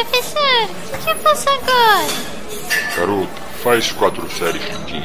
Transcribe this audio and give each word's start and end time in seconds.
Professor, 0.00 0.64
o 0.94 0.98
que 1.04 1.10
eu 1.10 1.16
faço 1.16 1.50
agora? 1.50 2.06
Garota, 2.96 3.42
faz 3.62 3.92
quatro 3.92 4.26
séries 4.30 4.62
de 4.62 4.78
15. 4.86 5.04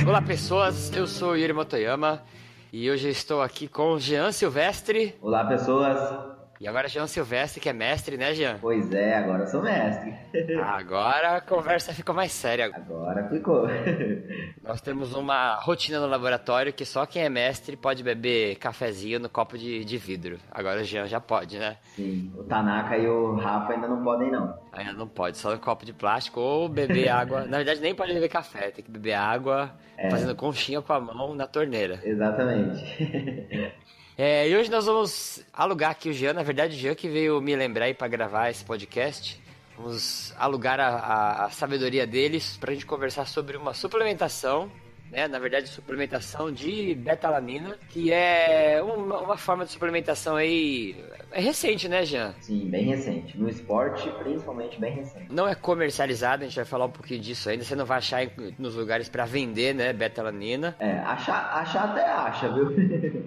Olá 0.08 0.22
pessoas, 0.22 0.96
eu 0.96 1.08
sou 1.08 1.36
Yuri 1.36 1.52
Motoyama 1.52 2.22
e 2.72 2.92
hoje 2.92 3.10
estou 3.10 3.42
aqui 3.42 3.68
com 3.68 3.98
Jean 3.98 4.32
Silvestre. 4.32 5.16
Olá, 5.20 5.44
pessoas. 5.46 6.35
E 6.60 6.68
agora 6.70 6.88
Jean 6.88 7.06
Silvestre, 7.06 7.60
que 7.60 7.68
é 7.68 7.74
mestre, 7.74 8.16
né, 8.16 8.34
Jean? 8.34 8.58
Pois 8.62 8.90
é, 8.94 9.16
agora 9.18 9.44
eu 9.44 9.48
sou 9.48 9.62
mestre. 9.62 10.14
Agora 10.64 11.38
a 11.38 11.42
conversa 11.42 11.94
ficou 11.94 12.16
mais 12.16 12.32
séria. 12.32 12.72
Agora 12.74 13.28
ficou. 13.30 13.68
Nós 14.64 14.80
temos 14.82 15.14
uma 15.14 15.56
rotina 15.56 16.00
no 16.00 16.08
laboratório 16.08 16.72
que 16.72 16.86
só 16.86 17.06
quem 17.06 17.24
é 17.24 17.30
mestre 17.30 17.76
pode 17.76 18.02
beber 18.04 18.56
cafezinho 18.56 19.20
no 19.20 19.28
copo 19.30 19.58
de, 19.58 19.84
de 19.84 19.98
vidro. 19.98 20.40
Agora 20.50 20.80
o 20.82 20.84
Jean 20.86 21.08
já 21.08 21.20
pode, 21.20 21.58
né? 21.60 21.76
Sim, 21.96 22.32
o 22.38 22.44
Tanaka 22.44 22.98
e 22.98 23.06
o 23.08 23.36
Rafa 23.36 23.74
ainda 23.74 23.88
não 23.88 24.02
podem, 24.04 24.32
não. 24.32 24.58
Ainda 24.72 24.94
não 24.94 25.08
pode, 25.08 25.38
só 25.38 25.52
no 25.52 25.60
copo 25.60 25.86
de 25.86 25.92
plástico 25.94 26.40
ou 26.40 26.70
beber 26.70 27.08
água. 27.10 27.46
Na 27.46 27.58
verdade, 27.58 27.82
nem 27.82 27.94
pode 27.94 28.14
beber 28.14 28.30
café, 28.30 28.72
tem 28.72 28.84
que 28.84 28.92
beber 28.92 29.14
água 29.14 29.72
É. 29.98 30.10
fazendo 30.10 30.36
conchinha 30.36 30.82
com 30.82 30.94
a 30.94 31.00
mão 31.02 31.36
na 31.36 31.48
torneira. 31.48 32.00
Exatamente. 32.04 33.74
É, 34.18 34.48
e 34.48 34.56
hoje 34.56 34.72
nós 34.72 34.86
vamos 34.86 35.44
alugar 35.54 35.92
aqui 35.92 36.10
o 36.10 36.14
Jean, 36.14 36.34
na 36.34 36.44
verdade 36.44 36.76
o 36.76 36.80
Jean 36.80 36.96
que 36.96 37.10
veio 37.10 37.42
me 37.42 37.56
lembrar 37.56 37.86
aí 37.86 37.94
pra 37.94 38.08
gravar 38.08 38.50
esse 38.50 38.64
podcast. 38.64 39.42
Vamos 39.78 40.34
alugar 40.38 40.80
a, 40.80 40.88
a- 40.88 41.46
a 41.46 41.50
sabedoria 41.50 42.08
deles 42.08 42.56
pra 42.56 42.74
gente 42.74 42.86
conversar 42.86 43.28
sobre 43.28 43.58
uma 43.58 43.74
suplementação, 43.74 44.72
né? 45.12 45.28
Na 45.28 45.38
verdade, 45.38 45.68
suplementação 45.68 46.50
de 46.50 46.96
betalanina, 46.96 47.78
que 47.90 48.10
é 48.12 48.82
uma, 48.82 49.20
uma 49.20 49.38
forma 49.38 49.66
de 49.66 49.72
suplementação 49.72 50.38
aí 50.38 50.96
é 51.30 51.42
recente, 51.42 51.90
né, 51.90 52.06
Jean? 52.06 52.34
Sim, 52.40 52.70
bem 52.70 52.86
recente. 52.86 53.38
No 53.38 53.50
esporte, 53.50 54.10
principalmente 54.24 54.80
bem 54.80 54.94
recente. 54.94 55.26
Não 55.30 55.46
é 55.46 55.54
comercializado, 55.54 56.44
a 56.44 56.48
gente 56.48 56.56
vai 56.56 56.64
falar 56.64 56.86
um 56.86 56.90
pouquinho 56.92 57.20
disso 57.20 57.50
ainda. 57.50 57.66
Você 57.66 57.76
não 57.76 57.86
vai 57.86 57.98
achar 57.98 58.26
nos 58.58 58.76
lugares 58.76 59.10
pra 59.10 59.26
vender, 59.26 59.76
né, 59.76 59.92
betalanina. 59.92 60.74
É, 60.80 60.94
achar, 61.00 61.52
achar 61.54 61.84
até 61.90 62.06
acha, 62.10 62.48
viu? 62.54 62.72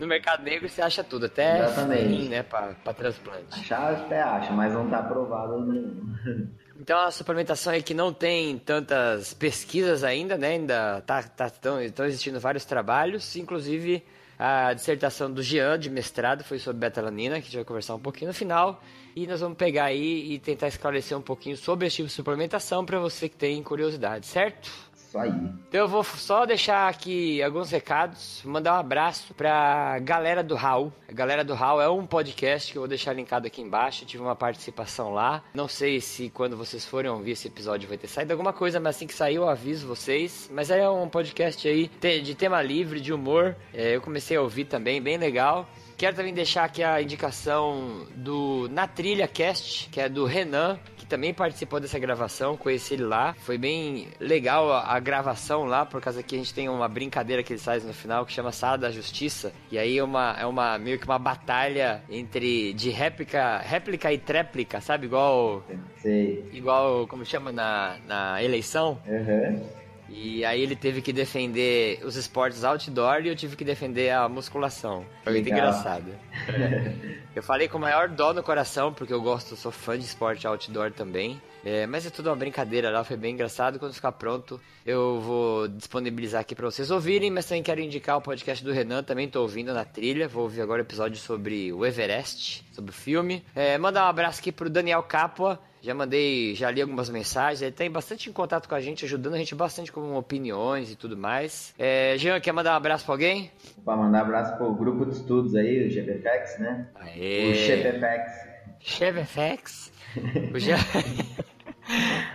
No 0.00 0.06
mercado 0.06 0.42
negro 0.42 0.66
você 0.66 0.80
acha 0.80 1.04
tudo, 1.04 1.26
até 1.26 1.58
Exatamente. 1.58 2.06
rim, 2.06 2.28
né, 2.30 2.42
pra, 2.42 2.74
pra 2.82 2.94
transplante. 2.94 3.44
achar 3.52 3.92
até 3.92 4.22
acha, 4.22 4.50
mas 4.50 4.72
não 4.72 4.88
tá 4.88 5.00
aprovado 5.00 5.60
não. 5.60 6.48
Então 6.80 6.98
a 6.98 7.10
suplementação 7.10 7.74
aí 7.74 7.82
que 7.82 7.92
não 7.92 8.10
tem 8.10 8.56
tantas 8.58 9.34
pesquisas 9.34 10.02
ainda, 10.02 10.38
né? 10.38 10.52
Ainda 10.52 11.02
tá, 11.02 11.22
tá 11.22 11.50
tão, 11.50 11.80
estão 11.82 12.06
existindo 12.06 12.40
vários 12.40 12.64
trabalhos, 12.64 13.36
inclusive 13.36 14.02
a 14.38 14.72
dissertação 14.72 15.30
do 15.30 15.42
Jean 15.42 15.78
de 15.78 15.90
mestrado 15.90 16.42
foi 16.42 16.58
sobre 16.58 16.80
betalanina, 16.80 17.34
que 17.34 17.40
a 17.42 17.44
gente 17.44 17.56
vai 17.56 17.64
conversar 17.66 17.94
um 17.94 18.00
pouquinho 18.00 18.28
no 18.28 18.34
final. 18.34 18.82
E 19.14 19.26
nós 19.26 19.40
vamos 19.40 19.58
pegar 19.58 19.84
aí 19.84 20.32
e 20.32 20.38
tentar 20.38 20.68
esclarecer 20.68 21.18
um 21.18 21.20
pouquinho 21.20 21.58
sobre 21.58 21.86
esse 21.86 21.96
tipo 21.96 22.08
de 22.08 22.14
suplementação 22.14 22.86
para 22.86 22.98
você 22.98 23.28
que 23.28 23.36
tem 23.36 23.62
curiosidade, 23.62 24.26
certo? 24.26 24.70
Isso 25.10 25.18
aí. 25.18 25.32
Então 25.68 25.80
eu 25.80 25.88
vou 25.88 26.04
só 26.04 26.46
deixar 26.46 26.88
aqui 26.88 27.42
alguns 27.42 27.68
recados, 27.68 28.42
mandar 28.44 28.74
um 28.74 28.78
abraço 28.78 29.34
pra 29.34 29.98
galera 29.98 30.40
do 30.40 30.54
Raul. 30.54 30.92
A 31.08 31.12
galera 31.12 31.42
do 31.42 31.52
Raul 31.52 31.80
é 31.80 31.88
um 31.88 32.06
podcast 32.06 32.70
que 32.70 32.78
eu 32.78 32.82
vou 32.82 32.88
deixar 32.88 33.12
linkado 33.12 33.44
aqui 33.44 33.60
embaixo, 33.60 34.04
eu 34.04 34.06
tive 34.06 34.22
uma 34.22 34.36
participação 34.36 35.12
lá. 35.12 35.42
Não 35.52 35.66
sei 35.66 36.00
se 36.00 36.30
quando 36.30 36.56
vocês 36.56 36.86
forem 36.86 37.10
ouvir 37.10 37.32
esse 37.32 37.48
episódio 37.48 37.88
vai 37.88 37.98
ter 37.98 38.06
saído 38.06 38.32
alguma 38.32 38.52
coisa, 38.52 38.78
mas 38.78 38.94
assim 38.94 39.08
que 39.08 39.14
sair 39.14 39.34
eu 39.34 39.48
aviso 39.48 39.84
vocês. 39.84 40.48
Mas 40.52 40.70
é 40.70 40.88
um 40.88 41.08
podcast 41.08 41.66
aí 41.66 41.90
de 42.22 42.34
tema 42.36 42.62
livre, 42.62 43.00
de 43.00 43.12
humor. 43.12 43.56
É, 43.74 43.96
eu 43.96 44.00
comecei 44.00 44.36
a 44.36 44.40
ouvir 44.40 44.66
também, 44.66 45.02
bem 45.02 45.16
legal. 45.16 45.68
Quero 46.00 46.16
também 46.16 46.32
deixar 46.32 46.64
aqui 46.64 46.82
a 46.82 47.02
indicação 47.02 48.06
do 48.16 48.70
Na 48.70 48.86
Trilha 48.86 49.28
Cast, 49.28 49.90
que 49.90 50.00
é 50.00 50.08
do 50.08 50.24
Renan, 50.24 50.78
que 50.96 51.04
também 51.04 51.34
participou 51.34 51.78
dessa 51.78 51.98
gravação, 51.98 52.56
conheci 52.56 52.94
ele 52.94 53.02
lá. 53.02 53.34
Foi 53.34 53.58
bem 53.58 54.08
legal 54.18 54.72
a, 54.72 54.94
a 54.94 54.98
gravação 54.98 55.66
lá, 55.66 55.84
por 55.84 56.00
causa 56.00 56.22
que 56.22 56.34
a 56.34 56.38
gente 56.38 56.54
tem 56.54 56.70
uma 56.70 56.88
brincadeira 56.88 57.42
que 57.42 57.52
eles 57.52 57.62
fazem 57.62 57.86
no 57.86 57.92
final 57.92 58.24
que 58.24 58.32
chama 58.32 58.50
Sala 58.50 58.78
da 58.78 58.90
Justiça. 58.90 59.52
E 59.70 59.78
aí 59.78 59.98
é 59.98 60.02
uma, 60.02 60.34
é 60.40 60.46
uma 60.46 60.78
meio 60.78 60.98
que 60.98 61.04
uma 61.04 61.18
batalha 61.18 62.02
entre 62.08 62.72
de 62.72 62.88
réplica, 62.88 63.58
réplica 63.58 64.10
e 64.10 64.16
tréplica, 64.16 64.80
sabe? 64.80 65.04
Igual 65.04 65.62
Sei. 65.98 66.48
igual 66.50 67.06
como 67.08 67.26
chama 67.26 67.52
na, 67.52 67.98
na 68.06 68.42
eleição. 68.42 68.98
Aham. 69.06 69.79
E 70.10 70.44
aí 70.44 70.60
ele 70.60 70.74
teve 70.74 71.00
que 71.00 71.12
defender 71.12 72.00
os 72.04 72.16
esportes 72.16 72.64
outdoor 72.64 73.22
e 73.22 73.28
eu 73.28 73.36
tive 73.36 73.54
que 73.54 73.64
defender 73.64 74.10
a 74.10 74.28
musculação. 74.28 75.06
Foi 75.22 75.32
muito 75.34 75.48
engraçado. 75.48 76.10
Eu 77.34 77.44
falei 77.44 77.68
com 77.68 77.78
o 77.78 77.80
maior 77.80 78.08
dó 78.08 78.34
no 78.34 78.42
coração, 78.42 78.92
porque 78.92 79.12
eu 79.12 79.22
gosto, 79.22 79.54
sou 79.54 79.70
fã 79.70 79.96
de 79.96 80.04
esporte 80.04 80.48
outdoor 80.48 80.90
também. 80.90 81.40
É, 81.64 81.86
mas 81.86 82.04
é 82.04 82.10
tudo 82.10 82.28
uma 82.28 82.34
brincadeira 82.34 82.90
lá, 82.90 83.04
foi 83.04 83.16
bem 83.16 83.34
engraçado. 83.34 83.78
Quando 83.78 83.94
ficar 83.94 84.10
pronto, 84.12 84.60
eu 84.84 85.20
vou 85.20 85.68
disponibilizar 85.68 86.40
aqui 86.40 86.56
pra 86.56 86.66
vocês 86.66 86.90
ouvirem, 86.90 87.30
mas 87.30 87.46
também 87.46 87.62
quero 87.62 87.80
indicar 87.80 88.16
o 88.16 88.20
podcast 88.20 88.64
do 88.64 88.72
Renan, 88.72 89.04
também 89.04 89.28
tô 89.28 89.42
ouvindo 89.42 89.72
na 89.72 89.84
trilha. 89.84 90.26
Vou 90.26 90.42
ouvir 90.42 90.60
agora 90.60 90.82
o 90.82 90.84
episódio 90.84 91.18
sobre 91.18 91.72
o 91.72 91.86
Everest, 91.86 92.64
sobre 92.72 92.90
o 92.90 92.94
filme. 92.94 93.44
É, 93.54 93.78
mandar 93.78 94.06
um 94.06 94.08
abraço 94.08 94.40
aqui 94.40 94.50
pro 94.50 94.68
Daniel 94.68 95.02
Capua. 95.04 95.60
Já 95.82 95.94
mandei, 95.94 96.54
já 96.54 96.70
li 96.70 96.82
algumas 96.82 97.08
mensagens. 97.08 97.62
Ele 97.62 97.72
tem 97.72 97.90
bastante 97.90 98.28
em 98.28 98.32
contato 98.32 98.68
com 98.68 98.74
a 98.74 98.80
gente, 98.80 99.04
ajudando 99.04 99.34
a 99.34 99.38
gente 99.38 99.54
bastante 99.54 99.90
com 99.90 100.14
opiniões 100.16 100.90
e 100.92 100.96
tudo 100.96 101.16
mais. 101.16 101.74
É, 101.78 102.14
Jean, 102.18 102.38
quer 102.40 102.52
mandar 102.52 102.72
um 102.72 102.76
abraço 102.76 103.04
pra 103.04 103.14
alguém? 103.14 103.50
Pra 103.84 103.96
mandar 103.96 104.20
abraço 104.20 104.56
pro 104.56 104.74
grupo 104.74 105.06
de 105.06 105.16
estudos 105.16 105.54
aí, 105.54 105.86
o 105.86 105.90
GPFX, 105.90 106.58
né? 106.58 106.88
Aê! 106.96 107.50
O 107.50 107.54
GPFX. 107.54 108.50
Chevefex. 108.80 109.90
O 110.52 110.58
Jean... 110.58 110.76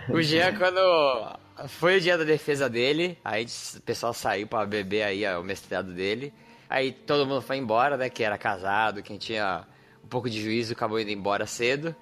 o 0.08 0.22
Jean, 0.22 0.54
quando 0.56 1.38
foi 1.68 1.98
o 1.98 2.00
dia 2.00 2.16
da 2.16 2.24
defesa 2.24 2.70
dele, 2.70 3.18
aí 3.22 3.46
o 3.76 3.80
pessoal 3.82 4.14
saiu 4.14 4.46
pra 4.46 4.64
beber 4.64 5.02
aí 5.02 5.26
ó, 5.26 5.40
o 5.40 5.44
mestrado 5.44 5.92
dele. 5.92 6.32
Aí 6.68 6.90
todo 6.90 7.26
mundo 7.26 7.42
foi 7.42 7.58
embora, 7.58 7.96
né? 7.96 8.08
Que 8.08 8.24
era 8.24 8.38
casado, 8.38 9.02
quem 9.02 9.18
tinha 9.18 9.64
um 10.06 10.08
pouco 10.08 10.30
de 10.30 10.40
juízo 10.40 10.72
acabou 10.72 11.00
indo 11.00 11.10
embora 11.10 11.46
cedo. 11.46 11.94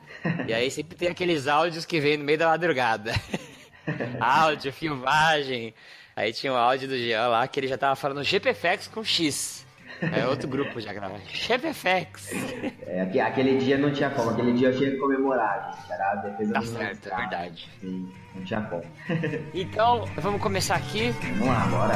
E 0.46 0.52
aí 0.52 0.70
sempre 0.70 0.94
tem 0.96 1.08
aqueles 1.08 1.48
áudios 1.48 1.86
que 1.86 1.98
vêm 1.98 2.18
no 2.18 2.24
meio 2.24 2.38
da 2.38 2.48
madrugada. 2.48 3.12
Áudio, 4.20 4.72
filmagem. 4.72 5.74
Aí 6.14 6.32
tinha 6.32 6.52
um 6.52 6.56
áudio 6.56 6.86
do 6.88 6.96
Jean 6.96 7.28
lá 7.28 7.48
que 7.48 7.58
ele 7.60 7.66
já 7.66 7.76
tava 7.78 7.96
falando 7.96 8.22
GPFX 8.22 8.88
com 8.88 9.02
X. 9.02 9.64
É 10.12 10.26
outro 10.26 10.46
grupo 10.48 10.80
já 10.80 10.92
gravando. 10.92 11.22
GPFX. 11.32 12.30
É, 12.86 13.00
aque- 13.02 13.20
aquele 13.20 13.58
dia 13.58 13.78
não 13.78 13.90
tinha 13.92 14.10
como, 14.10 14.30
aquele 14.30 14.52
dia 14.52 14.68
eu 14.68 14.76
tinha 14.76 14.90
que 14.90 14.96
comemorar, 14.96 15.72
gente. 15.78 15.92
Era 15.92 16.12
a 16.12 16.14
defesa 16.16 16.52
Tá 16.52 16.60
do 16.60 16.66
certo, 16.66 17.08
é 17.10 17.16
verdade. 17.16 17.68
Sim, 17.80 18.12
não 18.34 18.44
tinha 18.44 18.60
como. 18.62 18.82
Então, 19.54 20.04
vamos 20.16 20.42
começar 20.42 20.76
aqui. 20.76 21.10
Vamos 21.38 21.46
lá, 21.48 21.66
bora. 21.66 21.94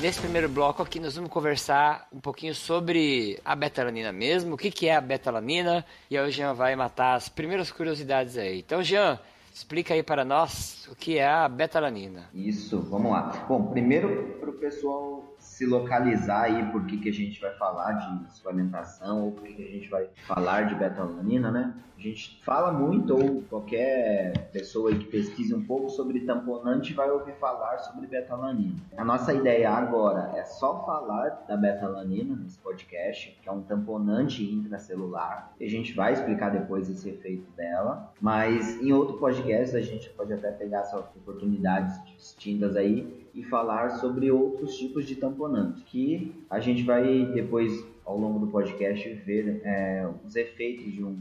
Nesse 0.00 0.20
primeiro 0.20 0.48
bloco 0.48 0.82
aqui 0.82 0.98
nós 0.98 1.16
vamos 1.16 1.30
conversar 1.30 2.08
um 2.12 2.20
pouquinho 2.20 2.54
sobre 2.54 3.38
a 3.44 3.54
betalanina 3.54 4.12
mesmo, 4.12 4.54
o 4.54 4.58
que, 4.58 4.70
que 4.70 4.88
é 4.88 4.96
a 4.96 5.00
betalanina, 5.00 5.84
e 6.10 6.16
aí 6.16 6.28
o 6.28 6.30
Jean 6.30 6.54
vai 6.54 6.74
matar 6.76 7.14
as 7.14 7.28
primeiras 7.28 7.70
curiosidades 7.70 8.36
aí. 8.36 8.60
Então, 8.60 8.82
Jean, 8.82 9.18
explica 9.54 9.94
aí 9.94 10.02
para 10.02 10.24
nós 10.24 10.88
o 10.90 10.96
que 10.96 11.18
é 11.18 11.26
a 11.26 11.48
betalanina. 11.48 12.28
Isso, 12.34 12.80
vamos 12.80 13.12
lá. 13.12 13.46
Bom, 13.48 13.66
primeiro, 13.66 14.32
pessoal 14.62 15.31
se 15.62 15.66
localizar 15.66 16.42
aí 16.42 16.64
por 16.72 16.84
que, 16.86 16.96
que 16.96 17.08
a 17.08 17.12
gente 17.12 17.40
vai 17.40 17.52
falar 17.52 17.92
de 17.92 18.32
suplementação 18.32 19.26
ou 19.26 19.32
por 19.32 19.44
que, 19.44 19.54
que 19.54 19.62
a 19.62 19.70
gente 19.70 19.88
vai 19.88 20.08
falar 20.26 20.62
de 20.62 20.74
betalanina, 20.74 21.52
né? 21.52 21.72
A 21.96 22.00
gente 22.00 22.42
fala 22.42 22.72
muito, 22.72 23.14
ou 23.14 23.42
qualquer 23.42 24.50
pessoa 24.50 24.90
aí 24.90 24.98
que 24.98 25.04
pesquise 25.04 25.54
um 25.54 25.62
pouco 25.62 25.88
sobre 25.88 26.18
tamponante 26.20 26.92
vai 26.94 27.08
ouvir 27.08 27.34
falar 27.34 27.78
sobre 27.78 28.08
betalanina. 28.08 28.74
A 28.96 29.04
nossa 29.04 29.32
ideia 29.32 29.70
agora 29.70 30.32
é 30.36 30.44
só 30.44 30.84
falar 30.84 31.44
da 31.46 31.56
betalanina 31.56 32.34
nesse 32.34 32.58
podcast, 32.58 33.38
que 33.40 33.48
é 33.48 33.52
um 33.52 33.62
tamponante 33.62 34.42
intracelular. 34.42 35.52
E 35.60 35.64
a 35.64 35.70
gente 35.70 35.94
vai 35.94 36.12
explicar 36.12 36.50
depois 36.50 36.90
esse 36.90 37.08
efeito 37.08 37.48
dela, 37.52 38.12
mas 38.20 38.82
em 38.82 38.92
outro 38.92 39.18
podcast 39.18 39.76
a 39.76 39.80
gente 39.80 40.10
pode 40.10 40.32
até 40.32 40.50
pegar 40.50 40.80
essas 40.80 41.04
oportunidades 41.14 42.04
distintas 42.04 42.74
aí 42.74 43.21
e 43.34 43.42
falar 43.42 43.90
sobre 43.90 44.30
outros 44.30 44.76
tipos 44.76 45.06
de 45.06 45.16
tamponante, 45.16 45.82
que 45.84 46.44
a 46.50 46.60
gente 46.60 46.82
vai 46.82 47.26
depois, 47.26 47.72
ao 48.04 48.18
longo 48.18 48.38
do 48.38 48.46
podcast, 48.48 49.08
ver 49.24 49.60
é, 49.64 50.08
os 50.24 50.36
efeitos 50.36 50.92
de 50.92 51.02
um 51.02 51.16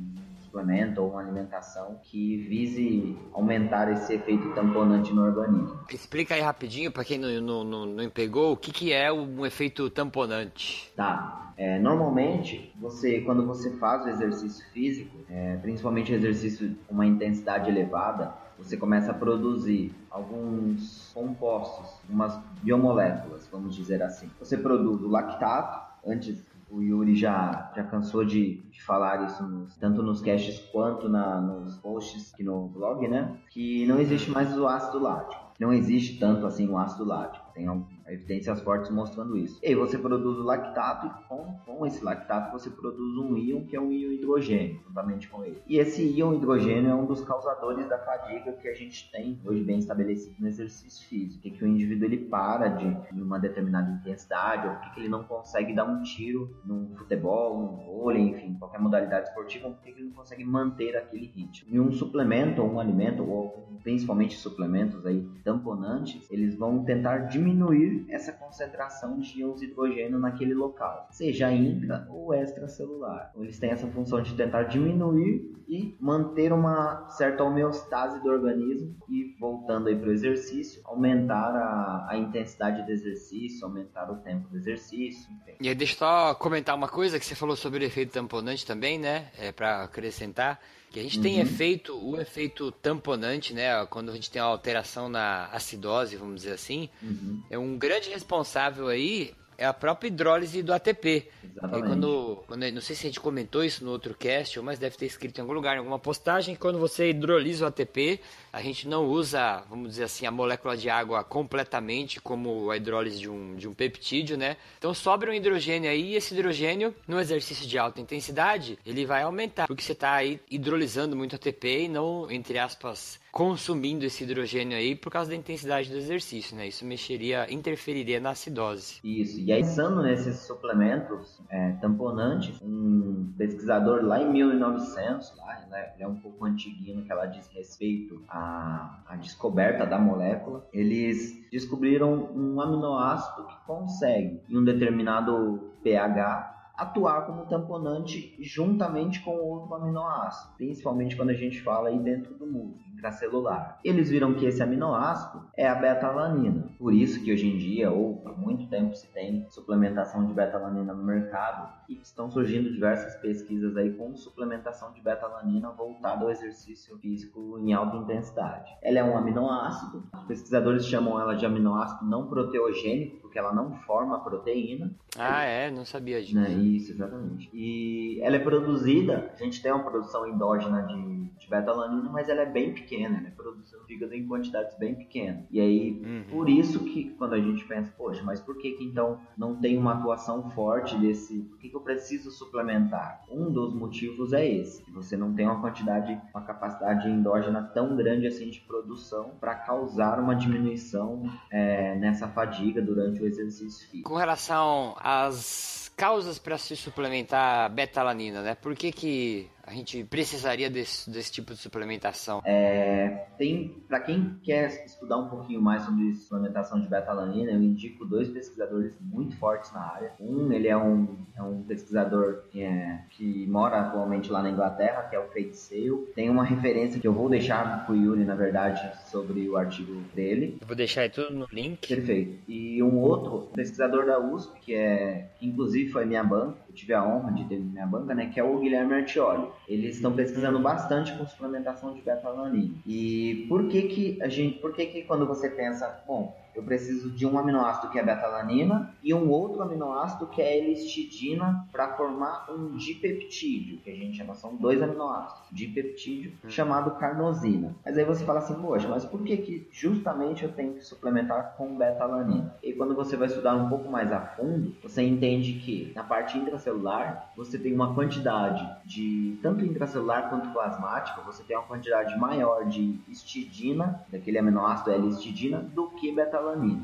suplemento 0.52 1.02
ou 1.02 1.12
uma 1.12 1.22
alimentação 1.22 1.98
que 2.04 2.38
vise 2.50 3.18
aumentar 3.32 3.90
esse 3.92 4.14
efeito 4.14 4.54
tamponante 4.54 5.14
no 5.14 5.24
organismo. 5.24 5.80
Explica 5.90 6.36
aí 6.36 6.42
rapidinho 6.42 6.92
para 6.92 7.06
quem 7.06 7.18
não, 7.18 7.30
não, 7.42 7.64
não, 7.64 7.86
não, 7.86 8.10
pegou 8.10 8.52
o 8.52 8.58
que, 8.58 8.72
que 8.72 8.92
é 8.92 9.12
um 9.12 9.46
efeito 9.46 9.90
tamponante. 9.90 10.92
Tá. 10.96 11.54
É, 11.58 11.80
normalmente, 11.80 12.74
você 12.80 13.22
quando 13.22 13.46
você 13.46 13.78
faz 13.78 14.06
o 14.06 14.10
exercício 14.10 14.66
físico, 14.74 15.16
é, 15.30 15.58
principalmente 15.58 16.12
exercício 16.12 16.76
com 16.88 16.94
uma 16.94 17.06
intensidade 17.06 17.70
elevada, 17.70 18.34
você 18.64 18.78
começa 18.78 19.12
a 19.12 19.14
produzir 19.14 19.94
alguns 20.10 21.12
compostos, 21.14 22.00
umas 22.10 22.38
biomoléculas, 22.62 23.48
vamos 23.52 23.76
dizer 23.76 24.02
assim. 24.02 24.30
Você 24.40 24.58
produz 24.58 25.02
o 25.02 25.08
lactato, 25.08 25.82
antes 26.06 26.44
o 26.70 26.82
Yuri 26.82 27.16
já, 27.16 27.72
já 27.76 27.84
cansou 27.84 28.24
de, 28.24 28.62
de 28.72 28.82
falar 28.82 29.26
isso 29.26 29.44
nos, 29.44 29.76
tanto 29.76 30.02
nos 30.02 30.22
caches 30.22 30.60
quanto 30.72 31.10
na, 31.10 31.42
nos 31.42 31.76
posts 31.78 32.34
aqui 32.34 32.44
no 32.44 32.68
blog, 32.70 33.08
né? 33.08 33.38
Que 33.50 33.86
não 33.86 34.00
existe 34.00 34.32
mais 34.32 34.58
o 34.58 34.66
ácido 34.66 35.00
lático. 35.00 35.52
Não 35.60 35.74
existe 35.74 36.18
tanto 36.18 36.46
assim 36.48 36.68
o 36.68 36.78
ácido 36.78 37.04
lático. 37.04 37.46
Tem 37.54 37.68
evidências 38.08 38.62
fortes 38.62 38.90
mostrando 38.92 39.38
isso. 39.38 39.60
E 39.64 39.68
aí 39.68 39.76
você 39.76 39.98
produz 39.98 40.38
o 40.38 40.44
lactato 40.44 41.08
e 41.08 41.28
com, 41.28 41.56
com 41.66 41.86
esse 41.86 42.04
lactato 42.04 42.52
você 42.52 42.70
produz 42.70 43.18
um 43.18 43.38
íon 43.38 43.66
que 43.66 43.76
é 43.76 43.82
um 43.82 43.92
íon 43.92 44.12
hidrogênio, 44.12 44.82
juntamente 44.88 45.28
com 45.30 45.44
ele. 45.44 45.62
E 45.68 45.78
esse 45.78 46.04
íon 46.04 46.34
hidrogênio 46.34 46.90
é 46.90 46.96
um 46.96 47.06
dos 47.06 47.22
causadores 47.24 47.88
da 47.88 47.98
fadiga 48.00 48.54
que 48.54 48.68
a 48.68 48.74
gente 48.74 49.12
tem 49.12 49.40
hoje 49.46 49.64
bem 49.64 49.80
estabelecido 49.80 50.36
no 50.40 50.48
exercício 50.48 51.08
físico. 51.08 51.42
Que, 51.42 51.52
que 51.52 51.64
o 51.64 51.68
indivíduo 51.68 52.06
ele 52.06 52.18
para 52.18 52.68
de 52.68 53.22
uma 53.22 53.40
determinada 53.40 53.92
intensidade 53.92 54.68
ou 54.68 54.76
porque 54.76 55.00
ele 55.00 55.10
não 55.10 55.24
consegue 55.24 55.74
dar 55.74 55.86
um 55.86 56.02
tiro 56.02 56.56
num 56.66 56.96
futebol, 56.96 57.60
num 57.60 57.86
vôlei, 57.86 58.22
enfim, 58.22 58.56
qualquer 58.56 58.80
modalidade 58.80 59.28
esportiva, 59.28 59.68
ou 59.68 59.74
porque 59.74 59.90
ele 59.90 60.04
não 60.04 60.12
consegue 60.12 60.44
manter 60.44 60.96
aquele 60.96 61.26
ritmo. 61.28 61.70
E 61.74 61.80
um 61.80 61.92
suplemento 61.92 62.62
ou 62.62 62.74
um 62.74 62.80
alimento, 62.80 63.24
ou 63.24 63.80
principalmente 63.84 64.38
suplementos 64.38 65.06
aí 65.06 65.28
tamponantes, 65.44 66.30
eles 66.30 66.56
vão 66.56 66.84
tentar 66.84 67.20
diminuir 67.30 67.91
essa 68.10 68.32
concentração 68.32 69.20
de 69.20 69.40
íons 69.40 69.62
hidrogênio 69.62 70.20
naquele 70.20 70.54
local, 70.54 71.08
seja 71.12 71.52
intra 71.52 72.08
ou 72.10 72.34
extracelular. 72.34 73.30
Então, 73.32 73.44
eles 73.44 73.60
têm 73.60 73.72
essa 73.72 73.88
função 73.88 74.22
de 74.22 74.36
tentar 74.36 74.64
diminuir 74.64 75.52
e 75.68 75.96
manter 76.00 76.52
uma 76.52 77.08
certa 77.10 77.44
homeostase 77.44 78.22
do 78.22 78.30
organismo 78.30 78.96
e 79.10 79.36
voltando 79.40 79.88
aí 79.88 79.96
para 79.96 80.10
o 80.10 80.12
exercício, 80.12 80.82
aumentar 80.84 81.56
a, 81.56 82.08
a, 82.10 82.18
intensidade 82.18 82.84
do 82.86 82.92
exercício, 82.92 83.66
aumentar 83.66 84.12
o 84.12 84.18
tempo 84.18 84.50
do 84.50 84.58
exercício. 84.58 85.32
Enfim. 85.32 85.58
E 85.62 85.70
aí, 85.70 85.76
deixa 85.76 85.94
eu 85.94 86.00
só 86.00 86.36
comentar 86.36 86.76
uma 86.76 86.90
coisa 86.90 87.18
que 87.18 87.26
você 87.26 87.36
falou 87.36 87.56
sobre 87.56 87.86
o 87.86 87.88
efeito 87.88 88.12
tamponante 88.12 88.66
também, 88.66 89.00
né? 89.00 89.32
É, 89.40 89.52
para 89.52 89.84
acrescentar 89.84 90.60
que 90.92 91.00
a 91.00 91.04
gente 91.04 91.18
uhum. 91.18 91.24
tem 91.24 91.40
efeito, 91.40 91.98
o 91.98 92.20
efeito 92.20 92.70
tamponante, 92.72 93.54
né? 93.54 93.86
Quando 93.86 94.12
a 94.12 94.14
gente 94.14 94.30
tem 94.30 94.42
uma 94.42 94.50
alteração 94.50 95.08
na 95.08 95.46
acidose, 95.46 96.18
vamos 96.18 96.36
dizer 96.36 96.54
assim, 96.54 96.90
uhum. 97.02 97.42
é 97.50 97.58
um 97.58 97.78
grande 97.78 98.10
responsável 98.10 98.90
aí 98.90 99.34
é 99.62 99.66
a 99.66 99.74
própria 99.74 100.08
hidrólise 100.08 100.64
do 100.64 100.74
ATP. 100.74 101.28
Exatamente. 101.44 101.88
Quando, 101.88 102.44
quando, 102.48 102.72
não 102.72 102.82
sei 102.82 102.96
se 102.96 103.06
a 103.06 103.10
gente 103.10 103.20
comentou 103.20 103.64
isso 103.64 103.86
no 103.86 103.92
outro 103.92 104.16
cast, 104.16 104.60
mas 104.60 104.80
deve 104.80 104.98
ter 104.98 105.06
escrito 105.06 105.38
em 105.38 105.42
algum 105.42 105.54
lugar, 105.54 105.76
em 105.76 105.78
alguma 105.78 106.00
postagem, 106.00 106.56
quando 106.56 106.80
você 106.80 107.12
hidrolisa 107.12 107.66
o 107.66 107.68
ATP, 107.68 108.20
a 108.52 108.60
gente 108.60 108.88
não 108.88 109.06
usa, 109.06 109.64
vamos 109.70 109.92
dizer 109.92 110.06
assim, 110.06 110.26
a 110.26 110.32
molécula 110.32 110.76
de 110.76 110.90
água 110.90 111.24
completamente 111.24 112.20
como 112.20 112.72
a 112.72 112.78
hidrólise 112.78 113.20
de 113.20 113.30
um, 113.30 113.56
de 113.56 113.68
um 113.68 113.74
peptídeo, 113.74 114.36
né? 114.36 114.58
Então 114.80 114.96
sobra 114.96 115.30
um 115.30 115.34
hidrogênio 115.34 115.92
aí 115.92 116.14
e 116.14 116.16
esse 116.16 116.34
hidrogênio, 116.34 116.96
no 117.08 117.20
exercício 117.20 117.68
de 117.68 117.78
alta 117.78 118.02
intensidade, 118.02 118.80
ele 118.84 119.06
vai 119.06 119.22
aumentar, 119.22 119.68
porque 119.68 119.84
você 119.84 119.92
está 119.92 120.14
aí 120.14 120.40
hidrolisando 120.50 121.16
muito 121.16 121.36
ATP 121.36 121.84
e 121.84 121.88
não, 121.88 122.32
entre 122.32 122.58
aspas, 122.58 123.20
consumindo 123.32 124.06
esse 124.06 124.24
hidrogênio 124.24 124.78
aí 124.78 124.96
por 124.96 125.12
causa 125.12 125.30
da 125.30 125.36
intensidade 125.36 125.90
do 125.90 125.98
exercício, 125.98 126.56
né? 126.56 126.68
Isso 126.68 126.84
mexeria, 126.84 127.48
interferiria 127.52 128.20
na 128.20 128.32
acidose. 128.32 128.96
Isso, 129.04 129.40
e 129.40 129.51
aí 129.52 129.62
pensando 129.62 130.02
nesses 130.02 130.40
suplementos 130.40 131.42
é, 131.50 131.74
tamponantes, 131.74 132.62
um 132.62 133.34
pesquisador 133.38 134.04
lá 134.04 134.22
em 134.22 134.32
1900, 134.32 135.38
lá, 135.38 135.66
né, 135.70 135.92
ele 135.96 136.04
é 136.04 136.08
um 136.08 136.16
pouco 136.16 136.46
antiguinho 136.46 136.98
no 136.98 137.04
que 137.04 137.12
ela 137.12 137.26
diz 137.26 137.48
respeito 137.48 138.24
à, 138.28 139.02
à 139.08 139.16
descoberta 139.16 139.86
da 139.86 139.98
molécula, 139.98 140.68
eles 140.74 141.34
descobriram 141.52 142.30
um 142.36 142.60
aminoácido 142.60 143.48
que 143.48 143.56
consegue, 143.66 144.42
em 144.50 144.58
um 144.58 144.64
determinado 144.64 145.72
pH, 145.84 146.74
atuar 146.78 147.26
como 147.28 147.46
tamponante 147.46 148.36
juntamente 148.40 149.22
com 149.24 149.32
outro 149.32 149.74
aminoácido, 149.76 150.56
principalmente 150.58 151.16
quando 151.16 151.30
a 151.30 151.36
gente 151.36 151.62
fala 151.62 151.90
aí 151.90 152.00
dentro 152.00 152.34
do 152.36 152.46
músculo 152.46 152.91
intracelular. 153.02 153.80
Eles 153.84 154.10
viram 154.10 154.36
que 154.36 154.46
esse 154.46 154.62
aminoácido 154.62 155.44
é 155.58 155.68
a 155.68 155.76
beta-alanina. 155.76 156.70
Por 156.78 156.94
isso 156.94 157.24
que 157.24 157.34
hoje 157.34 157.48
em 157.48 157.58
dia, 157.58 157.92
ou 157.92 158.18
por 158.18 158.38
muito 158.40 158.70
tempo, 158.70 158.96
se 158.96 159.12
tem 159.12 159.48
suplementação 159.50 160.26
de 160.26 160.34
beta-alanina 160.34 160.94
no 160.94 161.04
mercado 161.04 161.74
e 161.90 162.00
estão 162.02 162.30
surgindo 162.30 162.72
diversas 162.72 163.16
pesquisas 163.18 163.76
aí 163.76 163.92
com 163.94 164.16
suplementação 164.16 164.94
de 164.94 165.02
beta-alanina 165.02 165.72
voltada 165.72 166.24
ao 166.24 166.32
exercício 166.32 166.98
físico 167.00 167.58
em 167.60 167.74
alta 167.74 167.98
intensidade. 167.98 168.72
Ela 168.82 169.00
é 169.00 169.04
um 169.04 169.18
aminoácido, 169.18 170.04
os 170.14 170.24
pesquisadores 170.26 170.86
chamam 170.86 171.20
ela 171.20 171.36
de 171.36 171.46
aminoácido 171.46 172.06
não 172.06 172.28
proteogênico, 172.28 173.18
porque 173.22 173.40
ela 173.40 173.54
não 173.54 173.76
forma 173.82 174.20
proteína. 174.20 174.94
Ah, 175.18 175.44
é? 175.44 175.72
Não 175.72 175.86
sabia 175.86 176.22
disso. 176.22 176.36
Né? 176.36 176.50
Isso, 176.52 176.92
exatamente. 176.92 177.50
E 177.54 178.20
ela 178.22 178.36
é 178.36 178.40
produzida, 178.40 179.32
a 179.34 179.44
gente 179.44 179.62
tem 179.62 179.72
uma 179.72 179.84
produção 179.84 180.28
endógena 180.28 180.84
de 180.84 181.21
de 181.38 181.50
beta-alanina, 181.50 182.10
mas 182.10 182.30
ela 182.30 182.42
é 182.42 182.46
bem 182.46 182.74
pequena, 182.74 183.20
né? 183.20 183.32
Produção 183.36 183.80
do 183.80 183.86
fígado 183.86 184.14
em 184.14 184.28
quantidades 184.28 184.78
bem 184.78 184.96
pequenas. 184.96 185.46
E 185.52 185.60
aí, 185.60 186.02
uhum. 186.04 186.24
por 186.30 186.50
isso 186.50 186.84
que 186.86 187.10
quando 187.18 187.34
a 187.34 187.42
gente 187.42 187.66
pensa, 187.66 187.94
poxa, 187.98 188.24
mas 188.24 188.40
por 188.40 188.58
que 188.58 188.72
que 188.72 188.84
então 188.84 189.20
não 189.38 189.56
tem 189.56 189.78
uma 189.78 189.94
atuação 189.94 190.50
forte 190.52 190.98
desse, 190.98 191.40
por 191.40 191.58
que 191.60 191.70
que 191.70 191.76
eu 191.76 191.82
preciso 191.82 192.32
suplementar? 192.32 193.24
Um 193.30 193.52
dos 193.52 193.74
motivos 193.74 194.34
é 194.34 194.48
esse, 194.48 194.84
que 194.84 194.92
você 194.92 195.18
não 195.18 195.34
tem 195.34 195.46
uma 195.46 195.60
quantidade, 195.60 196.20
uma 196.34 196.44
capacidade 196.44 197.08
endógena 197.08 197.64
tão 197.74 197.96
grande 197.96 198.28
assim 198.28 198.50
de 198.50 198.62
produção 198.62 199.32
para 199.40 199.56
causar 199.56 200.20
uma 200.20 200.36
diminuição 200.36 201.24
é, 201.50 201.96
nessa 201.96 202.28
fadiga 202.28 202.82
durante 202.82 203.22
o 203.22 203.26
exercício 203.26 203.90
físico. 203.90 204.10
Com 204.10 204.16
relação 204.16 204.96
às 205.00 205.92
causas 205.96 206.40
para 206.40 206.58
se 206.58 206.76
suplementar 206.76 207.72
beta-alanina, 207.72 208.42
né? 208.42 208.56
Por 208.56 208.74
que 208.74 208.92
que 208.92 209.51
a 209.66 209.74
gente 209.74 210.04
precisaria 210.04 210.70
desse, 210.70 211.10
desse 211.10 211.32
tipo 211.32 211.54
de 211.54 211.60
suplementação? 211.60 212.42
É, 212.46 213.28
tem, 213.38 213.76
para 213.88 214.00
quem 214.00 214.36
quer 214.44 214.86
estudar 214.86 215.18
um 215.18 215.30
pouquinho 215.30 215.62
mais 215.62 215.84
sobre 215.84 216.14
suplementação 216.16 216.80
de 216.80 216.88
beta-alanina, 216.88 217.52
eu 217.52 217.62
indico 217.62 218.06
dois 218.06 218.28
pesquisadores 218.30 218.94
muito 219.00 219.36
fortes 219.38 219.72
na 219.74 219.82
área. 219.82 220.14
Um, 220.20 220.52
ele 220.52 220.68
é 220.68 220.78
um, 220.78 221.18
é 221.36 221.44
um 221.44 221.64
pesquisador 221.64 222.44
que, 222.52 222.62
é, 222.62 223.02
que 223.12 223.46
mora 223.48 223.82
atualmente 223.82 224.32
lá 224.32 224.42
na 224.42 224.50
Inglaterra, 224.50 225.04
que 225.04 225.16
é 225.16 225.20
o 225.20 225.28
Fate 225.28 225.56
Sale. 225.56 226.08
Tem 226.16 226.30
uma 226.30 226.44
referência 226.44 227.00
que 227.00 227.08
eu 227.08 227.14
vou 227.14 227.30
deixar 227.30 227.86
pro 227.86 227.96
Yuri, 227.96 228.24
na 228.24 228.36
verdade, 228.36 228.82
sobre 229.10 229.48
o 229.48 229.58
artigo 229.58 230.02
dele. 230.14 230.58
Eu 230.62 230.68
vou 230.68 230.76
deixar 230.76 231.02
aí 231.02 231.10
tudo 231.10 231.34
no 231.34 231.48
link. 231.52 231.88
Perfeito. 231.88 232.40
E 232.48 232.82
um 232.84 233.00
outro 233.00 233.50
pesquisador 233.54 234.06
da 234.06 234.20
USP, 234.20 234.60
que 234.60 234.76
é, 234.76 235.30
que 235.40 235.48
inclusive 235.48 235.92
foi 235.92 236.06
minha 236.06 236.24
banca, 236.24 236.58
eu 236.72 236.76
tive 236.76 236.94
a 236.94 237.04
honra 237.04 237.32
de 237.34 237.44
ter 237.44 237.60
minha 237.60 237.86
banca, 237.86 238.16
né, 238.16 238.28
que 238.28 238.40
é 238.40 238.44
o 238.44 238.58
Guilherme 238.58 238.94
Artioli. 238.94 239.48
Eles 239.68 239.96
estão 239.96 240.14
pesquisando 240.14 240.60
bastante 240.60 241.14
com 241.18 241.26
suplementação 241.26 241.94
de 241.94 242.02
beta-alanina. 242.02 242.74
E 242.88 243.46
por 243.50 243.68
que 243.68 243.84
que 243.84 244.22
a 244.22 244.30
gente, 244.30 244.60
por 244.60 244.74
que 244.74 244.86
que 244.86 245.04
quando 245.04 245.28
você 245.28 245.50
pensa, 245.50 246.02
bom, 246.08 246.41
eu 246.56 246.64
preciso 246.64 247.12
de 247.12 247.26
um 247.26 247.38
aminoácido 247.38 247.92
que 247.92 248.00
é 248.00 248.04
betalanina 248.04 248.94
e 249.04 249.14
um 249.14 249.30
outro 249.30 249.62
aminoácido 249.62 250.28
que 250.28 250.42
é 250.42 250.58
L-histidina 250.60 251.68
para 251.72 251.96
formar 251.96 252.48
um 252.50 252.76
dipeptídeo, 252.76 253.80
que 253.80 253.90
a 253.90 253.96
gente 253.96 254.18
chama, 254.18 254.36
são 254.36 254.56
dois 254.56 254.82
aminoácidos, 254.82 255.44
dipeptídeo 255.52 256.34
hum. 256.44 256.50
chamado 256.50 256.92
carnosina. 256.92 257.76
Mas 257.86 257.98
aí 257.98 258.04
você 258.04 258.26
fala 258.26 258.40
assim, 258.40 258.56
poxa, 258.56 258.88
mas 258.88 259.06
por 259.06 259.24
que, 259.24 259.38
que 259.38 259.68
justamente 259.72 260.44
eu 260.44 260.52
tenho 260.52 260.74
que 260.74 260.84
suplementar 260.84 261.56
com 261.58 261.76
betalanina? 261.78 262.56
E 262.62 262.74
quando 262.74 262.96
você 262.96 263.16
vai 263.16 263.28
estudar 263.28 263.56
um 263.56 263.70
pouco 263.70 263.90
mais 263.90 264.12
a 264.12 264.20
fundo, 264.20 264.76
você 264.82 265.02
entende 265.02 265.54
que 265.54 265.92
na 265.96 266.04
parte 266.04 266.38
intracelular 266.38 267.32
você 267.36 267.58
tem 267.58 267.74
uma 267.74 267.94
quantidade 267.94 268.68
de 268.86 269.40
tanto 269.42 269.66
intracelular 269.66 270.30
quanto 270.30 270.52
plasmática, 270.52 271.22
você 271.22 271.44
tem 271.44 271.58
uma 271.58 271.66
quantidade 271.66 272.18
maior 272.20 272.66
de 272.66 273.00
histidina, 273.08 274.04
daquele 274.10 274.38
aminoácido 274.38 274.92
L-histidina, 274.92 275.60
do 275.60 275.90
que 275.92 276.12
betalanina. 276.12 276.41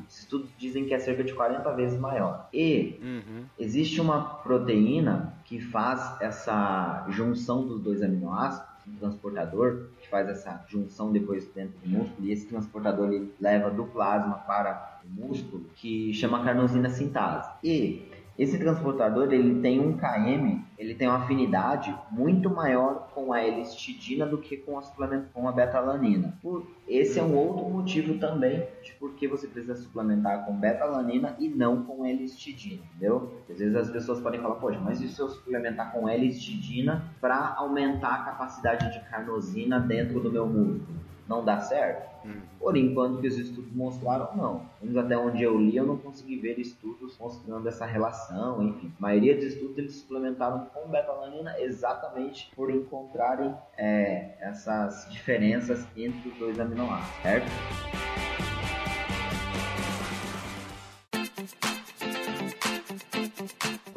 Os 0.08 0.20
estudos 0.20 0.50
dizem 0.58 0.86
que 0.86 0.94
é 0.94 1.00
cerca 1.00 1.24
de 1.24 1.34
40 1.34 1.72
vezes 1.74 2.00
maior. 2.00 2.48
E 2.54 3.00
uhum. 3.02 3.46
existe 3.58 4.00
uma 4.00 4.22
proteína 4.22 5.34
que 5.46 5.60
faz 5.60 6.22
essa 6.22 7.06
junção 7.10 7.66
dos 7.66 7.82
dois 7.82 8.02
aminoácidos, 8.02 8.68
um 8.88 8.96
transportador 8.98 9.88
que 10.00 10.10
faz 10.10 10.30
essa 10.30 10.64
junção 10.68 11.12
depois 11.12 11.46
dentro 11.54 11.78
do 11.80 11.90
músculo 11.90 12.28
e 12.28 12.32
esse 12.32 12.46
transportador 12.48 13.12
ele 13.12 13.34
leva 13.40 13.70
do 13.70 13.86
plasma 13.86 14.36
para 14.36 15.00
o 15.04 15.28
músculo 15.28 15.66
que 15.76 16.14
chama 16.14 16.44
carnosina 16.44 16.90
sintase. 16.90 17.50
E 17.64 18.10
esse 18.38 18.58
transportador 18.60 19.34
ele 19.34 19.62
tem 19.62 19.80
um 19.80 19.98
km, 19.98 20.62
ele 20.78 20.94
tem 20.94 21.08
uma 21.08 21.18
afinidade 21.18 21.94
muito 22.12 22.50
maior 22.50 23.10
com 23.14 23.34
a 23.34 23.42
L-histidina 23.42 24.28
do 24.28 24.38
que 24.38 24.58
com 24.58 24.78
a, 24.78 24.84
com 25.34 25.48
a 25.48 25.52
betalanina. 25.52 26.38
Esse 26.88 27.20
é 27.20 27.24
um 27.24 27.36
outro 27.36 27.68
motivo 27.68 28.20
também 28.20 28.68
de 28.84 28.94
por 28.94 29.16
que 29.16 29.28
você 29.28 29.48
precisa 29.48 29.76
suplementar 29.76 30.46
com 30.46 30.56
betalanina 30.56 31.36
e 31.40 31.50
não 31.50 31.84
com 31.84 32.06
L-histidina, 32.06 32.84
entendeu? 32.92 33.34
Às 33.50 33.58
vezes 33.58 33.76
as 33.76 33.90
pessoas 33.90 34.20
podem 34.20 34.40
falar, 34.40 34.56
poxa, 34.56 34.80
mas 34.80 35.02
e 35.02 35.08
se 35.08 35.20
eu 35.20 35.30
suplementar 35.30 35.92
com 35.92 36.08
L-histidina 36.08 37.12
para 37.20 37.56
aumentar 37.58 38.14
a 38.14 38.24
capacidade 38.24 38.94
de 38.94 39.00
carnosina 39.10 39.80
dentro 39.80 40.20
do 40.20 40.32
meu 40.32 40.46
músculo? 40.46 41.08
Não 41.28 41.44
dá 41.44 41.60
certo? 41.60 42.08
Hum. 42.26 42.42
Por 42.60 42.76
enquanto 42.76 43.22
que 43.22 43.28
os 43.28 43.38
estudos 43.38 43.72
mostraram, 43.74 44.36
não. 44.36 44.66
Menos 44.82 44.98
até 44.98 45.18
onde 45.18 45.44
eu 45.44 45.58
li, 45.58 45.76
eu 45.76 45.86
não 45.86 45.98
consegui 45.98 46.38
ver 46.38 46.60
estudos 46.60 47.18
mostrando 47.18 47.68
essa 47.68 47.86
relação, 47.86 48.62
enfim. 48.64 48.92
A 48.98 49.02
maioria 49.02 49.36
dos 49.36 49.46
estudos 49.46 49.78
eles 49.78 49.96
suplementaram 49.96 50.66
com 50.74 50.90
betalanina 50.90 51.60
exatamente 51.60 52.52
por 52.56 52.70
encontrarem 52.72 53.56
é, 53.78 54.36
essas 54.40 55.08
diferenças 55.12 55.86
entre 55.96 56.30
os 56.30 56.38
dois 56.38 56.60
aminoácidos, 56.60 57.22
certo? 57.22 58.47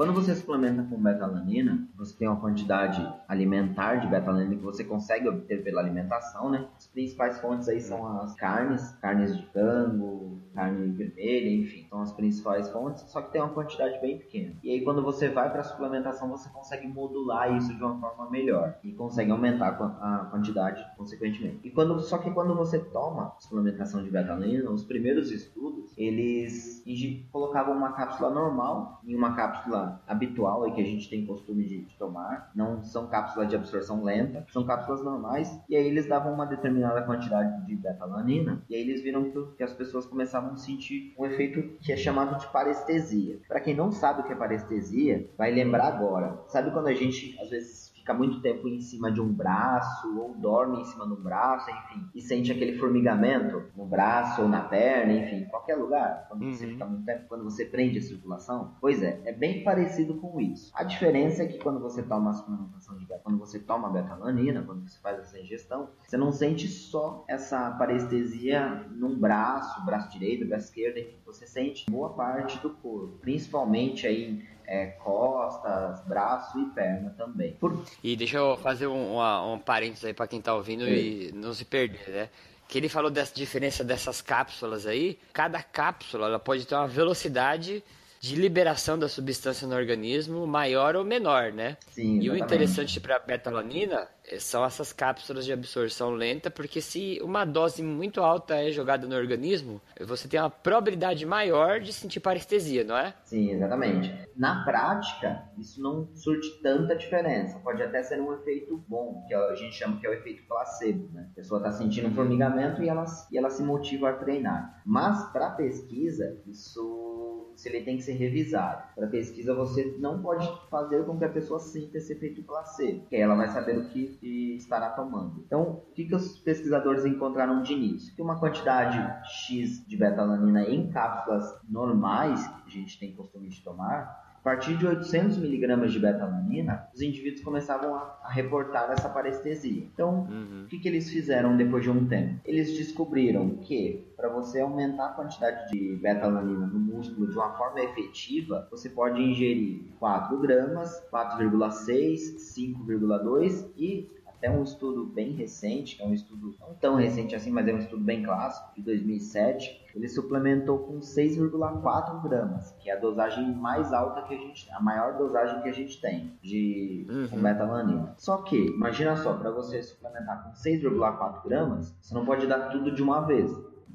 Quando 0.00 0.14
você 0.14 0.34
suplementa 0.34 0.82
com 0.82 0.96
betalanina, 0.96 1.86
você 1.94 2.16
tem 2.16 2.26
uma 2.26 2.40
quantidade 2.40 3.06
alimentar 3.28 3.96
de 3.96 4.06
betalanina 4.06 4.56
que 4.56 4.62
você 4.62 4.82
consegue 4.82 5.28
obter 5.28 5.62
pela 5.62 5.82
alimentação, 5.82 6.48
né? 6.48 6.66
As 6.74 6.86
principais 6.86 7.38
fontes 7.38 7.68
aí 7.68 7.82
são 7.82 8.18
as 8.22 8.34
carnes, 8.34 8.92
carnes 9.02 9.36
de 9.36 9.44
frango, 9.48 10.40
carne 10.54 10.90
vermelha, 10.92 11.50
enfim, 11.50 11.86
são 11.88 12.00
as 12.00 12.12
principais 12.12 12.68
fontes, 12.70 13.04
só 13.10 13.22
que 13.22 13.32
tem 13.32 13.40
uma 13.40 13.50
quantidade 13.50 14.00
bem 14.00 14.18
pequena. 14.18 14.54
E 14.62 14.70
aí 14.70 14.80
quando 14.82 15.02
você 15.02 15.28
vai 15.28 15.50
para 15.50 15.62
suplementação, 15.62 16.28
você 16.28 16.48
consegue 16.48 16.86
modular 16.88 17.56
isso 17.56 17.74
de 17.74 17.82
uma 17.82 17.98
forma 17.98 18.30
melhor 18.30 18.78
e 18.82 18.92
consegue 18.92 19.30
aumentar 19.30 19.68
a 19.68 20.28
quantidade 20.30 20.84
consequentemente. 20.96 21.60
E 21.64 21.70
quando 21.70 22.00
só 22.00 22.18
que 22.18 22.30
quando 22.30 22.54
você 22.54 22.78
toma 22.78 23.34
suplementação 23.38 24.02
de 24.02 24.10
betalanina, 24.10 24.70
os 24.70 24.84
primeiros 24.84 25.30
estudos, 25.30 25.92
eles 25.96 26.82
colocavam 27.30 27.76
uma 27.76 27.92
cápsula 27.92 28.30
normal 28.30 29.00
em 29.04 29.14
uma 29.14 29.34
cápsula 29.34 30.02
habitual 30.06 30.64
aí 30.64 30.72
que 30.72 30.80
a 30.80 30.84
gente 30.84 31.08
tem 31.08 31.26
costume 31.26 31.64
de, 31.64 31.82
de, 31.82 31.96
tomar. 31.96 32.50
Não 32.54 32.82
são 32.82 33.06
cápsulas 33.06 33.48
de 33.48 33.56
absorção 33.56 34.02
lenta, 34.02 34.44
são 34.50 34.64
cápsulas 34.64 35.02
normais. 35.04 35.60
E 35.68 35.76
aí 35.76 35.86
eles 35.86 36.06
davam 36.06 36.32
uma 36.32 36.46
determinada 36.46 37.02
quantidade 37.02 37.66
de 37.66 37.76
betalanina 37.76 38.62
e 38.68 38.74
aí 38.74 38.80
eles 38.80 39.02
viram 39.02 39.30
que 39.56 39.62
as 39.62 39.72
pessoas 39.72 40.06
começavam 40.06 40.39
a 40.48 40.56
sentir 40.56 41.14
um 41.18 41.26
efeito 41.26 41.62
que 41.80 41.92
é 41.92 41.96
chamado 41.96 42.38
de 42.38 42.46
parestesia. 42.48 43.38
Para 43.46 43.60
quem 43.60 43.74
não 43.74 43.92
sabe 43.92 44.20
o 44.20 44.24
que 44.24 44.32
é 44.32 44.36
parestesia, 44.36 45.28
vai 45.36 45.50
lembrar 45.50 45.88
agora. 45.88 46.42
Sabe 46.48 46.70
quando 46.70 46.88
a 46.88 46.94
gente 46.94 47.38
às 47.40 47.50
vezes 47.50 47.89
fica 48.10 48.14
muito 48.14 48.40
tempo 48.40 48.68
em 48.68 48.80
cima 48.80 49.10
de 49.10 49.20
um 49.20 49.32
braço, 49.32 50.18
ou 50.18 50.34
dorme 50.34 50.80
em 50.80 50.84
cima 50.84 51.06
de 51.06 51.12
um 51.12 51.22
braço, 51.22 51.70
enfim, 51.70 52.08
e 52.14 52.20
sente 52.20 52.50
aquele 52.50 52.78
formigamento 52.78 53.64
no 53.76 53.86
braço 53.86 54.42
ou 54.42 54.48
na 54.48 54.60
perna, 54.60 55.12
enfim, 55.12 55.36
em 55.36 55.48
qualquer 55.48 55.76
lugar, 55.76 56.26
quando 56.28 56.42
uhum. 56.42 56.52
você 56.52 56.66
fica 56.66 56.84
muito 56.84 57.04
tempo, 57.04 57.24
quando 57.28 57.44
você 57.44 57.64
prende 57.64 57.98
a 57.98 58.02
circulação. 58.02 58.74
Pois 58.80 59.02
é, 59.02 59.20
é 59.24 59.32
bem 59.32 59.62
parecido 59.62 60.14
com 60.14 60.40
isso. 60.40 60.72
A 60.74 60.82
diferença 60.82 61.42
é 61.42 61.46
que 61.46 61.58
quando 61.58 61.80
você 61.80 62.02
toma 62.02 62.30
a 62.30 62.34
suplementação 62.34 62.98
de 62.98 63.06
beta, 63.06 63.20
quando 63.22 63.38
você 63.38 63.58
toma 63.58 63.90
betalanina, 63.90 64.62
quando 64.62 64.88
você 64.88 64.98
faz 65.00 65.18
essa 65.20 65.38
ingestão, 65.38 65.90
você 66.02 66.16
não 66.16 66.32
sente 66.32 66.66
só 66.66 67.24
essa 67.28 67.70
parestesia 67.72 68.86
num 68.90 69.18
braço, 69.18 69.84
braço 69.84 70.10
direito, 70.10 70.46
braço 70.46 70.66
esquerdo, 70.66 70.98
enfim, 70.98 71.18
você 71.24 71.46
sente 71.46 71.90
boa 71.90 72.10
parte 72.10 72.58
do 72.60 72.70
corpo, 72.70 73.18
principalmente 73.20 74.06
aí 74.06 74.42
é, 74.70 74.86
costas, 74.86 76.00
braço 76.06 76.56
e 76.60 76.66
perna 76.66 77.10
também. 77.18 77.54
Por... 77.54 77.84
E 78.04 78.14
deixa 78.14 78.38
eu 78.38 78.56
fazer 78.56 78.86
um, 78.86 79.14
uma, 79.14 79.44
um 79.52 79.58
parênteses 79.58 80.04
aí 80.04 80.14
para 80.14 80.28
quem 80.28 80.40
tá 80.40 80.54
ouvindo 80.54 80.84
Sim. 80.84 80.92
e 80.92 81.32
não 81.34 81.52
se 81.52 81.64
perder, 81.64 82.08
né? 82.08 82.28
Que 82.68 82.78
ele 82.78 82.88
falou 82.88 83.10
dessa 83.10 83.34
diferença 83.34 83.82
dessas 83.82 84.22
cápsulas 84.22 84.86
aí. 84.86 85.18
Cada 85.32 85.60
cápsula 85.60 86.26
ela 86.26 86.38
pode 86.38 86.64
ter 86.68 86.76
uma 86.76 86.86
velocidade 86.86 87.82
de 88.20 88.36
liberação 88.36 88.96
da 88.96 89.08
substância 89.08 89.66
no 89.66 89.74
organismo 89.74 90.46
maior 90.46 90.94
ou 90.94 91.04
menor, 91.04 91.50
né? 91.52 91.76
Sim, 91.90 92.20
e 92.20 92.30
o 92.30 92.36
interessante 92.36 93.00
para 93.00 93.16
a 93.16 93.18
betalanina 93.18 94.06
são 94.38 94.64
essas 94.64 94.92
cápsulas 94.92 95.44
de 95.44 95.52
absorção 95.52 96.10
lenta, 96.10 96.50
porque 96.50 96.80
se 96.80 97.18
uma 97.22 97.44
dose 97.44 97.82
muito 97.82 98.20
alta 98.20 98.54
é 98.56 98.70
jogada 98.70 99.06
no 99.06 99.16
organismo, 99.16 99.80
você 100.00 100.28
tem 100.28 100.38
uma 100.38 100.50
probabilidade 100.50 101.24
maior 101.26 101.80
de 101.80 101.92
sentir 101.92 102.20
parestesia, 102.20 102.84
não 102.84 102.96
é? 102.96 103.14
Sim, 103.24 103.50
exatamente. 103.50 104.12
Na 104.36 104.64
prática, 104.64 105.42
isso 105.58 105.82
não 105.82 106.08
surte 106.14 106.60
tanta 106.62 106.94
diferença. 106.94 107.58
Pode 107.60 107.82
até 107.82 108.02
ser 108.02 108.20
um 108.20 108.32
efeito 108.34 108.76
bom, 108.88 109.24
que 109.26 109.34
a 109.34 109.54
gente 109.54 109.74
chama 109.74 109.98
que 109.98 110.06
é 110.06 110.10
o 110.10 110.14
efeito 110.14 110.46
placebo, 110.46 111.08
né? 111.12 111.28
A 111.32 111.34
pessoa 111.34 111.58
está 111.58 111.72
sentindo 111.72 112.08
um 112.08 112.14
formigamento 112.14 112.82
e 112.82 112.88
ela, 112.88 113.04
e 113.30 113.38
ela 113.38 113.50
se 113.50 113.62
motiva 113.62 114.10
a 114.10 114.12
treinar. 114.14 114.82
Mas 114.84 115.24
para 115.32 115.50
pesquisa, 115.50 116.40
isso 116.46 117.20
se 117.60 117.68
ele 117.68 117.82
tem 117.82 117.98
que 117.98 118.02
ser 118.02 118.14
revisado. 118.14 118.82
Para 118.94 119.06
pesquisa, 119.06 119.54
você 119.54 119.94
não 119.98 120.22
pode 120.22 120.48
fazer 120.70 121.04
com 121.04 121.18
que 121.18 121.24
a 121.26 121.28
pessoa 121.28 121.60
sinta 121.60 121.98
esse 121.98 122.12
efeito 122.14 122.42
placebo, 122.42 123.06
que 123.06 123.16
ela 123.16 123.34
vai 123.34 123.48
saber 123.48 123.76
o 123.76 123.84
que 123.90 124.18
estará 124.26 124.90
tomando. 124.90 125.42
Então, 125.46 125.62
o 125.62 125.92
que, 125.92 126.14
os 126.14 126.38
pesquisadores 126.38 127.04
encontraram 127.04 127.62
de 127.62 127.72
início? 127.72 128.14
Que 128.14 128.22
uma 128.22 128.38
quantidade 128.38 128.98
X 129.46 129.86
de 129.86 129.96
betalanina 129.96 130.62
em 130.62 130.90
cápsulas 130.90 131.44
normais, 131.68 132.46
que 132.46 132.68
a 132.68 132.70
gente 132.70 132.98
tem 132.98 133.14
costume 133.14 133.48
de 133.48 133.62
tomar, 133.62 134.29
a 134.40 134.42
partir 134.42 134.76
de 134.78 134.86
800 134.86 135.36
miligramas 135.36 135.92
de 135.92 135.98
betalanina, 135.98 136.88
os 136.94 137.02
indivíduos 137.02 137.42
começavam 137.42 137.94
a, 137.94 138.18
a 138.24 138.30
reportar 138.30 138.90
essa 138.90 139.06
parestesia. 139.08 139.82
Então, 139.92 140.26
uhum. 140.30 140.62
o 140.64 140.66
que, 140.66 140.78
que 140.78 140.88
eles 140.88 141.10
fizeram 141.10 141.56
depois 141.58 141.84
de 141.84 141.90
um 141.90 142.06
tempo? 142.06 142.40
Eles 142.46 142.72
descobriram 142.74 143.56
que 143.56 144.02
para 144.16 144.30
você 144.30 144.60
aumentar 144.60 145.06
a 145.06 145.12
quantidade 145.12 145.70
de 145.70 145.96
betalanina 145.96 146.66
no 146.66 146.78
músculo 146.78 147.28
de 147.28 147.34
uma 147.34 147.52
forma 147.52 147.80
efetiva, 147.82 148.66
você 148.70 148.88
pode 148.88 149.20
ingerir 149.20 149.82
4 149.98 150.38
gramas, 150.38 151.02
4,6, 151.12 152.36
5,2 152.56 153.70
e 153.76 154.08
até 154.40 154.50
um 154.50 154.62
estudo 154.62 155.04
bem 155.04 155.32
recente, 155.32 155.96
que 155.96 156.02
é 156.02 156.06
um 156.06 156.14
estudo 156.14 156.56
não 156.58 156.72
tão 156.74 156.94
recente 156.94 157.36
assim, 157.36 157.50
mas 157.50 157.68
é 157.68 157.74
um 157.74 157.78
estudo 157.78 158.02
bem 158.02 158.22
clássico, 158.22 158.74
de 158.74 158.80
2007, 158.80 159.88
ele 159.94 160.08
suplementou 160.08 160.78
com 160.78 160.98
6,4 160.98 162.22
gramas, 162.22 162.74
que 162.80 162.88
é 162.88 162.94
a 162.94 162.98
dosagem 162.98 163.54
mais 163.54 163.92
alta 163.92 164.22
que 164.22 164.34
a 164.34 164.38
gente 164.38 164.70
a 164.72 164.80
maior 164.80 165.18
dosagem 165.18 165.60
que 165.60 165.68
a 165.68 165.72
gente 165.72 166.00
tem 166.00 166.38
de 166.42 167.06
uhum. 167.10 167.42
betalanina. 167.42 168.14
Só 168.16 168.38
que, 168.38 168.56
imagina 168.56 169.14
só, 169.16 169.34
para 169.34 169.50
você 169.50 169.82
suplementar 169.82 170.44
com 170.44 170.52
6,4 170.52 171.44
gramas, 171.44 171.94
você 172.00 172.14
não 172.14 172.24
pode 172.24 172.46
dar 172.46 172.70
tudo 172.70 172.90
de 172.92 173.02
uma 173.02 173.20
vez 173.20 173.50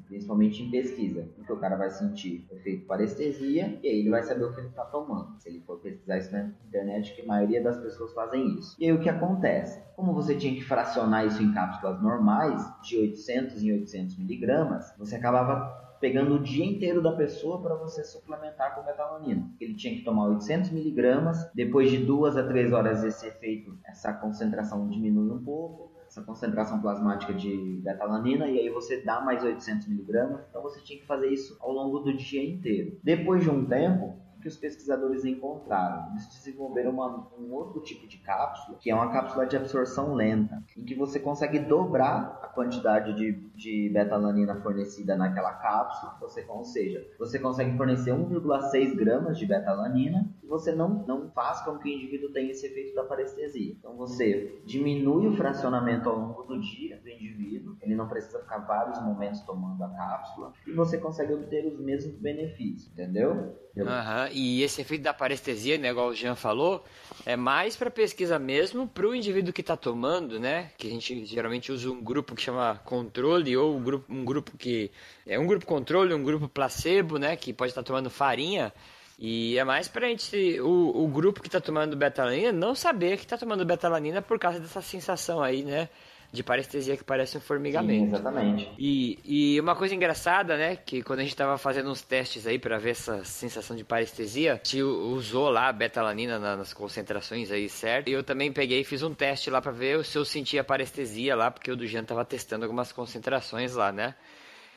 principalmente 0.07 0.63
em 0.63 0.71
pesquisa, 0.71 1.27
porque 1.35 1.51
o 1.51 1.57
cara 1.57 1.75
vai 1.75 1.89
sentir 1.89 2.47
efeito 2.51 2.85
parestesia 2.85 3.79
e 3.81 3.88
aí 3.88 4.00
ele 4.00 4.09
vai 4.09 4.24
saber 4.24 4.45
o 4.45 4.53
que 4.53 4.59
ele 4.59 4.67
está 4.67 4.85
tomando. 4.85 5.39
Se 5.39 5.50
ele 5.50 5.62
for 5.62 5.79
pesquisar 5.79 6.17
isso 6.17 6.31
na 6.31 6.51
internet, 6.67 7.15
que 7.15 7.21
a 7.21 7.25
maioria 7.25 7.62
das 7.62 7.77
pessoas 7.77 8.13
fazem 8.13 8.57
isso. 8.57 8.75
E 8.79 8.85
aí 8.85 8.91
o 8.91 9.00
que 9.00 9.09
acontece? 9.09 9.81
Como 9.95 10.13
você 10.13 10.35
tinha 10.35 10.53
que 10.53 10.63
fracionar 10.63 11.25
isso 11.25 11.41
em 11.41 11.53
cápsulas 11.53 12.01
normais, 12.01 12.62
de 12.81 12.97
800 12.97 13.63
em 13.63 13.71
800 13.74 14.17
miligramas, 14.17 14.93
você 14.97 15.15
acabava 15.15 15.85
pegando 16.00 16.35
o 16.35 16.39
dia 16.39 16.65
inteiro 16.65 17.01
da 17.01 17.13
pessoa 17.13 17.62
para 17.62 17.75
você 17.75 18.03
suplementar 18.03 18.75
com 18.75 18.83
betalanina. 18.83 19.50
Ele 19.59 19.74
tinha 19.74 19.95
que 19.95 20.03
tomar 20.03 20.27
800 20.27 20.71
miligramas, 20.71 21.50
depois 21.53 21.89
de 21.89 21.97
duas 21.97 22.38
a 22.38 22.45
três 22.45 22.71
horas 22.71 23.03
esse 23.03 23.25
efeito, 23.25 23.77
essa 23.83 24.13
concentração 24.13 24.88
diminui 24.88 25.31
um 25.31 25.43
pouco, 25.43 25.94
essa 26.15 26.24
concentração 26.24 26.79
plasmática 26.79 27.34
de 27.34 27.81
betalanina 27.84 28.48
e 28.48 28.57
aí 28.57 28.69
você 28.69 29.01
dá 29.01 29.19
mais 29.19 29.43
800 29.43 29.88
miligramas. 29.88 30.45
Então 30.50 30.62
você 30.62 30.79
tinha 30.81 30.98
que 30.98 31.05
fazer 31.05 31.27
isso 31.27 31.57
ao 31.60 31.74
longo 31.74 32.00
do 32.00 32.15
dia 32.15 32.41
inteiro. 32.41 32.98
Depois 33.03 33.43
de 33.43 33.50
um 33.50 33.65
tempo, 33.65 34.17
que 34.45 34.49
os 34.49 34.57
pesquisadores 34.57 35.25
encontraram? 35.25 36.11
Eles 36.11 36.27
desenvolveram 36.27 36.91
uma, 36.91 37.27
um 37.39 37.51
outro 37.51 37.81
tipo 37.81 38.07
de 38.07 38.19
cápsula, 38.19 38.77
que 38.77 38.91
é 38.91 38.93
uma 38.93 39.11
cápsula 39.11 39.47
de 39.47 39.57
absorção 39.57 40.13
lenta, 40.13 40.63
em 40.77 40.85
que 40.85 40.93
você 40.93 41.19
consegue 41.19 41.57
dobrar 41.57 42.39
a 42.43 42.47
quantidade 42.47 43.15
de, 43.15 43.31
de 43.55 43.89
betalanina 43.89 44.61
fornecida 44.61 45.15
naquela 45.15 45.51
cápsula, 45.53 46.15
você, 46.21 46.45
ou 46.47 46.63
seja, 46.63 47.03
você 47.17 47.39
consegue 47.39 47.75
fornecer 47.75 48.11
1,6 48.11 48.95
gramas 48.95 49.39
de 49.39 49.47
betalanina 49.47 50.29
e 50.43 50.45
você 50.45 50.71
não, 50.71 50.89
não 51.07 51.31
faz 51.31 51.61
com 51.61 51.79
que 51.79 51.89
o 51.89 51.91
indivíduo 51.91 52.31
tenha 52.31 52.51
esse 52.51 52.67
efeito 52.67 52.93
da 52.93 53.03
parestesia. 53.03 53.73
Então 53.79 53.95
você 53.95 54.61
diminui 54.63 55.25
o 55.25 55.35
fracionamento 55.35 56.07
ao 56.07 56.19
longo 56.19 56.43
do 56.43 56.61
dia 56.61 56.99
do 57.01 57.09
indivíduo, 57.09 57.75
ele 57.81 57.95
não 57.95 58.07
precisa 58.07 58.39
ficar 58.41 58.59
vários 58.59 59.01
momentos 59.01 59.41
tomando 59.41 59.83
a 59.83 59.89
cápsula 59.89 60.53
e 60.67 60.71
você 60.71 60.99
consegue 60.99 61.33
obter 61.33 61.65
os 61.65 61.79
mesmos 61.79 62.15
benefícios, 62.19 62.91
entendeu? 62.91 63.64
Aham, 63.77 64.29
e 64.32 64.63
esse 64.63 64.82
efeito 64.82 65.03
da 65.03 65.13
parestesia, 65.13 65.77
né, 65.77 65.89
igual 65.89 66.08
o 66.08 66.15
Jean 66.15 66.36
falou, 66.36 66.86
é 67.25 67.36
mais 67.36 67.75
para 67.75 67.91
pesquisa 67.91 68.39
mesmo 68.39 68.88
para 68.88 69.05
o 69.05 69.13
indivíduo 69.13 69.51
que 69.51 69.62
está 69.62 69.75
tomando, 69.75 70.39
né? 70.39 70.72
Que 70.77 70.88
a 70.88 70.89
gente 70.89 71.25
geralmente 71.25 71.72
usa 71.72 71.89
um 71.89 72.01
grupo 72.01 72.36
que 72.36 72.41
chama 72.41 72.79
controle 72.86 73.55
ou 73.58 73.75
um 73.75 73.84
grupo, 73.84 74.13
um 74.13 74.24
grupo 74.24 74.58
que 74.58 74.91
é 75.27 75.38
um 75.38 75.46
grupo 75.46 75.65
controle, 75.65 76.13
um 76.13 76.24
grupo 76.24 76.48
placebo, 76.48 77.17
né? 77.17 77.36
Que 77.36 77.51
pode 77.51 77.72
estar 77.72 77.84
tá 77.84 77.88
tomando 77.88 78.10
farinha. 78.10 78.72
E 79.17 79.58
é 79.58 79.63
mais 79.63 79.88
pra 79.88 80.08
gente, 80.08 80.60
o, 80.60 81.03
o 81.03 81.08
grupo 81.08 81.41
que 81.41 81.48
está 81.48 81.62
tomando 81.62 81.96
betalanina, 81.96 82.51
não 82.51 82.75
saber 82.75 83.17
que 83.17 83.24
está 83.24 83.38
tomando 83.38 83.65
betalanina 83.65 84.22
por 84.22 84.38
causa 84.38 84.60
dessa 84.60 84.82
sensação 84.82 85.41
aí, 85.41 85.63
né? 85.63 85.89
De 86.36 86.44
parestesia 86.44 86.96
que 86.96 87.04
parece 87.04 87.38
um 87.38 87.42
formigamento. 87.42 88.12
Sim, 88.12 88.15
exatamente. 88.15 88.70
E, 88.77 89.20
e 89.25 89.60
uma 89.60 89.75
coisa 89.75 89.96
engraçada, 89.96 90.58
né, 90.58 90.75
que 90.75 91.01
quando 91.01 91.20
a 91.20 91.24
gente 91.24 91.36
tava 91.36 91.58
fazendo 91.58 91.89
uns 91.89 92.01
testes 92.01 92.46
aí 92.46 92.60
para 92.60 92.77
ver 92.77 92.92
essa 92.92 93.24
sensação 93.24 93.75
de 93.75 93.84
parestesia, 93.84 94.54
a 94.54 94.56
gente 94.56 94.82
usou 94.82 95.50
lá 95.50 95.70
a 95.70 95.74
betalanina 95.74 96.38
nas 96.38 96.74
concentrações 96.74 97.51
aí, 97.51 97.70
certo? 97.70 98.10
E 98.10 98.13
eu 98.13 98.24
também 98.24 98.51
peguei 98.51 98.82
e 98.82 98.84
fiz 98.84 99.01
um 99.01 99.13
teste 99.13 99.50
lá 99.50 99.62
para 99.62 99.72
ver 99.72 100.04
se 100.06 100.18
eu 100.18 100.25
sentia 100.25 100.63
parestesia 100.63 101.36
lá, 101.36 101.50
porque 101.50 101.72
o 101.72 101.75
do 101.75 101.88
Jean 101.88 102.04
tava 102.04 102.24
testando 102.25 102.65
algumas 102.65 102.92
concentrações 102.92 103.74
lá, 103.74 103.92
né? 103.92 104.15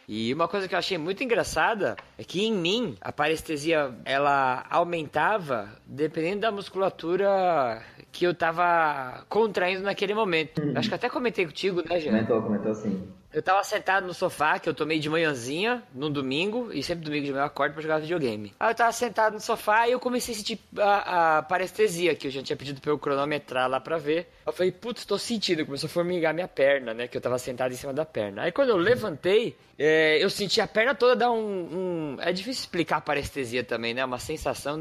E 0.09 0.33
uma 0.33 0.49
coisa 0.49 0.67
que 0.67 0.75
eu 0.75 0.79
achei 0.79 0.97
muito 0.97 1.23
engraçada 1.23 1.95
é 2.17 2.25
que 2.25 2.43
em 2.43 2.53
mim 2.53 2.97
a 2.99 3.12
parestesia 3.12 3.95
ela 4.07 4.65
aumentava 4.71 5.69
dependendo 5.85 6.41
da 6.41 6.50
musculatura 6.50 7.83
que 8.11 8.27
eu 8.27 8.33
tava 8.33 9.27
contraindo 9.29 9.83
naquele 9.83 10.15
momento. 10.15 10.62
Uhum. 10.62 10.73
Acho 10.77 10.88
que 10.88 10.95
até 10.95 11.11
comentei 11.11 11.45
contigo, 11.45 11.83
né, 11.87 12.00
Jean? 12.00 12.12
Comentou, 12.12 12.43
comentou 12.43 12.75
sim. 12.75 13.07
Eu 13.38 13.42
tava 13.42 13.62
sentado 13.62 14.04
no 14.04 14.12
sofá, 14.12 14.59
que 14.59 14.68
eu 14.68 14.75
tomei 14.75 14.99
de 14.99 15.09
manhãzinha, 15.09 15.80
no 15.95 16.11
domingo, 16.11 16.73
e 16.73 16.83
sempre 16.83 17.04
domingo 17.04 17.25
de 17.25 17.30
manhã 17.30 17.42
eu 17.42 17.47
acordo 17.47 17.73
pra 17.73 17.80
jogar 17.80 18.00
videogame. 18.00 18.52
Aí 18.59 18.73
eu 18.73 18.75
tava 18.75 18.90
sentado 18.90 19.35
no 19.35 19.40
sofá 19.40 19.87
e 19.87 19.92
eu 19.92 20.00
comecei 20.00 20.35
a 20.35 20.37
sentir 20.37 20.59
a, 20.76 21.38
a 21.38 21.42
parestesia, 21.45 22.16
que 22.16 22.26
eu 22.26 22.33
já 22.33 22.42
tinha 22.42 22.57
pedido 22.57 22.80
pra 22.80 22.90
eu 22.90 22.99
cronometrar 22.99 23.71
lá 23.71 23.78
pra 23.78 23.97
ver. 23.97 24.28
Eu 24.45 24.52
falei, 24.52 24.73
putz, 24.73 25.04
tô 25.04 25.16
sentindo, 25.16 25.64
começou 25.64 25.87
a 25.87 25.90
formigar 25.90 26.35
minha 26.35 26.49
perna, 26.49 26.92
né, 26.92 27.07
que 27.07 27.16
eu 27.16 27.21
tava 27.21 27.38
sentado 27.38 27.73
em 27.73 27.76
cima 27.76 27.92
da 27.92 28.04
perna. 28.04 28.42
Aí 28.42 28.50
quando 28.50 28.71
eu 28.71 28.76
levantei, 28.76 29.57
é, 29.78 30.18
eu 30.21 30.28
senti 30.28 30.61
a 30.61 30.66
perna 30.66 30.92
toda 30.92 31.14
dar 31.14 31.30
um, 31.30 31.37
um, 31.38 32.16
É 32.21 32.33
difícil 32.33 32.62
explicar 32.62 32.97
a 32.97 33.00
parestesia 33.00 33.62
também, 33.62 33.95
né, 33.95 34.04
uma 34.04 34.18
sensação, 34.18 34.76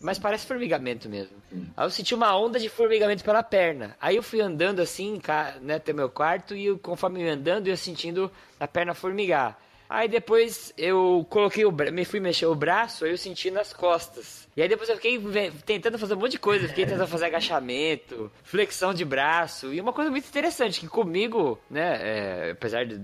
mas 0.00 0.18
parece 0.18 0.46
formigamento 0.46 1.10
mesmo. 1.10 1.36
Aí 1.76 1.84
eu 1.84 1.90
senti 1.90 2.14
uma 2.14 2.34
onda 2.38 2.58
de 2.58 2.70
formigamento 2.70 3.22
pela 3.22 3.42
perna. 3.42 3.94
Aí 4.00 4.16
eu 4.16 4.22
fui 4.22 4.40
andando 4.40 4.80
assim, 4.80 5.20
né, 5.60 5.74
até 5.74 5.92
meu 5.92 6.08
quarto, 6.08 6.56
e 6.56 6.64
eu, 6.64 6.78
conforme 6.78 7.22
eu 7.22 7.30
andando, 7.30 7.68
eu 7.68 7.74
sentindo 7.82 8.30
a 8.58 8.66
perna 8.66 8.94
formigar. 8.94 9.58
Aí 9.92 10.08
depois 10.08 10.72
eu 10.78 11.26
coloquei 11.28 11.66
o 11.66 11.70
me 11.70 12.06
fui 12.06 12.18
mexer 12.18 12.46
o 12.46 12.54
braço, 12.54 13.04
aí 13.04 13.10
eu 13.10 13.18
senti 13.18 13.50
nas 13.50 13.74
costas. 13.74 14.48
E 14.56 14.62
aí 14.62 14.68
depois 14.68 14.88
eu 14.88 14.96
fiquei 14.96 15.20
tentando 15.66 15.98
fazer 15.98 16.14
um 16.14 16.16
monte 16.16 16.32
de 16.32 16.38
coisa, 16.38 16.66
fiquei 16.66 16.86
tentando 16.86 17.06
fazer 17.06 17.26
agachamento, 17.26 18.32
flexão 18.42 18.94
de 18.94 19.04
braço, 19.04 19.70
e 19.70 19.78
uma 19.78 19.92
coisa 19.92 20.10
muito 20.10 20.26
interessante 20.26 20.80
que 20.80 20.88
comigo, 20.88 21.58
né, 21.68 21.98
é, 22.00 22.50
apesar 22.52 22.86
de 22.86 22.98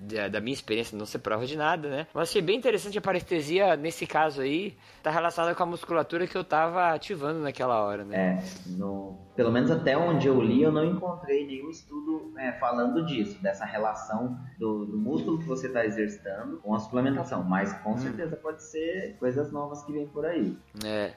da, 0.00 0.40
minha 0.40 0.54
experiência 0.54 0.96
não 0.96 1.04
ser 1.04 1.18
prova 1.18 1.46
de 1.46 1.56
nada, 1.56 1.88
né? 1.90 2.06
Mas 2.14 2.30
achei 2.30 2.40
bem 2.40 2.56
interessante 2.56 2.96
a 2.96 3.02
parestesia, 3.02 3.76
nesse 3.76 4.06
caso 4.06 4.40
aí, 4.40 4.74
tá 5.02 5.10
relacionada 5.10 5.54
com 5.54 5.62
a 5.62 5.66
musculatura 5.66 6.26
que 6.26 6.36
eu 6.36 6.42
tava 6.42 6.94
ativando 6.94 7.40
naquela 7.40 7.82
hora, 7.84 8.02
né? 8.04 8.42
É, 8.42 8.70
no, 8.70 9.18
pelo 9.40 9.50
menos 9.50 9.70
até 9.70 9.96
onde 9.96 10.26
eu 10.28 10.38
li, 10.38 10.60
eu 10.60 10.70
não 10.70 10.84
encontrei 10.84 11.46
nenhum 11.46 11.70
estudo 11.70 12.30
é, 12.36 12.52
falando 12.52 13.06
disso, 13.06 13.42
dessa 13.42 13.64
relação 13.64 14.38
do, 14.58 14.84
do 14.84 14.98
músculo 14.98 15.38
que 15.38 15.46
você 15.46 15.66
está 15.66 15.82
exercitando 15.82 16.58
com 16.58 16.74
a 16.74 16.78
suplementação, 16.78 17.42
mas 17.42 17.72
com 17.78 17.92
hum. 17.92 17.96
certeza 17.96 18.36
pode 18.36 18.62
ser 18.62 19.16
coisas 19.18 19.50
novas 19.50 19.82
que 19.82 19.92
vêm 19.92 20.06
por 20.06 20.26
aí. 20.26 20.54
É, 20.84 21.12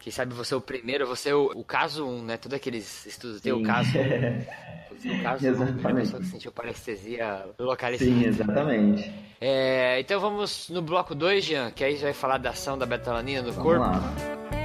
quem 0.00 0.12
sabe 0.12 0.34
você 0.34 0.54
é 0.54 0.56
o 0.56 0.60
primeiro, 0.60 1.06
você 1.06 1.28
é 1.30 1.34
o, 1.36 1.52
o 1.54 1.62
caso 1.62 2.04
1, 2.04 2.08
um, 2.08 2.22
né? 2.24 2.36
Todos 2.36 2.56
aqueles 2.56 3.06
estudos, 3.06 3.40
tem 3.40 3.52
o 3.54 3.62
caso 3.62 3.92
No 5.04 5.22
caso, 5.22 5.46
exatamente. 5.46 5.94
pessoa 6.00 6.20
que 6.20 6.26
sentiu 6.26 6.50
parestesia 6.50 7.46
localizada. 7.60 8.10
Sim, 8.10 8.24
exatamente. 8.24 9.14
É, 9.40 10.00
então 10.00 10.18
vamos 10.18 10.68
no 10.68 10.82
bloco 10.82 11.14
2, 11.14 11.44
Jean, 11.44 11.70
que 11.70 11.84
aí 11.84 11.94
vai 11.94 12.12
falar 12.12 12.38
da 12.38 12.50
ação 12.50 12.76
da 12.76 12.86
betalanina 12.86 13.40
no 13.40 13.52
vamos 13.52 13.62
corpo. 13.62 13.84
Lá. 13.84 14.57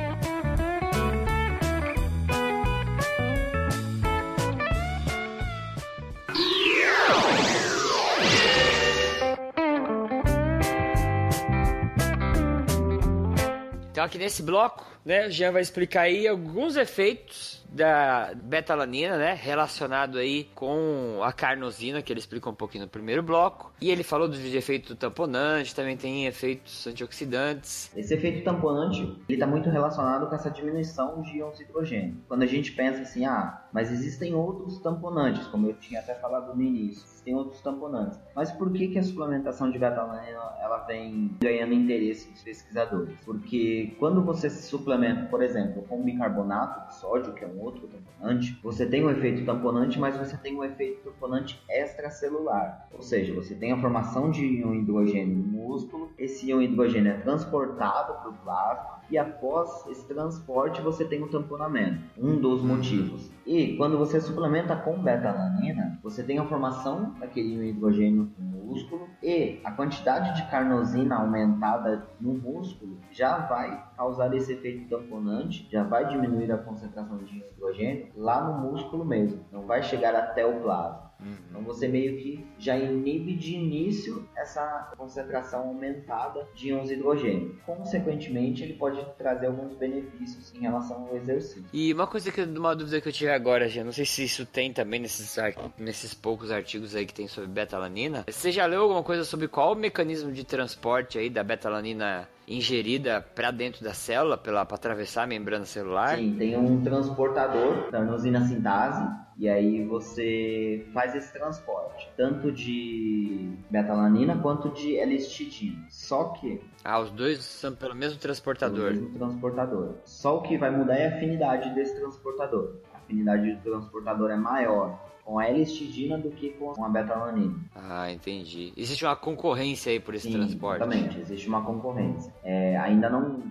Então 14.04 14.10
aqui 14.10 14.18
nesse 14.18 14.44
bloco, 14.44 14.86
né, 15.06 15.28
o 15.28 15.32
Jean 15.32 15.54
vai 15.54 15.62
explicar 15.62 16.02
aí 16.02 16.28
alguns 16.28 16.76
efeitos 16.76 17.64
da 17.70 18.34
betalanina, 18.36 19.18
né, 19.18 19.34
relacionado 19.34 20.18
aí 20.18 20.44
com 20.54 21.22
a 21.24 21.32
carnosina, 21.32 22.02
que 22.02 22.12
ele 22.12 22.20
explica 22.20 22.50
um 22.50 22.54
pouquinho 22.54 22.84
no 22.84 22.90
primeiro 22.90 23.24
bloco. 23.24 23.72
E 23.80 23.90
ele 23.90 24.04
falou 24.04 24.28
dos 24.28 24.44
efeitos 24.54 24.98
tamponantes, 24.98 25.72
também 25.72 25.96
tem 25.96 26.26
efeitos 26.26 26.86
antioxidantes. 26.86 27.92
Esse 27.96 28.14
efeito 28.14 28.44
tamponante, 28.44 29.02
ele 29.02 29.38
está 29.38 29.48
muito 29.48 29.70
relacionado 29.70 30.28
com 30.28 30.36
essa 30.36 30.52
diminuição 30.52 31.22
de 31.22 31.38
íons 31.38 31.62
hidrogênio. 31.62 32.18
Quando 32.28 32.44
a 32.44 32.48
gente 32.48 32.74
pensa 32.74 33.04
assim, 33.04 33.26
ah, 33.26 33.63
mas 33.74 33.92
existem 33.92 34.36
outros 34.36 34.80
tamponantes, 34.80 35.48
como 35.48 35.68
eu 35.68 35.74
tinha 35.74 36.00
até 36.00 36.14
falado 36.14 36.56
no 36.56 36.62
início, 36.62 37.04
existem 37.04 37.34
outros 37.34 37.60
tamponantes. 37.62 38.20
Mas 38.36 38.52
por 38.52 38.72
que 38.72 38.90
que 38.90 39.00
a 39.00 39.04
suplementação 39.04 39.72
de 39.72 39.80
betalanina, 39.80 40.40
ela 40.62 40.78
vem 40.86 41.36
ganhando 41.42 41.74
interesse 41.74 42.30
dos 42.32 42.44
pesquisadores? 42.44 43.18
Porque 43.26 43.96
quando 44.00 44.24
você 44.24 44.50
se 44.50 44.64
suplementa, 44.64 45.26
por 45.26 45.42
exemplo, 45.42 45.84
com 45.84 46.04
bicarbonato 46.04 46.88
de 46.88 46.96
sódio, 46.96 47.34
que 47.34 47.44
é 47.44 47.48
um 47.48 47.60
outro 47.60 47.88
tamponante, 47.88 48.60
você 48.62 48.86
tem 48.86 49.04
um 49.04 49.10
efeito 49.10 49.44
tamponante, 49.46 50.00
mas 50.00 50.16
você 50.16 50.38
tem 50.38 50.56
um 50.56 50.64
efeito 50.64 51.10
tamponante 51.10 51.62
extracelular. 51.68 52.88
Ou 52.94 53.02
seja, 53.02 53.34
você 53.34 53.56
tem 53.56 53.72
a 53.72 53.82
formação 53.82 54.30
de 54.30 54.46
íon 54.46 54.76
hidrogênio 54.76 55.36
no 55.36 55.44
músculo, 55.44 56.12
esse 56.18 56.50
íon 56.50 56.62
hidrogênio 56.62 57.12
é 57.12 57.18
transportado 57.18 58.14
para 58.22 58.30
o 58.30 58.34
plasma 58.34 58.94
e 59.10 59.18
após 59.18 59.86
esse 59.88 60.08
transporte 60.08 60.82
você 60.82 61.06
tem 61.06 61.22
o 61.22 61.30
tamponamento. 61.30 62.00
Um 62.18 62.40
dos 62.40 62.62
motivos. 62.62 63.32
E 63.46 63.76
quando 63.78 63.98
você 63.98 64.20
suplementa 64.22 64.76
com 64.76 64.98
betalanina, 65.02 66.00
você 66.02 66.24
tem 66.24 66.40
a 66.40 66.46
formação 66.46 67.14
daquele 67.20 67.70
hidrogênio 67.70 68.32
no 68.38 68.66
músculo 68.66 69.08
e 69.22 69.60
a 69.64 69.72
quantidade 69.72 70.36
de 70.36 70.50
carnosina 70.50 71.18
aumentada 71.18 72.08
no 72.20 72.34
músculo 72.34 73.00
já 73.12 73.38
vai 73.38 73.84
causar 73.96 74.34
esse 74.34 74.54
efeito 74.54 74.90
tamponante, 74.90 75.68
já 75.72 75.84
vai 75.84 76.08
diminuir 76.08 76.52
a 76.52 76.58
concentração 76.58 77.18
de 77.18 77.38
hidrogênio 77.38 78.08
lá 78.16 78.44
no 78.44 78.72
músculo 78.72 79.06
mesmo, 79.06 79.42
não 79.52 79.66
vai 79.66 79.84
chegar 79.84 80.16
até 80.16 80.46
o 80.46 80.62
plasma. 80.62 81.13
Uhum. 81.24 81.36
Então 81.50 81.64
você 81.64 81.88
meio 81.88 82.18
que 82.18 82.46
já 82.58 82.78
inibe 82.78 83.36
de 83.36 83.56
início 83.56 84.28
essa 84.36 84.92
concentração 84.98 85.68
aumentada 85.68 86.48
de 86.54 86.70
íons 86.70 86.92
hidrogênio. 86.92 87.58
Consequentemente, 87.66 88.64
ele 88.64 88.74
pode 88.74 89.04
trazer 89.18 89.48
alguns 89.48 89.76
benefícios 89.76 90.54
em 90.54 90.60
relação 90.60 91.08
ao 91.08 91.16
exercício. 91.16 91.66
E 91.72 91.94
uma 91.94 92.08
coisa 92.08 92.32
que 92.32 92.42
uma 92.42 92.76
dúvida 92.76 93.00
que 93.00 93.08
eu 93.08 93.14
tive 93.14 93.32
agora, 93.32 93.70
já 93.70 93.84
não 93.84 93.92
sei 93.92 94.06
se 94.06 94.24
isso 94.24 94.46
tem 94.46 94.74
também 94.74 95.00
nesses, 95.00 95.36
nesses 95.78 96.14
poucos 96.14 96.52
artigos 96.52 96.96
aí 96.96 97.06
que 97.06 97.14
tem 97.14 97.28
sobre 97.28 97.50
betalanina. 97.50 98.26
Você 98.28 98.52
já 98.52 98.66
leu 98.66 98.82
alguma 98.84 99.04
coisa 99.04 99.24
sobre 99.24 99.48
qual 99.48 99.74
o 99.74 99.76
mecanismo 99.76 100.32
de 100.32 100.44
transporte 100.44 101.18
aí 101.18 101.30
da 101.30 101.44
betalanina 101.44 102.28
ingerida 102.48 103.22
para 103.22 103.52
dentro 103.52 103.84
da 103.84 103.94
célula 103.94 104.38
para 104.38 104.62
atravessar 104.62 105.24
a 105.24 105.28
membrana 105.28 105.66
celular? 105.66 106.18
Sim, 106.18 106.36
tem 106.38 106.58
um 106.58 106.82
transportador 106.82 107.90
da 107.90 108.00
anosina 108.00 108.46
sintase 108.46 109.04
e 109.38 109.50
aí 109.50 109.84
você 109.86 110.86
faz 110.94 111.16
esse 111.16 111.34
transporte, 111.34 112.10
tanto 112.16 112.52
de 112.52 113.52
betalanina 113.70 114.38
quanto 114.38 114.70
de 114.70 114.98
L-histidina. 114.98 115.86
Só 115.90 116.26
que 116.26 116.62
ah, 116.84 117.00
os 117.00 117.10
dois 117.12 117.44
são 117.44 117.74
pelo 117.74 117.96
mesmo 117.96 118.20
transportador. 118.20 118.92
Pelo 118.92 119.02
mesmo 119.02 119.18
transportador. 119.18 119.96
Só 120.06 120.38
o 120.38 120.42
que 120.42 120.58
vai 120.58 120.70
mudar 120.70 120.96
é 120.96 121.08
a 121.08 121.16
afinidade 121.16 121.74
desse 121.74 121.96
transportador. 121.96 122.76
A 123.04 123.06
afinidade 123.06 123.54
do 123.54 123.62
transportador 123.62 124.32
é 124.32 124.38
maior 124.38 124.98
com 125.26 125.40
a 125.40 125.46
L-histidina 125.46 126.18
do 126.18 126.32
que 126.32 126.50
com 126.52 126.84
a 126.84 126.90
beta-alanina. 126.90 127.56
Ah, 127.76 128.12
entendi. 128.12 128.74
Existe 128.76 129.06
uma 129.06 129.16
concorrência 129.16 129.92
aí 129.92 130.00
por 130.00 130.16
esse 130.16 130.28
Sim, 130.28 130.34
transporte? 130.34 130.84
Exatamente, 130.84 131.20
existe 131.20 131.48
uma 131.48 131.62
concorrência. 131.64 132.34
É, 132.44 132.78
ainda 132.78 133.10
não, 133.10 133.42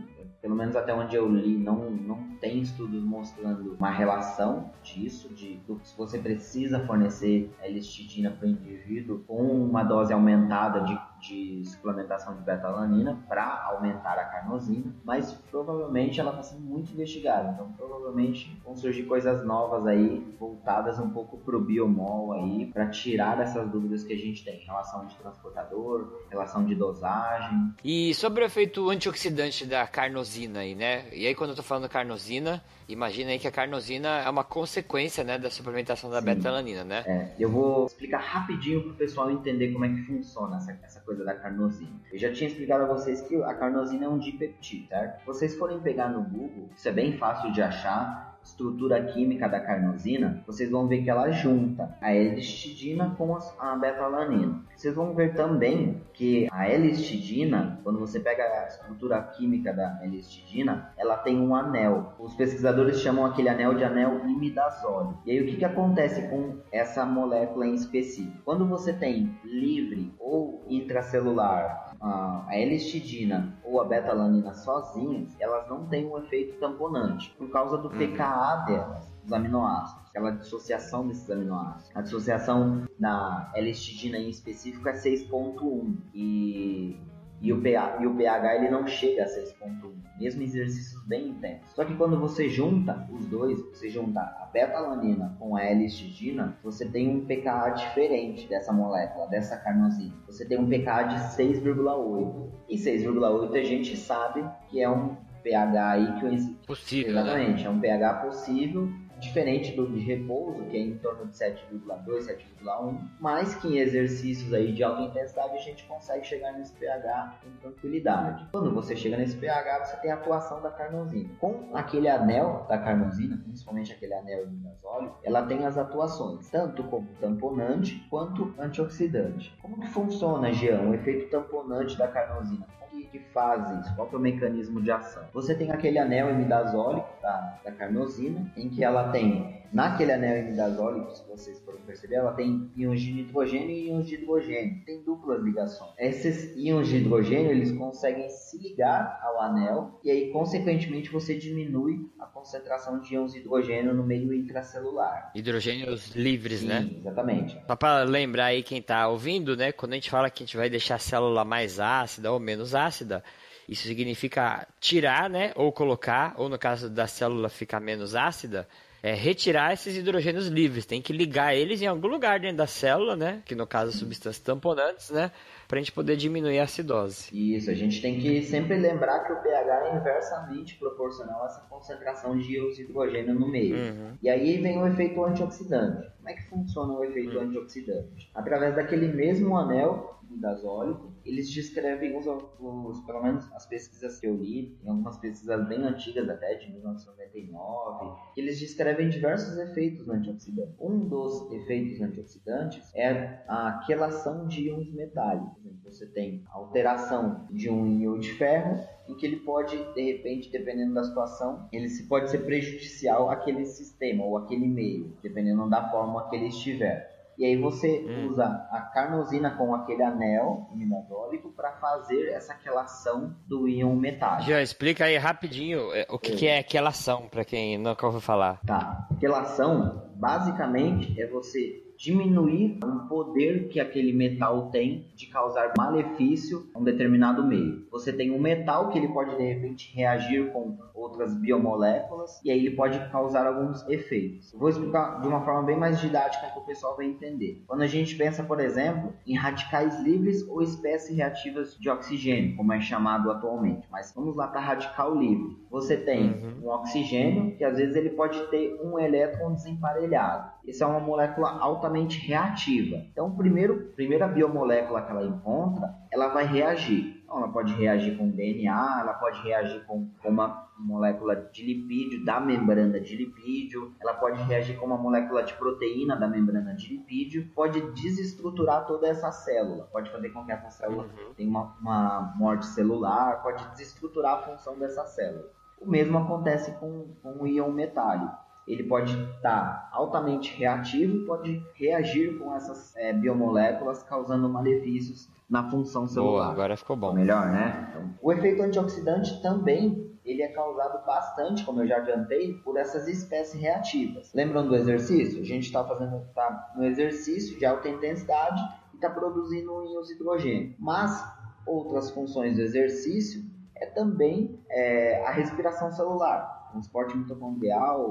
pelo 0.40 0.54
menos 0.54 0.76
até 0.76 0.92
onde 0.92 1.16
eu 1.16 1.28
li, 1.28 1.56
não, 1.56 1.90
não 1.90 2.16
tem 2.40 2.60
estudos 2.60 3.02
mostrando 3.02 3.74
uma 3.78 3.90
relação 3.90 4.70
disso, 4.82 5.28
de 5.32 5.60
se 5.82 5.96
você 5.96 6.18
precisa 6.18 6.80
fornecer 6.80 7.50
L-histidina 7.62 8.30
para 8.30 8.46
o 8.46 8.50
indivíduo 8.50 9.24
com 9.26 9.42
uma 9.42 9.82
dose 9.82 10.12
aumentada 10.12 10.80
de, 10.80 10.98
de 11.22 11.64
suplementação 11.64 12.34
de 12.34 12.42
beta-alanina 12.42 13.16
para 13.28 13.64
aumentar 13.66 14.18
a 14.18 14.24
carnosina, 14.24 14.92
mas 15.04 15.32
provavelmente 15.50 16.18
ela 16.18 16.30
está 16.30 16.42
sendo 16.42 16.62
muito 16.62 16.92
investigada, 16.92 17.52
então 17.52 17.72
provavelmente 17.72 18.60
vão 18.64 18.74
surgir 18.76 19.04
coisas 19.04 19.46
novas 19.46 19.86
aí, 19.86 20.18
voltadas 20.38 20.98
um 20.98 21.10
pouco 21.10 21.38
para 21.38 21.56
o 21.56 21.60
biomol 21.60 22.32
aí, 22.32 22.66
para 22.66 22.88
tirar 22.88 23.40
essas 23.40 23.70
dúvidas 23.70 24.02
que 24.02 24.12
a 24.12 24.18
gente 24.18 24.44
tem, 24.44 24.58
relação 24.64 25.06
de 25.06 25.14
transportador, 25.16 26.24
relação 26.28 26.64
de 26.64 26.74
dosagem. 26.74 27.72
E 27.84 28.12
sobre 28.14 28.42
o 28.42 28.46
efeito 28.46 28.90
antioxidante 28.90 29.64
da 29.64 29.86
carnosina 29.86 30.60
aí, 30.60 30.74
né? 30.74 31.06
E 31.12 31.26
aí 31.26 31.34
quando 31.34 31.50
eu 31.50 31.56
tô 31.56 31.62
falando 31.62 31.88
carnosina, 31.88 32.62
imagina 32.88 33.30
aí 33.30 33.38
que 33.38 33.46
a 33.46 33.52
carnosina 33.52 34.22
é 34.22 34.28
uma 34.28 34.44
consequência, 34.44 35.22
né, 35.22 35.38
da 35.38 35.50
suplementação 35.50 36.10
da 36.10 36.20
beta-alanina, 36.20 36.82
né? 36.82 37.04
É, 37.06 37.34
eu 37.38 37.48
vou 37.48 37.86
explicar 37.86 38.18
rapidinho 38.18 38.82
pro 38.82 38.94
pessoal 38.94 39.30
entender 39.30 39.72
como 39.72 39.84
é 39.84 39.88
que 39.88 40.02
funciona 40.02 40.56
essa, 40.56 40.72
essa 40.82 41.00
coisa 41.00 41.11
da 41.14 41.34
carnosina. 41.34 41.90
Eu 42.12 42.18
já 42.18 42.32
tinha 42.32 42.48
explicado 42.48 42.84
a 42.84 42.86
vocês 42.86 43.20
que 43.20 43.36
a 43.42 43.54
carnosina 43.54 44.06
é 44.06 44.08
um 44.08 44.18
dipeptídeo, 44.18 44.88
certo? 44.88 45.24
Vocês 45.24 45.54
forem 45.56 45.80
pegar 45.80 46.08
no 46.08 46.22
Google, 46.22 46.68
isso 46.76 46.88
é 46.88 46.92
bem 46.92 47.16
fácil 47.18 47.52
de 47.52 47.62
achar, 47.62 48.31
estrutura 48.42 49.02
química 49.04 49.48
da 49.48 49.60
carnosina, 49.60 50.42
vocês 50.46 50.70
vão 50.70 50.86
ver 50.86 51.02
que 51.02 51.10
ela 51.10 51.30
junta 51.30 51.96
a 52.00 52.12
L-histidina 52.12 53.14
com 53.16 53.36
a 53.58 53.76
beta-alanina. 53.76 54.62
Vocês 54.74 54.94
vão 54.94 55.14
ver 55.14 55.34
também 55.34 56.02
que 56.12 56.48
a 56.50 56.68
L-histidina, 56.68 57.80
quando 57.82 57.98
você 57.98 58.18
pega 58.20 58.42
a 58.42 58.66
estrutura 58.66 59.22
química 59.22 59.72
da 59.72 60.00
L-histidina, 60.02 60.92
ela 60.96 61.16
tem 61.16 61.40
um 61.40 61.54
anel. 61.54 62.14
Os 62.18 62.34
pesquisadores 62.34 63.00
chamam 63.00 63.24
aquele 63.24 63.48
anel 63.48 63.74
de 63.74 63.84
anel 63.84 64.20
imidazole. 64.26 65.14
E 65.24 65.30
aí 65.30 65.40
o 65.40 65.46
que, 65.46 65.56
que 65.56 65.64
acontece 65.64 66.28
com 66.28 66.56
essa 66.70 67.04
molécula 67.04 67.66
em 67.66 67.74
específico? 67.74 68.42
Quando 68.44 68.66
você 68.66 68.92
tem 68.92 69.36
livre 69.44 70.12
ou 70.18 70.64
intracelular 70.68 71.81
a 72.02 72.48
L-histidina 72.50 73.56
ou 73.62 73.80
a 73.80 73.84
beta-alanina 73.84 74.52
sozinhas, 74.54 75.34
elas 75.38 75.68
não 75.68 75.86
têm 75.86 76.06
um 76.06 76.18
efeito 76.18 76.58
tamponante 76.58 77.30
por 77.38 77.48
causa 77.50 77.78
do 77.78 77.88
pKa 77.90 78.64
delas, 78.66 79.08
dos 79.22 79.32
aminoácidos, 79.32 80.08
aquela 80.08 80.32
dissociação 80.32 81.06
desses 81.06 81.30
aminoácidos. 81.30 81.96
A 81.96 82.02
dissociação 82.02 82.86
na 82.98 83.50
L-histidina 83.54 84.18
em 84.18 84.28
específico 84.28 84.88
é 84.88 84.92
6.1 84.92 85.96
e 86.12 87.00
e 87.42 87.52
o, 87.52 87.60
pH, 87.60 87.98
e 88.00 88.06
o 88.06 88.14
pH 88.14 88.54
ele 88.56 88.70
não 88.70 88.86
chega 88.86 89.24
a 89.24 89.26
6.1, 89.26 89.92
mesmo 90.18 90.42
em 90.42 90.44
exercícios 90.44 91.04
bem 91.08 91.30
intensos. 91.30 91.72
Só 91.74 91.84
que 91.84 91.94
quando 91.96 92.18
você 92.18 92.48
junta 92.48 93.08
os 93.10 93.26
dois, 93.26 93.60
você 93.70 93.90
junta 93.90 94.20
a 94.20 94.48
beta-alanina 94.52 95.36
com 95.40 95.56
a 95.56 95.64
L-histidina, 95.64 96.56
você 96.62 96.86
tem 96.86 97.08
um 97.08 97.26
pKa 97.26 97.70
diferente 97.70 98.48
dessa 98.48 98.72
molécula, 98.72 99.26
dessa 99.26 99.56
carnosina. 99.56 100.14
Você 100.26 100.46
tem 100.46 100.56
um 100.56 100.68
pKa 100.68 101.02
de 101.02 101.16
6,8. 101.36 102.52
E 102.68 102.76
6,8 102.76 103.58
a 103.58 103.64
gente 103.64 103.96
sabe 103.96 104.48
que 104.68 104.80
é 104.80 104.88
um 104.88 105.16
pH 105.42 105.90
aí 105.90 106.20
que 106.20 106.26
o 106.26 106.66
possível, 106.66 107.10
exatamente, 107.10 107.62
né? 107.62 107.66
é 107.66 107.70
um 107.70 107.80
pH 107.80 108.14
possível 108.14 108.88
diferente 109.22 109.74
do 109.74 109.86
de 109.86 110.00
repouso, 110.00 110.64
que 110.64 110.76
é 110.76 110.80
em 110.80 110.98
torno 110.98 111.26
de 111.26 111.34
7,2, 111.34 112.26
7,1, 112.26 112.98
mas 113.20 113.54
que 113.54 113.68
em 113.68 113.78
exercícios 113.78 114.52
aí 114.52 114.72
de 114.72 114.82
alta 114.82 115.02
intensidade 115.02 115.54
a 115.54 115.60
gente 115.60 115.84
consegue 115.84 116.26
chegar 116.26 116.52
nesse 116.52 116.72
pH 116.74 117.38
com 117.42 117.50
tranquilidade. 117.60 118.48
Quando 118.52 118.74
você 118.74 118.96
chega 118.96 119.16
nesse 119.16 119.36
pH, 119.36 119.84
você 119.84 119.96
tem 119.98 120.10
a 120.10 120.14
atuação 120.14 120.60
da 120.60 120.70
carnosina. 120.70 121.30
Com 121.38 121.70
aquele 121.72 122.08
anel 122.08 122.66
da 122.68 122.76
carnosina, 122.76 123.40
principalmente 123.42 123.92
aquele 123.92 124.14
anel 124.14 124.44
imidazole, 124.44 125.10
ela 125.22 125.46
tem 125.46 125.64
as 125.64 125.78
atuações, 125.78 126.50
tanto 126.50 126.82
como 126.84 127.08
tamponante 127.20 128.04
quanto 128.10 128.52
antioxidante. 128.58 129.56
Como 129.62 129.80
que 129.80 129.88
funciona, 129.88 130.52
Jean, 130.52 130.88
o 130.88 130.94
efeito 130.94 131.30
tamponante 131.30 131.96
da 131.96 132.08
carnosina? 132.08 132.66
Que 133.00 133.18
faz 133.32 133.80
isso? 133.80 133.94
Qual 133.94 134.08
é 134.12 134.16
o 134.16 134.20
mecanismo 134.20 134.80
de 134.80 134.90
ação? 134.90 135.24
Você 135.32 135.54
tem 135.54 135.70
aquele 135.70 135.98
anel 135.98 136.30
imidazólico 136.30 137.08
da, 137.22 137.58
da 137.64 137.72
carnosina, 137.72 138.46
em 138.56 138.68
que 138.68 138.84
ela 138.84 139.10
tem, 139.10 139.61
naquele 139.72 140.12
anel 140.12 140.38
imidazólico, 140.38 141.10
se 141.16 141.26
vocês 141.26 141.60
forem 141.60 141.80
perceber, 141.82 142.16
ela 142.16 142.32
tem 142.32 142.70
íons 142.76 143.00
de 143.00 143.12
nitrogênio 143.12 143.70
e 143.70 143.88
íons 143.88 144.06
de 144.06 144.14
hidrogênio. 144.14 144.84
Tem 144.84 145.02
duplas 145.02 145.42
ligações. 145.42 145.92
Esses 145.98 146.54
íons 146.56 146.88
de 146.88 146.98
hidrogênio, 146.98 147.50
eles 147.50 147.72
conseguem 147.72 148.28
se 148.28 148.58
ligar 148.58 149.20
ao 149.22 149.40
anel 149.40 150.00
e 150.04 150.10
aí, 150.10 150.30
consequentemente, 150.30 151.10
você 151.10 151.34
diminui 151.34 152.10
a 152.18 152.26
concentração 152.26 153.00
de 153.00 153.14
íons 153.14 153.32
de 153.32 153.38
hidrogênio 153.38 153.94
no 153.94 154.04
meio 154.04 154.32
intracelular. 154.32 155.32
Hidrogênios 155.34 156.14
livres, 156.14 156.60
Sim, 156.60 156.68
né? 156.68 156.90
exatamente. 156.98 157.58
Só 157.66 157.76
para 157.76 158.02
lembrar 158.02 158.46
aí 158.46 158.62
quem 158.62 158.82
tá 158.82 159.08
ouvindo, 159.08 159.56
né? 159.56 159.72
Quando 159.72 159.92
a 159.92 159.94
gente 159.94 160.10
fala 160.10 160.30
que 160.30 160.42
a 160.42 160.46
gente 160.46 160.56
vai 160.56 160.68
deixar 160.68 160.96
a 160.96 160.98
célula 160.98 161.44
mais 161.44 161.80
ácida 161.80 162.30
ou 162.30 162.38
menos 162.38 162.74
ácida, 162.74 163.24
isso 163.68 163.86
significa 163.86 164.66
tirar, 164.80 165.30
né? 165.30 165.52
Ou 165.56 165.72
colocar, 165.72 166.34
ou 166.36 166.48
no 166.48 166.58
caso 166.58 166.90
da 166.90 167.06
célula 167.06 167.48
ficar 167.48 167.80
menos 167.80 168.14
ácida, 168.14 168.68
é 169.02 169.14
retirar 169.14 169.72
esses 169.72 169.96
hidrogênios 169.96 170.46
livres. 170.46 170.86
Tem 170.86 171.02
que 171.02 171.12
ligar 171.12 171.54
eles 171.56 171.82
em 171.82 171.86
algum 171.86 172.06
lugar 172.06 172.38
dentro 172.38 172.58
da 172.58 172.66
célula, 172.66 173.16
né? 173.16 173.42
Que 173.44 173.54
no 173.54 173.66
caso 173.66 173.90
substâncias 173.92 174.38
tamponantes, 174.44 175.10
né? 175.10 175.32
Pra 175.66 175.78
gente 175.78 175.90
poder 175.90 176.16
diminuir 176.16 176.60
a 176.60 176.64
acidose. 176.64 177.28
Isso, 177.32 177.70
a 177.70 177.74
gente 177.74 178.00
tem 178.00 178.20
que 178.20 178.42
sempre 178.42 178.76
lembrar 178.78 179.20
que 179.20 179.32
o 179.32 179.36
pH 179.42 179.86
é 179.88 179.96
inversamente 179.96 180.76
proporcional 180.76 181.42
a 181.42 181.46
essa 181.46 181.60
concentração 181.68 182.36
de 182.38 182.54
íons 182.54 182.76
de 182.76 182.82
hidrogênio 182.82 183.34
no 183.34 183.48
meio. 183.48 183.76
Uhum. 183.76 184.12
E 184.22 184.28
aí 184.28 184.58
vem 184.60 184.78
o 184.78 184.86
efeito 184.86 185.24
antioxidante. 185.24 186.08
Como 186.18 186.28
é 186.28 186.34
que 186.34 186.42
funciona 186.48 186.92
o 186.92 187.02
efeito 187.04 187.36
Uhum. 187.36 187.44
antioxidante? 187.48 188.30
Através 188.34 188.76
daquele 188.76 189.08
mesmo 189.08 189.56
anel 189.56 190.20
imidazólico, 190.32 191.12
eles 191.24 191.48
descrevem 191.50 192.16
os, 192.16 192.26
os, 192.26 193.00
pelo 193.04 193.22
menos 193.22 193.50
as 193.52 193.66
pesquisas 193.66 194.18
que 194.18 194.26
eu 194.26 194.36
li, 194.36 194.78
em 194.82 194.88
algumas 194.88 195.18
pesquisas 195.18 195.68
bem 195.68 195.82
antigas 195.84 196.28
até, 196.28 196.54
de 196.54 196.72
1999, 196.72 198.16
que 198.34 198.40
eles 198.40 198.58
descrevem 198.58 199.08
diversos 199.08 199.56
efeitos 199.58 200.08
antioxidantes. 200.08 200.74
Um 200.80 201.06
dos 201.06 201.50
efeitos 201.52 202.00
antioxidantes 202.00 202.94
é 202.94 203.44
a 203.48 203.82
quelação 203.86 204.46
de 204.46 204.68
íons 204.68 204.92
metálicos. 204.92 205.62
Você 205.84 206.06
tem 206.06 206.44
alteração 206.50 207.46
de 207.50 207.70
um 207.70 207.86
íon 207.86 208.18
de 208.18 208.32
ferro, 208.32 208.80
em 209.08 209.16
que 209.16 209.26
ele 209.26 209.40
pode, 209.40 209.76
de 209.94 210.12
repente, 210.12 210.50
dependendo 210.50 210.94
da 210.94 211.04
situação, 211.04 211.68
ele 211.72 211.88
se 211.88 212.08
pode 212.08 212.30
ser 212.30 212.38
prejudicial 212.38 213.30
àquele 213.30 213.64
sistema 213.64 214.24
ou 214.24 214.38
àquele 214.38 214.66
meio, 214.66 215.12
dependendo 215.22 215.68
da 215.68 215.90
forma 215.90 216.28
que 216.28 216.36
ele 216.36 216.46
estiver. 216.46 217.11
E 217.38 217.44
aí 217.44 217.56
você 217.56 218.04
Hum. 218.06 218.28
usa 218.28 218.44
a 218.44 218.80
carnosina 218.92 219.50
com 219.56 219.74
aquele 219.74 220.02
anel 220.02 220.68
imidazólico 220.74 221.50
para 221.52 221.72
fazer 221.72 222.28
essa 222.30 222.54
quelação 222.54 223.34
do 223.46 223.66
íon 223.66 223.94
metálico. 223.96 224.50
Já 224.50 224.60
explica 224.60 225.04
aí 225.06 225.16
rapidinho 225.16 225.92
é, 225.94 226.06
o 226.10 226.18
que, 226.18 226.32
que 226.32 226.46
é 226.46 226.62
quelação, 226.62 227.28
para 227.28 227.44
quem 227.44 227.78
nunca 227.78 228.04
ouviu 228.06 228.20
falar. 228.20 228.60
Tá. 228.66 229.08
Quelação, 229.18 230.10
basicamente, 230.16 231.20
é 231.20 231.26
você 231.26 231.81
diminuir 232.02 232.80
o 232.84 233.06
poder 233.08 233.68
que 233.68 233.78
aquele 233.78 234.12
metal 234.12 234.70
tem 234.70 235.06
de 235.14 235.26
causar 235.26 235.72
malefício 235.78 236.66
a 236.74 236.80
um 236.80 236.82
determinado 236.82 237.46
meio. 237.46 237.86
Você 237.92 238.12
tem 238.12 238.32
um 238.32 238.40
metal 238.40 238.88
que 238.90 238.98
ele 238.98 239.06
pode 239.06 239.36
de 239.36 239.42
repente 239.44 239.94
reagir 239.94 240.50
com 240.52 240.76
outras 240.92 241.32
biomoléculas 241.34 242.40
e 242.44 242.50
aí 242.50 242.58
ele 242.58 242.74
pode 242.74 242.98
causar 243.10 243.46
alguns 243.46 243.88
efeitos. 243.88 244.52
Eu 244.52 244.58
vou 244.58 244.68
explicar 244.68 245.20
de 245.20 245.28
uma 245.28 245.42
forma 245.44 245.62
bem 245.62 245.76
mais 245.78 246.00
didática 246.00 246.48
que 246.52 246.58
o 246.58 246.62
pessoal 246.62 246.96
vai 246.96 247.06
entender. 247.06 247.62
Quando 247.68 247.82
a 247.82 247.86
gente 247.86 248.16
pensa, 248.16 248.42
por 248.42 248.58
exemplo, 248.58 249.12
em 249.24 249.36
radicais 249.36 250.00
livres 250.02 250.42
ou 250.48 250.60
espécies 250.60 251.16
reativas 251.16 251.76
de 251.78 251.88
oxigênio, 251.88 252.56
como 252.56 252.72
é 252.72 252.80
chamado 252.80 253.30
atualmente, 253.30 253.86
mas 253.92 254.12
vamos 254.12 254.34
lá 254.34 254.48
para 254.48 254.60
radical 254.60 255.14
livre. 255.14 255.56
Você 255.70 255.96
tem 255.96 256.32
Uhum. 256.32 256.64
um 256.64 256.68
oxigênio 256.70 257.56
que 257.56 257.62
às 257.62 257.76
vezes 257.76 257.94
ele 257.94 258.10
pode 258.10 258.40
ter 258.50 258.76
um 258.82 258.98
elétron 258.98 259.54
desemparelhado. 259.54 260.51
Essa 260.66 260.84
é 260.84 260.86
uma 260.86 261.00
molécula 261.00 261.50
altamente 261.60 262.24
reativa. 262.24 262.96
Então, 263.10 263.34
primeiro, 263.34 263.92
primeira 263.96 264.28
biomolécula 264.28 265.02
que 265.02 265.10
ela 265.10 265.24
encontra, 265.24 265.92
ela 266.10 266.28
vai 266.28 266.46
reagir. 266.46 267.20
Então, 267.24 267.38
ela 267.38 267.48
pode 267.48 267.72
reagir 267.74 268.16
com 268.16 268.28
DNA, 268.30 268.98
ela 269.00 269.14
pode 269.14 269.40
reagir 269.42 269.84
com, 269.86 270.08
com 270.22 270.28
uma 270.28 270.68
molécula 270.78 271.34
de 271.36 271.64
lipídio 271.64 272.24
da 272.24 272.40
membrana 272.40 273.00
de 273.00 273.16
lipídio, 273.16 273.92
ela 274.00 274.14
pode 274.14 274.42
reagir 274.42 274.76
com 274.76 274.86
uma 274.86 274.98
molécula 274.98 275.42
de 275.42 275.54
proteína 275.54 276.16
da 276.16 276.28
membrana 276.28 276.74
de 276.74 276.96
lipídio, 276.96 277.48
pode 277.54 277.80
desestruturar 277.92 278.86
toda 278.86 279.08
essa 279.08 279.30
célula, 279.30 279.88
pode 279.92 280.10
fazer 280.10 280.30
com 280.30 280.44
que 280.44 280.52
essa 280.52 280.70
célula 280.70 281.04
Uhum. 281.04 281.34
tenha 281.34 281.48
uma, 281.48 281.74
uma 281.80 282.34
morte 282.36 282.66
celular, 282.66 283.42
pode 283.42 283.64
desestruturar 283.70 284.34
a 284.34 284.42
função 284.42 284.78
dessa 284.78 285.04
célula. 285.06 285.50
O 285.80 285.88
mesmo 285.88 286.18
acontece 286.18 286.72
com, 286.78 287.08
com 287.22 287.42
o 287.42 287.46
íon 287.46 287.72
metálico. 287.72 288.41
Ele 288.66 288.84
pode 288.84 289.12
estar 289.12 289.40
tá 289.40 289.88
altamente 289.92 290.54
reativo, 290.56 291.26
pode 291.26 291.62
reagir 291.74 292.38
com 292.38 292.54
essas 292.54 292.94
é, 292.96 293.12
biomoléculas, 293.12 294.02
causando 294.02 294.48
malefícios 294.48 295.28
na 295.48 295.68
função 295.70 296.06
celular. 296.06 296.44
Boa, 296.44 296.52
agora 296.52 296.76
ficou 296.76 296.96
bom. 296.96 297.12
melhor, 297.12 297.46
né? 297.50 297.88
Então, 297.90 298.10
o 298.22 298.32
efeito 298.32 298.62
antioxidante 298.62 299.42
também 299.42 300.10
ele 300.24 300.42
é 300.42 300.48
causado 300.48 301.04
bastante, 301.04 301.64
como 301.64 301.82
eu 301.82 301.86
já 301.86 301.96
adiantei, 301.96 302.54
por 302.64 302.76
essas 302.76 303.08
espécies 303.08 303.60
reativas. 303.60 304.32
Lembram 304.32 304.66
do 304.66 304.76
exercício? 304.76 305.40
A 305.40 305.44
gente 305.44 305.64
está 305.64 305.84
fazendo 305.84 306.24
tá 306.32 306.72
no 306.76 306.84
exercício 306.84 307.58
de 307.58 307.66
alta 307.66 307.88
intensidade 307.88 308.62
e 308.92 308.96
está 308.96 309.10
produzindo 309.10 309.84
íons 309.84 310.10
hidrogênio. 310.10 310.76
Mas 310.78 311.24
outras 311.66 312.10
funções 312.10 312.54
do 312.54 312.62
exercício 312.62 313.42
é 313.74 313.86
também 313.86 314.60
é, 314.70 315.24
a 315.26 315.32
respiração 315.32 315.90
celular 315.90 316.51
transporte 316.72 317.16
mitocondrial 317.16 318.10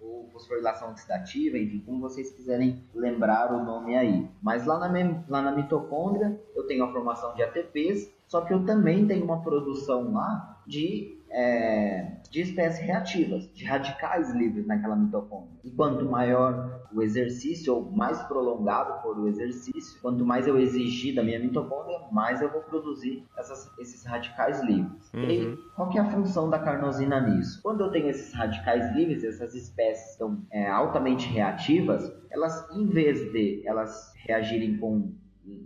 ou 0.00 0.28
fosforilação 0.32 0.90
oxidativa, 0.90 1.58
enfim, 1.58 1.82
como 1.84 2.00
vocês 2.00 2.30
quiserem 2.30 2.82
lembrar 2.94 3.52
o 3.52 3.64
nome 3.64 3.96
aí. 3.96 4.28
Mas 4.42 4.64
lá 4.66 4.78
na, 4.78 4.88
lá 5.28 5.42
na 5.42 5.52
mitocôndria 5.52 6.40
tenho 6.68 6.84
a 6.84 6.92
formação 6.92 7.34
de 7.34 7.42
ATPs, 7.42 8.12
só 8.28 8.42
que 8.42 8.54
eu 8.54 8.64
também 8.64 9.06
tenho 9.06 9.24
uma 9.24 9.42
produção 9.42 10.12
lá 10.12 10.62
de 10.66 11.18
é, 11.30 12.18
de 12.30 12.42
espécies 12.42 12.80
reativas, 12.80 13.50
de 13.52 13.64
radicais 13.64 14.34
livres 14.34 14.66
naquela 14.66 14.96
mitocôndria. 14.96 15.58
E 15.64 15.70
quanto 15.70 16.04
maior 16.04 16.86
o 16.92 17.02
exercício, 17.02 17.74
ou 17.74 17.90
mais 17.90 18.20
prolongado 18.22 19.02
for 19.02 19.18
o 19.18 19.28
exercício, 19.28 20.00
quanto 20.00 20.24
mais 20.24 20.46
eu 20.46 20.58
exigir 20.58 21.14
da 21.14 21.22
minha 21.22 21.38
mitocôndria, 21.38 22.00
mais 22.10 22.40
eu 22.40 22.50
vou 22.50 22.62
produzir 22.62 23.24
essas, 23.36 23.70
esses 23.78 24.04
radicais 24.04 24.62
livres. 24.62 25.12
Uhum. 25.12 25.30
E 25.30 25.56
qual 25.74 25.88
que 25.90 25.98
é 25.98 26.00
a 26.00 26.10
função 26.10 26.48
da 26.48 26.58
carnosina 26.58 27.20
nisso? 27.20 27.60
Quando 27.62 27.82
eu 27.82 27.90
tenho 27.90 28.08
esses 28.08 28.32
radicais 28.32 28.94
livres, 28.94 29.24
essas 29.24 29.54
espécies 29.54 30.12
estão 30.12 30.42
é, 30.50 30.66
altamente 30.66 31.28
reativas, 31.28 32.10
elas, 32.30 32.66
em 32.74 32.86
vez 32.86 33.32
de 33.32 33.62
elas 33.66 34.12
reagirem 34.26 34.78
com 34.78 35.12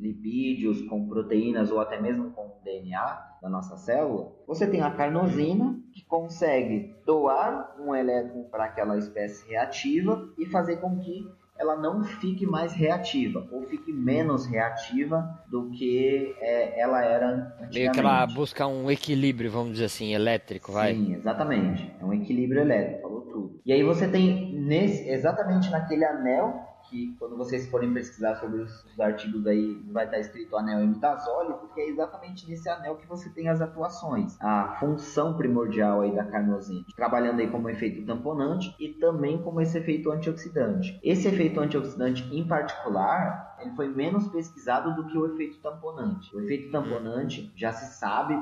lipídios, 0.00 0.82
com 0.82 1.06
proteínas 1.08 1.70
ou 1.70 1.80
até 1.80 2.00
mesmo 2.00 2.30
com 2.30 2.58
DNA 2.64 3.32
da 3.40 3.48
nossa 3.48 3.76
célula, 3.76 4.32
você 4.46 4.66
tem 4.66 4.82
a 4.82 4.90
carnosina 4.90 5.78
que 5.92 6.04
consegue 6.04 6.94
doar 7.04 7.76
um 7.80 7.94
elétron 7.94 8.44
para 8.44 8.64
aquela 8.64 8.96
espécie 8.96 9.48
reativa 9.48 10.28
e 10.38 10.46
fazer 10.46 10.76
com 10.76 10.98
que 10.98 11.26
ela 11.58 11.76
não 11.76 12.02
fique 12.02 12.46
mais 12.46 12.72
reativa 12.72 13.46
ou 13.52 13.62
fique 13.62 13.92
menos 13.92 14.46
reativa 14.46 15.38
do 15.48 15.70
que 15.70 16.34
é, 16.40 16.80
ela 16.80 17.04
era 17.04 17.28
antigamente. 17.28 17.74
Meio 17.74 17.92
que 17.92 18.00
ela 18.00 18.26
busca 18.26 18.66
um 18.66 18.90
equilíbrio, 18.90 19.50
vamos 19.50 19.72
dizer 19.72 19.84
assim, 19.84 20.14
elétrico, 20.14 20.72
vai? 20.72 20.94
Sim, 20.94 21.14
exatamente. 21.14 21.94
É 22.00 22.04
um 22.04 22.12
equilíbrio 22.12 22.62
elétrico, 22.62 23.02
falou 23.02 23.20
tudo. 23.22 23.60
E 23.64 23.72
aí 23.72 23.82
você 23.82 24.08
tem 24.08 24.52
nesse, 24.54 25.08
exatamente 25.08 25.70
naquele 25.70 26.04
anel 26.04 26.71
que 26.88 27.14
quando 27.18 27.36
vocês 27.36 27.68
forem 27.68 27.92
pesquisar 27.92 28.36
sobre 28.36 28.60
os, 28.60 28.84
os 28.84 29.00
artigos 29.00 29.46
aí, 29.46 29.82
vai 29.90 30.04
estar 30.04 30.18
escrito 30.18 30.56
anel 30.56 30.82
imidazole, 30.82 31.54
porque 31.54 31.80
é 31.80 31.88
exatamente 31.88 32.48
nesse 32.48 32.68
anel 32.68 32.96
que 32.96 33.06
você 33.06 33.30
tem 33.30 33.48
as 33.48 33.60
atuações, 33.60 34.36
a 34.40 34.76
função 34.78 35.36
primordial 35.36 36.02
aí 36.02 36.14
da 36.14 36.24
carnosina, 36.24 36.84
trabalhando 36.96 37.40
aí 37.40 37.50
como 37.50 37.68
efeito 37.68 38.04
tamponante 38.04 38.74
e 38.78 38.88
também 38.88 39.42
como 39.42 39.60
esse 39.60 39.78
efeito 39.78 40.10
antioxidante. 40.10 40.98
Esse 41.02 41.28
efeito 41.28 41.60
antioxidante 41.60 42.22
em 42.34 42.46
particular, 42.46 43.56
ele 43.60 43.70
foi 43.74 43.88
menos 43.88 44.28
pesquisado 44.28 44.94
do 44.94 45.06
que 45.06 45.16
o 45.16 45.26
efeito 45.26 45.60
tamponante. 45.60 46.34
O 46.34 46.40
efeito 46.40 46.70
tamponante 46.70 47.52
já 47.56 47.72
se 47.72 47.98
sabe 47.98 48.34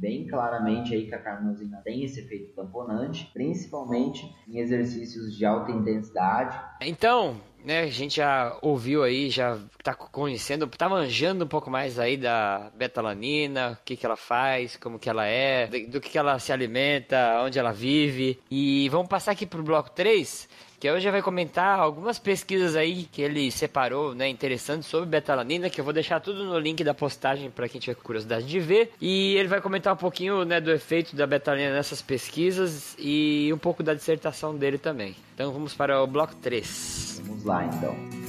bem 0.00 0.26
claramente 0.26 0.94
aí 0.94 1.06
que 1.06 1.14
a 1.14 1.22
carnosina 1.22 1.82
tem 1.84 2.02
esse 2.04 2.20
efeito 2.20 2.54
tamponante, 2.54 3.30
principalmente 3.34 4.34
em 4.48 4.58
exercícios 4.58 5.36
de 5.36 5.44
alta 5.44 5.70
intensidade. 5.70 6.58
Então, 6.80 7.36
né, 7.64 7.80
a 7.80 7.86
gente 7.86 8.16
já 8.16 8.56
ouviu 8.62 9.02
aí, 9.02 9.30
já 9.30 9.58
tá 9.82 9.94
conhecendo, 9.94 10.66
tá 10.66 10.88
manjando 10.88 11.44
um 11.44 11.48
pouco 11.48 11.70
mais 11.70 11.98
aí 11.98 12.16
da 12.16 12.70
betalanina, 12.74 13.78
o 13.80 13.84
que 13.84 13.96
que 13.96 14.06
ela 14.06 14.16
faz, 14.16 14.76
como 14.76 14.98
que 14.98 15.08
ela 15.08 15.26
é, 15.26 15.66
do 15.66 16.00
que 16.00 16.10
que 16.10 16.18
ela 16.18 16.38
se 16.38 16.52
alimenta, 16.52 17.40
onde 17.42 17.58
ela 17.58 17.72
vive. 17.72 18.40
E 18.50 18.88
vamos 18.88 19.08
passar 19.08 19.32
aqui 19.32 19.46
pro 19.46 19.62
bloco 19.62 19.90
3, 19.90 20.48
que 20.80 20.90
hoje 20.90 21.10
vai 21.10 21.20
comentar 21.20 21.78
algumas 21.78 22.18
pesquisas 22.18 22.74
aí 22.74 23.04
que 23.12 23.20
ele 23.20 23.50
separou, 23.50 24.14
né, 24.14 24.28
interessantes 24.30 24.88
sobre 24.88 25.10
betalanina, 25.10 25.68
que 25.68 25.78
eu 25.78 25.84
vou 25.84 25.92
deixar 25.92 26.20
tudo 26.20 26.42
no 26.44 26.58
link 26.58 26.82
da 26.82 26.94
postagem 26.94 27.50
para 27.50 27.68
quem 27.68 27.78
tiver 27.78 27.94
curiosidade 27.96 28.46
de 28.46 28.58
ver. 28.58 28.90
E 28.98 29.36
ele 29.36 29.46
vai 29.46 29.60
comentar 29.60 29.92
um 29.92 29.96
pouquinho, 29.96 30.42
né, 30.46 30.58
do 30.58 30.72
efeito 30.72 31.14
da 31.14 31.26
betalanina 31.26 31.74
nessas 31.74 32.00
pesquisas 32.00 32.96
e 32.98 33.50
um 33.52 33.58
pouco 33.58 33.82
da 33.82 33.92
dissertação 33.92 34.56
dele 34.56 34.78
também. 34.78 35.14
Então 35.34 35.52
vamos 35.52 35.74
para 35.74 36.02
o 36.02 36.06
bloco 36.06 36.34
3. 36.36 37.22
Vamos 37.26 37.44
lá, 37.44 37.62
então. 37.66 38.19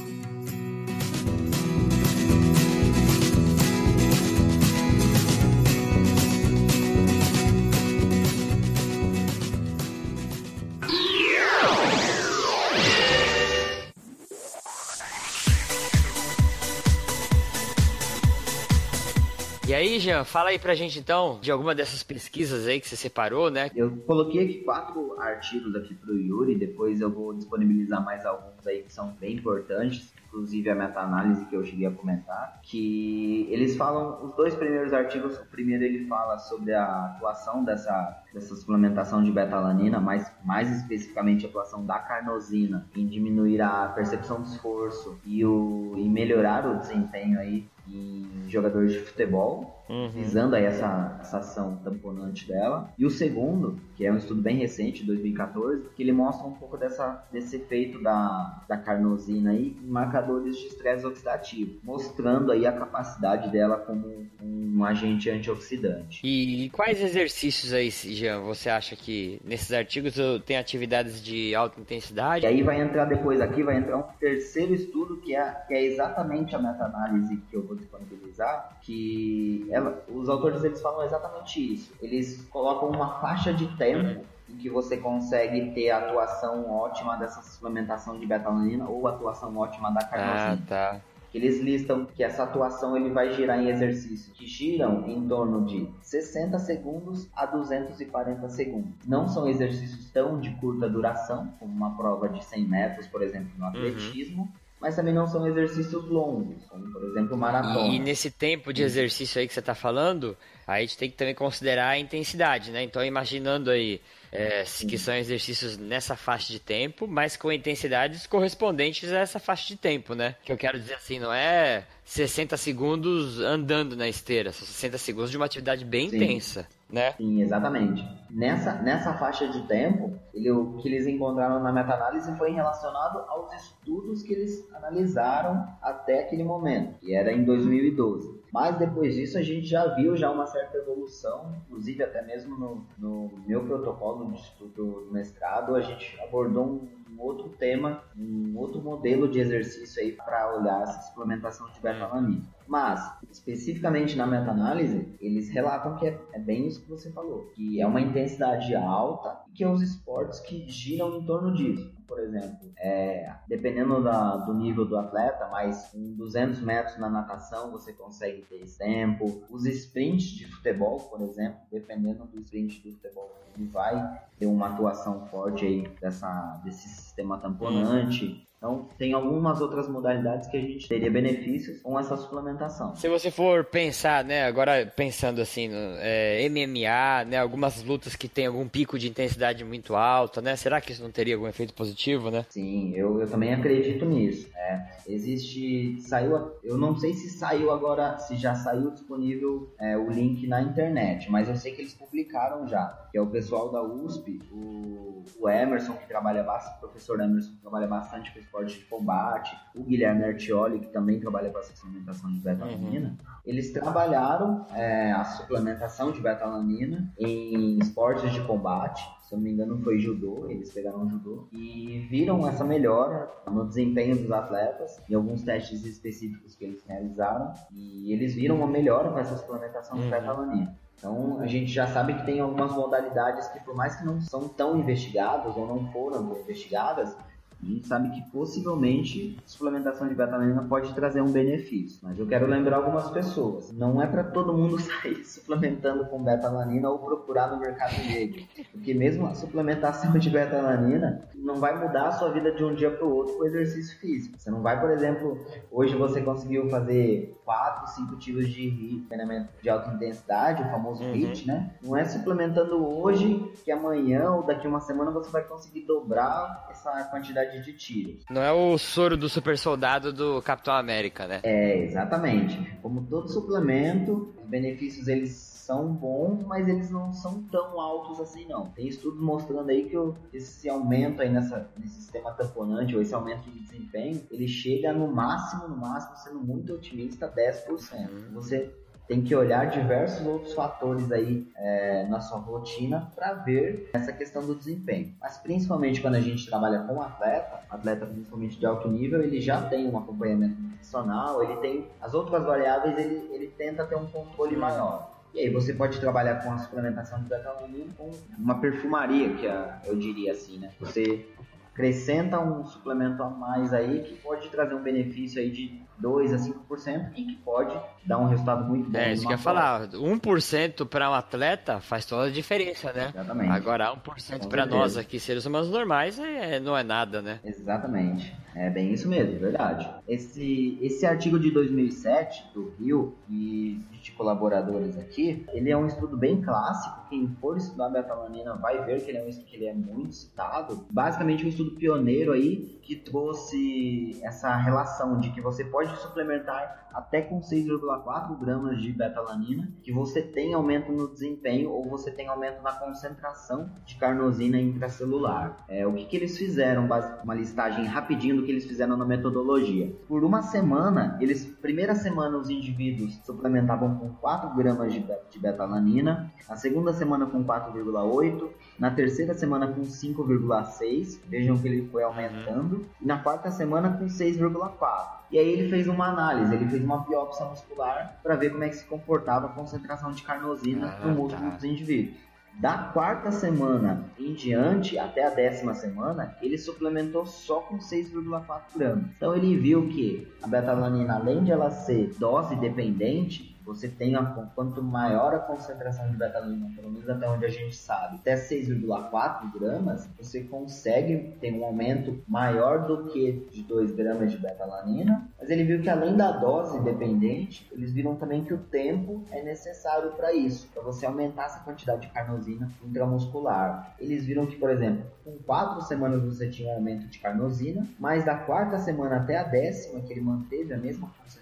Aí, 19.92 20.00
Jean, 20.00 20.24
fala 20.24 20.50
aí 20.50 20.58
pra 20.58 20.74
gente 20.74 20.98
então 20.98 21.38
de 21.40 21.50
alguma 21.50 21.74
dessas 21.74 22.02
pesquisas 22.02 22.66
aí 22.66 22.80
que 22.80 22.88
você 22.88 22.96
separou, 22.96 23.50
né? 23.50 23.70
Eu 23.74 23.90
coloquei 24.06 24.44
aqui 24.44 24.64
quatro 24.64 25.20
artigos 25.20 25.74
aqui 25.74 25.94
pro 25.94 26.14
Yuri, 26.14 26.54
depois 26.54 27.00
eu 27.00 27.10
vou 27.10 27.34
disponibilizar 27.34 28.02
mais 28.04 28.24
alguns 28.24 28.66
aí 28.66 28.82
que 28.82 28.92
são 28.92 29.14
bem 29.20 29.36
importantes 29.36 30.12
inclusive 30.32 30.70
a 30.70 30.74
meta-análise 30.74 31.44
que 31.44 31.54
eu 31.54 31.62
cheguei 31.62 31.86
a 31.86 31.90
comentar, 31.90 32.58
que 32.62 33.46
eles 33.50 33.76
falam, 33.76 34.24
os 34.24 34.34
dois 34.34 34.54
primeiros 34.54 34.92
artigos, 34.94 35.36
o 35.36 35.44
primeiro 35.44 35.84
ele 35.84 36.06
fala 36.06 36.38
sobre 36.38 36.72
a 36.72 37.04
atuação 37.06 37.62
dessa, 37.62 38.22
dessa 38.32 38.56
suplementação 38.56 39.22
de 39.22 39.30
betalanina, 39.30 40.00
mais, 40.00 40.32
mais 40.42 40.74
especificamente 40.74 41.44
a 41.44 41.50
atuação 41.50 41.84
da 41.84 41.98
carnosina 41.98 42.88
em 42.96 43.06
diminuir 43.06 43.60
a 43.60 43.88
percepção 43.88 44.40
de 44.40 44.48
esforço 44.48 45.20
e, 45.26 45.44
o, 45.44 45.92
e 45.98 46.08
melhorar 46.08 46.66
o 46.66 46.78
desempenho 46.78 47.38
aí 47.38 47.68
em 47.86 48.48
jogadores 48.48 48.92
de 48.92 49.00
futebol, 49.00 49.81
uhum. 49.88 50.08
visando 50.08 50.56
aí 50.56 50.64
essa, 50.64 51.18
essa 51.20 51.38
ação 51.38 51.76
tamponante 51.84 52.46
dela. 52.46 52.92
E 52.98 53.04
o 53.04 53.10
segundo, 53.10 53.78
que 53.96 54.06
é 54.06 54.12
um 54.12 54.16
estudo 54.16 54.42
bem 54.42 54.56
recente, 54.56 55.04
2014, 55.04 55.88
que 55.96 56.02
ele 56.02 56.12
mostra 56.12 56.46
um 56.46 56.52
pouco 56.52 56.76
dessa, 56.76 57.24
desse 57.32 57.56
efeito 57.56 58.02
da, 58.02 58.64
da 58.68 58.76
carnosina 58.76 59.50
aí 59.50 59.76
em 59.82 59.86
marcadores 59.86 60.56
de 60.56 60.66
estresse 60.66 61.06
oxidativo, 61.06 61.78
mostrando 61.82 62.52
aí 62.52 62.66
a 62.66 62.72
capacidade 62.72 63.50
dela 63.50 63.76
como 63.76 64.26
um 64.42 64.84
agente 64.84 65.30
antioxidante. 65.30 66.20
E 66.24 66.70
quais 66.70 67.00
exercícios 67.00 67.72
aí, 67.72 67.90
Jean, 67.90 68.40
você 68.40 68.68
acha 68.68 68.96
que 68.96 69.40
nesses 69.44 69.72
artigos 69.72 70.14
tem 70.44 70.56
atividades 70.56 71.22
de 71.22 71.54
alta 71.54 71.80
intensidade? 71.80 72.44
E 72.44 72.48
aí 72.48 72.62
vai 72.62 72.80
entrar 72.80 73.04
depois 73.04 73.40
aqui, 73.40 73.62
vai 73.62 73.76
entrar 73.76 73.98
um 73.98 74.02
terceiro 74.18 74.74
estudo 74.74 75.16
que 75.18 75.34
é, 75.34 75.50
que 75.66 75.74
é 75.74 75.84
exatamente 75.84 76.54
a 76.54 76.58
meta-análise 76.58 77.36
que 77.50 77.56
eu 77.56 77.62
vou 77.62 77.76
disponibilizar, 77.76 78.78
que 78.82 79.66
ela, 79.70 80.04
os 80.08 80.28
autores 80.28 80.62
eles 80.64 80.80
falam 80.80 81.04
exatamente 81.04 81.74
isso. 81.74 81.92
Eles 82.02 82.44
colocam 82.50 82.90
uma 82.90 83.20
faixa 83.20 83.52
de 83.52 83.66
tempo 83.76 84.24
em 84.48 84.56
que 84.56 84.68
você 84.68 84.96
consegue 84.96 85.70
ter 85.72 85.90
a 85.90 85.98
atuação 85.98 86.70
ótima 86.70 87.16
dessa 87.16 87.42
suplementação 87.42 88.18
de 88.18 88.26
betalanina 88.26 88.88
ou 88.88 89.06
a 89.06 89.12
atuação 89.12 89.56
ótima 89.56 89.90
da 89.90 90.04
carnosina. 90.04 90.62
Ah, 90.62 90.68
tá. 90.68 91.00
Eles 91.32 91.60
listam 91.60 92.04
que 92.04 92.22
essa 92.22 92.42
atuação 92.42 92.94
ele 92.94 93.08
vai 93.08 93.32
girar 93.32 93.58
em 93.58 93.68
exercícios 93.70 94.36
que 94.36 94.46
giram 94.46 95.08
em 95.08 95.26
torno 95.26 95.64
de 95.64 95.88
60 96.02 96.58
segundos 96.58 97.26
a 97.34 97.46
240 97.46 98.48
segundos. 98.50 98.92
Não 99.06 99.26
são 99.26 99.48
exercícios 99.48 100.10
tão 100.10 100.38
de 100.38 100.50
curta 100.56 100.90
duração, 100.90 101.50
como 101.58 101.72
uma 101.72 101.96
prova 101.96 102.28
de 102.28 102.44
100 102.44 102.68
metros, 102.68 103.06
por 103.06 103.22
exemplo, 103.22 103.50
no 103.56 103.64
uhum. 103.64 103.70
atletismo, 103.70 104.42
uhum 104.42 104.61
mas 104.82 104.96
também 104.96 105.14
não 105.14 105.28
são 105.28 105.46
exercícios 105.46 106.04
longos, 106.08 106.66
como 106.66 106.92
por 106.92 107.04
exemplo 107.04 107.36
maratona. 107.38 107.86
E 107.86 108.00
nesse 108.00 108.32
tempo 108.32 108.72
de 108.72 108.82
exercício 108.82 109.40
aí 109.40 109.46
que 109.46 109.54
você 109.54 109.60
está 109.60 109.76
falando, 109.76 110.36
a 110.66 110.80
gente 110.80 110.98
tem 110.98 111.08
que 111.08 111.16
também 111.16 111.36
considerar 111.36 111.90
a 111.90 111.98
intensidade, 111.98 112.72
né? 112.72 112.82
Então, 112.82 113.04
imaginando 113.04 113.70
aí 113.70 114.00
é, 114.32 114.64
que 114.88 114.98
são 114.98 115.14
exercícios 115.14 115.78
nessa 115.78 116.16
faixa 116.16 116.52
de 116.52 116.58
tempo, 116.58 117.06
mas 117.06 117.36
com 117.36 117.52
intensidades 117.52 118.26
correspondentes 118.26 119.12
a 119.12 119.20
essa 119.20 119.38
faixa 119.38 119.68
de 119.68 119.76
tempo, 119.76 120.16
né? 120.16 120.34
Que 120.44 120.50
eu 120.50 120.56
quero 120.56 120.80
dizer 120.80 120.94
assim, 120.94 121.20
não 121.20 121.32
é 121.32 121.86
60 122.04 122.56
segundos 122.56 123.38
andando 123.38 123.94
na 123.94 124.08
esteira, 124.08 124.50
são 124.52 124.66
60 124.66 124.98
segundos 124.98 125.30
de 125.30 125.36
uma 125.36 125.46
atividade 125.46 125.84
bem 125.84 126.10
Sim. 126.10 126.16
intensa, 126.16 126.66
né? 126.92 127.12
Sim, 127.12 127.40
exatamente. 127.40 128.06
Nessa, 128.30 128.74
nessa 128.74 129.14
faixa 129.14 129.48
de 129.48 129.62
tempo, 129.66 130.12
ele, 130.34 130.50
o 130.50 130.76
que 130.76 130.88
eles 130.88 131.06
encontraram 131.06 131.62
na 131.62 131.72
meta-análise 131.72 132.36
foi 132.36 132.52
relacionado 132.52 133.24
aos 133.28 133.52
estudos 133.54 134.22
que 134.22 134.32
eles 134.32 134.70
analisaram 134.74 135.66
até 135.80 136.20
aquele 136.20 136.44
momento, 136.44 136.98
que 137.00 137.14
era 137.14 137.32
em 137.32 137.44
2012. 137.44 138.42
Mas 138.52 138.78
depois 138.78 139.14
disso 139.14 139.38
a 139.38 139.42
gente 139.42 139.66
já 139.66 139.86
viu 139.94 140.14
já 140.14 140.30
uma 140.30 140.46
certa 140.46 140.76
evolução, 140.76 141.54
inclusive 141.66 142.02
até 142.02 142.22
mesmo 142.22 142.58
no, 142.58 142.86
no 142.98 143.30
meu 143.46 143.64
protocolo 143.64 144.30
de 144.30 144.40
estudo 144.40 145.04
do 145.06 145.12
mestrado, 145.12 145.74
a 145.74 145.80
gente 145.80 146.18
abordou 146.20 146.64
um, 146.64 146.88
um 147.10 147.22
outro 147.22 147.48
tema, 147.50 148.02
um 148.16 148.54
outro 148.56 148.82
modelo 148.82 149.28
de 149.28 149.40
exercício 149.40 150.02
aí 150.02 150.12
para 150.12 150.54
olhar 150.54 150.82
essa 150.82 151.00
suplementação 151.08 151.70
de 151.70 151.80
beta-alanina. 151.80 152.42
Mas, 152.66 153.12
especificamente 153.30 154.16
na 154.16 154.26
meta-análise, 154.26 155.14
eles 155.20 155.48
relatam 155.48 155.96
que 155.96 156.06
é, 156.06 156.18
é, 156.32 156.38
bem 156.38 156.66
isso 156.66 156.82
que 156.82 156.88
você 156.88 157.10
falou, 157.10 157.46
que 157.54 157.80
é 157.80 157.86
uma 157.86 158.00
intensidade 158.00 158.74
alta 158.74 159.40
e 159.48 159.52
que 159.52 159.64
é 159.64 159.68
os 159.68 159.82
esportes 159.82 160.40
que 160.40 160.68
giram 160.68 161.18
em 161.18 161.24
torno 161.24 161.52
disso. 161.52 161.92
Por 162.06 162.18
exemplo, 162.20 162.72
é, 162.76 163.34
dependendo 163.48 164.02
da, 164.02 164.36
do 164.36 164.52
nível 164.54 164.84
do 164.84 164.98
atleta, 164.98 165.48
mas 165.50 165.88
com 165.88 166.14
200 166.14 166.60
metros 166.60 166.98
na 166.98 167.08
natação 167.08 167.70
você 167.70 167.92
consegue 167.92 168.42
ter 168.42 168.56
esse 168.56 168.78
tempo. 168.78 169.42
Os 169.50 169.64
sprints 169.64 170.24
de 170.24 170.46
futebol, 170.46 170.98
por 170.98 171.22
exemplo, 171.22 171.60
dependendo 171.70 172.26
do 172.26 172.38
sprint 172.40 172.82
do 172.82 172.92
futebol, 172.92 173.30
ele 173.56 173.66
vai 173.68 174.20
ter 174.38 174.46
uma 174.46 174.68
atuação 174.68 175.26
forte 175.26 175.64
aí 175.64 175.88
dessa, 176.00 176.60
desse 176.64 176.88
sistema 176.88 177.38
tamponante. 177.38 178.46
Então, 178.62 178.88
tem 178.96 179.12
algumas 179.12 179.60
outras 179.60 179.88
modalidades 179.88 180.48
que 180.48 180.56
a 180.56 180.60
gente 180.60 180.86
teria 180.86 181.10
benefícios 181.10 181.80
com 181.82 181.98
essa 181.98 182.16
suplementação. 182.16 182.94
Se 182.94 183.08
você 183.08 183.28
for 183.28 183.64
pensar, 183.64 184.22
né, 184.24 184.44
agora 184.44 184.86
pensando 184.86 185.40
assim, 185.40 185.66
no, 185.66 185.96
é, 185.98 186.48
MMA, 186.48 187.24
né, 187.24 187.38
algumas 187.38 187.82
lutas 187.82 188.14
que 188.14 188.28
tem 188.28 188.46
algum 188.46 188.68
pico 188.68 189.00
de 189.00 189.08
intensidade 189.08 189.64
muito 189.64 189.96
alta, 189.96 190.40
né, 190.40 190.54
será 190.54 190.80
que 190.80 190.92
isso 190.92 191.02
não 191.02 191.10
teria 191.10 191.34
algum 191.34 191.48
efeito 191.48 191.74
positivo, 191.74 192.30
né? 192.30 192.46
Sim, 192.50 192.94
eu, 192.94 193.20
eu 193.20 193.28
também 193.28 193.52
acredito 193.52 194.04
nisso. 194.04 194.48
É, 194.62 194.86
existe, 195.08 196.00
saiu, 196.00 196.52
eu 196.62 196.78
não 196.78 196.96
sei 196.96 197.12
se 197.14 197.30
saiu 197.30 197.72
agora, 197.72 198.16
se 198.18 198.36
já 198.36 198.54
saiu 198.54 198.92
disponível 198.92 199.74
é, 199.80 199.96
o 199.96 200.08
link 200.08 200.46
na 200.46 200.62
internet, 200.62 201.28
mas 201.30 201.48
eu 201.48 201.56
sei 201.56 201.72
que 201.72 201.82
eles 201.82 201.94
publicaram 201.94 202.66
já, 202.68 202.86
que 203.10 203.18
é 203.18 203.20
o 203.20 203.26
pessoal 203.26 203.72
da 203.72 203.82
USP, 203.82 204.40
o, 204.52 205.24
o 205.40 205.48
Emerson 205.48 205.94
que 205.94 206.06
trabalha 206.06 206.44
bastante, 206.44 206.76
o 206.76 206.80
professor 206.80 207.18
Emerson 207.20 207.50
que 207.50 207.60
trabalha 207.60 207.88
bastante 207.88 208.32
com 208.32 208.38
esporte 208.38 208.78
de 208.78 208.84
combate, 208.84 209.56
o 209.74 209.82
Guilherme 209.82 210.24
Artioli, 210.24 210.78
que 210.78 210.92
também 210.92 211.18
trabalha 211.18 211.50
com 211.50 211.58
a 211.58 211.62
suplementação 211.62 212.32
de 212.32 212.38
beta-alanina, 212.38 213.08
uhum. 213.08 213.16
eles 213.44 213.72
trabalharam 213.72 214.64
é, 214.74 215.10
a 215.10 215.24
suplementação 215.24 216.12
de 216.12 216.20
beta-alanina 216.20 217.12
em 217.18 217.78
esportes 217.78 218.32
de 218.32 218.40
combate, 218.42 219.02
se 219.32 219.36
eu 219.36 219.38
não 219.38 219.44
me 219.44 219.52
engano 219.52 219.78
foi 219.82 219.98
judô, 219.98 220.46
eles 220.50 220.70
pegaram 220.72 221.08
judô, 221.08 221.46
e 221.52 222.06
viram 222.10 222.46
essa 222.46 222.62
melhora 222.62 223.30
no 223.50 223.66
desempenho 223.66 224.16
dos 224.16 224.30
atletas, 224.30 225.00
em 225.08 225.14
alguns 225.14 225.42
testes 225.42 225.86
específicos 225.86 226.54
que 226.54 226.64
eles 226.64 226.84
realizaram, 226.86 227.54
e 227.72 228.12
eles 228.12 228.34
viram 228.34 228.56
uma 228.56 228.66
melhora 228.66 229.10
com 229.10 229.18
essa 229.18 229.38
suplementação 229.38 229.96
de 229.96 230.04
uhum. 230.04 230.10
beta-alanina. 230.10 230.76
Então 230.98 231.40
a 231.40 231.46
gente 231.46 231.72
já 231.72 231.86
sabe 231.86 232.14
que 232.14 232.26
tem 232.26 232.40
algumas 232.40 232.72
modalidades 232.72 233.48
que, 233.48 233.60
por 233.60 233.74
mais 233.74 233.96
que 233.96 234.04
não 234.04 234.20
são 234.20 234.48
tão 234.48 234.78
investigadas 234.78 235.56
ou 235.56 235.66
não 235.66 235.90
foram 235.92 236.38
investigadas, 236.38 237.16
a 237.62 237.66
gente 237.66 237.86
sabe 237.86 238.10
que 238.10 238.22
possivelmente 238.30 239.38
suplementação 239.46 240.08
de 240.08 240.14
beta-alanina 240.14 240.62
pode 240.64 240.92
trazer 240.94 241.20
um 241.20 241.30
benefício, 241.30 242.00
mas 242.02 242.18
eu 242.18 242.26
quero 242.26 242.46
lembrar 242.46 242.78
algumas 242.78 243.08
pessoas. 243.10 243.72
Não 243.72 244.02
é 244.02 244.06
para 244.06 244.24
todo 244.24 244.52
mundo 244.52 244.78
sair 244.82 245.24
suplementando 245.24 246.04
com 246.06 246.22
beta-alanina 246.22 246.90
ou 246.90 246.98
procurar 246.98 247.50
no 247.50 247.60
mercado 247.60 247.96
negro, 247.98 248.42
porque 248.72 248.92
mesmo 248.92 249.26
a 249.26 249.34
suplementação 249.34 250.12
de 250.18 250.28
beta-alanina 250.28 251.28
não 251.36 251.56
vai 251.56 251.78
mudar 251.78 252.08
a 252.08 252.12
sua 252.12 252.30
vida 252.30 252.52
de 252.52 252.64
um 252.64 252.74
dia 252.74 252.90
para 252.90 253.04
o 253.04 253.14
outro 253.14 253.36
com 253.36 253.44
exercício 253.44 253.98
físico. 253.98 254.38
Você 254.38 254.50
não 254.50 254.62
vai, 254.62 254.80
por 254.80 254.90
exemplo, 254.90 255.38
hoje 255.70 255.94
você 255.94 256.20
conseguiu 256.20 256.68
fazer 256.68 257.36
4, 257.44 257.94
5 257.94 258.16
tipos 258.16 258.48
de 258.48 259.04
treinamento 259.08 259.48
de 259.60 259.68
alta 259.68 259.92
intensidade, 259.92 260.62
o 260.62 260.70
famoso 260.70 261.02
uhum. 261.02 261.12
HIIT, 261.12 261.46
né? 261.46 261.74
Não 261.82 261.96
é 261.96 262.04
suplementando 262.04 262.84
hoje 262.84 263.52
que 263.64 263.70
amanhã 263.70 264.30
ou 264.30 264.42
daqui 264.42 264.66
uma 264.66 264.80
semana 264.80 265.10
você 265.10 265.30
vai 265.30 265.42
conseguir 265.42 265.82
dobrar 265.82 266.68
essa 266.70 266.90
quantidade 267.04 267.51
quantidade 267.52 267.64
de 267.64 267.72
tiros. 267.74 268.24
Não 268.30 268.42
é 268.42 268.52
o 268.52 268.78
soro 268.78 269.16
do 269.16 269.28
super 269.28 269.58
soldado 269.58 270.12
do 270.12 270.40
Capitão 270.42 270.74
América, 270.74 271.26
né? 271.26 271.40
É, 271.42 271.84
exatamente. 271.84 272.58
Como 272.80 273.04
todo 273.04 273.28
suplemento, 273.28 274.34
os 274.42 274.48
benefícios 274.48 275.08
eles 275.08 275.30
são 275.30 275.92
bons, 275.92 276.44
mas 276.44 276.66
eles 276.66 276.90
não 276.90 277.12
são 277.12 277.42
tão 277.44 277.80
altos 277.80 278.20
assim 278.20 278.46
não. 278.48 278.70
Tem 278.70 278.88
estudos 278.88 279.20
mostrando 279.20 279.70
aí 279.70 279.88
que 279.88 279.96
esse 280.36 280.68
aumento 280.68 281.22
aí 281.22 281.30
nessa, 281.30 281.70
nesse 281.78 281.94
sistema 281.94 282.32
tamponante, 282.32 282.96
ou 282.96 283.02
esse 283.02 283.14
aumento 283.14 283.48
de 283.48 283.60
desempenho, 283.60 284.22
ele 284.30 284.48
chega 284.48 284.92
no 284.92 285.06
máximo, 285.06 285.68
no 285.68 285.76
máximo, 285.76 286.16
sendo 286.16 286.40
muito 286.40 286.74
otimista, 286.74 287.30
10%. 287.30 287.68
Uhum. 287.68 288.34
Você 288.34 288.74
tem 289.06 289.22
que 289.22 289.34
olhar 289.34 289.66
diversos 289.66 290.26
outros 290.26 290.54
fatores 290.54 291.10
aí 291.10 291.46
é, 291.56 292.06
na 292.08 292.20
sua 292.20 292.38
rotina 292.38 293.10
para 293.14 293.34
ver 293.34 293.90
essa 293.92 294.12
questão 294.12 294.46
do 294.46 294.54
desempenho. 294.54 295.14
Mas 295.20 295.36
principalmente 295.38 296.00
quando 296.00 296.14
a 296.14 296.20
gente 296.20 296.46
trabalha 296.46 296.80
com 296.80 297.00
atleta, 297.00 297.60
atleta 297.68 298.06
principalmente 298.06 298.58
de 298.58 298.64
alto 298.64 298.88
nível, 298.88 299.22
ele 299.22 299.40
já 299.40 299.60
tem 299.62 299.88
um 299.88 299.98
acompanhamento 299.98 300.60
nutricional, 300.60 301.42
ele 301.42 301.56
tem 301.56 301.88
as 302.00 302.14
outras 302.14 302.42
variáveis, 302.42 302.96
ele, 302.98 303.28
ele 303.32 303.48
tenta 303.48 303.84
ter 303.84 303.96
um 303.96 304.06
controle 304.06 304.56
maior. 304.56 305.12
E 305.34 305.40
aí 305.40 305.50
você 305.50 305.72
pode 305.72 305.98
trabalhar 305.98 306.42
com 306.42 306.52
a 306.52 306.58
suplementação 306.58 307.18
de 307.22 307.24
beta 307.24 307.50
com 307.96 308.10
uma 308.38 308.60
perfumaria, 308.60 309.34
que 309.34 309.46
é, 309.46 309.80
eu 309.86 309.96
diria 309.96 310.32
assim, 310.32 310.58
né? 310.58 310.70
Você 310.78 311.26
acrescenta 311.72 312.38
um 312.38 312.64
suplemento 312.66 313.22
a 313.22 313.30
mais 313.30 313.72
aí 313.72 314.02
que 314.02 314.14
pode 314.16 314.48
trazer 314.50 314.74
um 314.74 314.82
benefício 314.82 315.40
aí 315.40 315.50
de 315.50 315.81
2 315.98 316.32
a 316.32 316.36
5% 316.36 317.12
e 317.16 317.24
que 317.24 317.36
pode 317.36 317.74
dar 318.04 318.18
um 318.18 318.26
resultado 318.26 318.64
muito 318.64 318.90
bom. 318.90 318.98
É, 318.98 319.12
isso 319.12 319.22
que 319.22 319.28
eu 319.28 319.36
ia 319.36 319.38
falar. 319.38 319.88
1% 319.88 320.86
para 320.86 321.10
um 321.10 321.14
atleta 321.14 321.80
faz 321.80 322.04
toda 322.04 322.24
a 322.24 322.30
diferença, 322.30 322.92
né? 322.92 323.10
Exatamente. 323.14 323.50
Agora, 323.50 323.94
1% 323.94 324.48
para 324.48 324.66
nós 324.66 324.96
aqui, 324.96 325.20
seres 325.20 325.46
humanos 325.46 325.70
normais, 325.70 326.18
é, 326.18 326.58
não 326.60 326.76
é 326.76 326.82
nada, 326.82 327.22
né? 327.22 327.40
Exatamente. 327.44 328.34
É 328.54 328.68
bem 328.68 328.92
isso 328.92 329.08
mesmo, 329.08 329.38
verdade. 329.38 329.88
Esse, 330.06 330.78
esse 330.82 331.06
artigo 331.06 331.38
de 331.38 331.50
2007 331.50 332.50
do 332.52 332.74
Rio 332.78 333.14
e 333.28 333.80
de 334.02 334.12
colaboradores 334.12 334.98
aqui, 334.98 335.46
ele 335.52 335.70
é 335.70 335.76
um 335.76 335.86
estudo 335.86 336.16
bem 336.16 336.42
clássico. 336.42 337.08
Quem 337.08 337.28
for 337.40 337.56
estudar 337.56 337.88
beta-alanina 337.88 338.54
vai 338.56 338.84
ver 338.84 339.02
que 339.02 339.10
ele 339.10 339.18
é 339.18 339.24
um 339.24 339.28
estudo 339.28 339.46
que 339.46 339.56
ele 339.56 339.66
é 339.66 339.74
muito 339.74 340.14
citado. 340.14 340.84
Basicamente 340.90 341.46
um 341.46 341.48
estudo 341.48 341.70
pioneiro 341.72 342.32
aí 342.32 342.78
que 342.82 342.96
trouxe 342.96 344.20
essa 344.22 344.54
relação 344.56 345.18
de 345.18 345.30
que 345.30 345.40
você 345.40 345.64
pode 345.64 345.81
suplementar 345.96 346.88
até 346.92 347.22
com 347.22 347.40
6,4 347.40 348.38
gramas 348.38 348.80
de 348.80 348.92
beta-alanina, 348.92 349.68
que 349.82 349.92
você 349.92 350.22
tem 350.22 350.54
aumento 350.54 350.92
no 350.92 351.08
desempenho 351.12 351.70
ou 351.70 351.88
você 351.88 352.10
tem 352.10 352.28
aumento 352.28 352.62
na 352.62 352.72
concentração 352.72 353.70
de 353.84 353.96
carnosina 353.96 354.60
intracelular. 354.60 355.64
É, 355.68 355.86
o 355.86 355.94
que, 355.94 356.04
que 356.04 356.16
eles 356.16 356.36
fizeram? 356.36 356.88
Uma 357.22 357.34
listagem 357.34 357.84
rapidinho 357.86 358.36
do 358.36 358.44
que 358.44 358.50
eles 358.50 358.66
fizeram 358.66 358.96
na 358.96 359.04
metodologia. 359.04 359.94
Por 360.06 360.24
uma 360.24 360.42
semana, 360.42 361.16
eles, 361.20 361.51
primeira 361.62 361.94
semana 361.94 362.36
os 362.36 362.50
indivíduos 362.50 363.18
suplementavam 363.24 363.94
com 363.94 364.08
4 364.16 364.50
gramas 364.56 364.92
de 364.92 365.38
beta-alanina, 365.38 366.30
a 366.48 366.56
segunda 366.56 366.92
semana 366.92 367.24
com 367.24 367.42
4,8, 367.44 368.48
na 368.78 368.90
terceira 368.90 369.32
semana 369.32 369.68
com 369.68 369.82
5,6, 369.82 371.20
vejam 371.28 371.56
que 371.56 371.68
ele 371.68 371.88
foi 371.88 372.02
aumentando, 372.02 372.84
e 373.00 373.06
na 373.06 373.18
quarta 373.20 373.50
semana 373.50 373.96
com 373.96 374.06
6,4. 374.06 375.22
E 375.30 375.38
aí 375.38 375.48
ele 375.48 375.70
fez 375.70 375.86
uma 375.86 376.08
análise, 376.08 376.54
ele 376.54 376.68
fez 376.68 376.84
uma 376.84 376.98
biópsia 376.98 377.46
muscular 377.46 378.18
para 378.22 378.34
ver 378.34 378.50
como 378.50 378.64
é 378.64 378.68
que 378.68 378.76
se 378.76 378.84
comportava 378.84 379.46
a 379.46 379.50
concentração 379.50 380.10
de 380.10 380.22
carnosina 380.22 380.98
ah, 381.00 381.06
no 381.06 381.14
músculo 381.14 381.48
tá. 381.48 381.56
dos 381.56 381.64
indivíduos. 381.64 382.16
Da 382.60 382.78
quarta 382.78 383.30
semana 383.30 384.04
em 384.18 384.34
diante, 384.34 384.98
até 384.98 385.26
a 385.26 385.30
décima 385.30 385.74
semana, 385.74 386.36
ele 386.40 386.58
suplementou 386.58 387.26
só 387.26 387.60
com 387.60 387.78
6,4 387.78 388.62
gramas. 388.76 389.04
Então 389.16 389.34
ele 389.34 389.56
viu 389.56 389.88
que 389.88 390.28
a 390.42 390.46
beta-alanina, 390.46 391.14
além 391.14 391.42
de 391.42 391.50
ela 391.50 391.70
ser 391.70 392.14
dose 392.18 392.54
dependente, 392.56 393.51
você 393.64 393.88
tem 393.88 394.14
a, 394.14 394.24
quanto 394.54 394.82
maior 394.82 395.34
a 395.34 395.38
concentração 395.38 396.10
de 396.10 396.16
betalanina, 396.16 396.70
pelo 396.74 396.90
menos 396.90 397.08
até 397.08 397.28
onde 397.28 397.44
a 397.44 397.48
gente 397.48 397.76
sabe, 397.76 398.16
até 398.16 398.34
6,4 398.34 399.52
gramas, 399.52 400.08
você 400.18 400.42
consegue 400.42 401.36
ter 401.40 401.52
um 401.52 401.64
aumento 401.64 402.22
maior 402.26 402.86
do 402.86 403.06
que 403.06 403.46
de 403.50 403.62
2 403.62 403.92
gramas 403.92 404.30
de 404.30 404.38
betalanina. 404.38 405.28
Mas 405.38 405.50
ele 405.50 405.64
viu 405.64 405.82
que 405.82 405.90
além 405.90 406.16
da 406.16 406.32
dose 406.32 406.80
dependente, 406.80 407.68
eles 407.72 407.92
viram 407.92 408.16
também 408.16 408.44
que 408.44 408.54
o 408.54 408.58
tempo 408.58 409.24
é 409.30 409.42
necessário 409.42 410.12
para 410.12 410.32
isso, 410.32 410.68
para 410.72 410.82
você 410.82 411.06
aumentar 411.06 411.46
essa 411.46 411.60
quantidade 411.60 412.02
de 412.02 412.08
carnosina 412.08 412.70
intramuscular. 412.84 413.94
Eles 413.98 414.24
viram 414.24 414.46
que, 414.46 414.56
por 414.56 414.70
exemplo, 414.70 415.04
com 415.24 415.36
4 415.38 415.82
semanas 415.82 416.22
você 416.22 416.48
tinha 416.48 416.72
um 416.72 416.76
aumento 416.76 417.06
de 417.06 417.18
carnosina, 417.18 417.86
mas 417.98 418.24
da 418.24 418.36
quarta 418.36 418.78
semana 418.78 419.16
até 419.16 419.38
a 419.38 419.42
décima, 419.44 420.00
que 420.00 420.12
ele 420.12 420.20
manteve 420.20 420.72
a 420.72 420.78
mesma 420.78 421.08
concentração, 421.08 421.41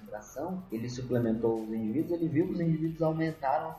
ele 0.71 0.89
suplementou 0.89 1.63
os 1.63 1.73
indivíduos, 1.73 2.13
ele 2.13 2.29
viu 2.29 2.47
que 2.47 2.53
os 2.53 2.61
indivíduos 2.61 3.03
aumentaram 3.03 3.71
a 3.71 3.75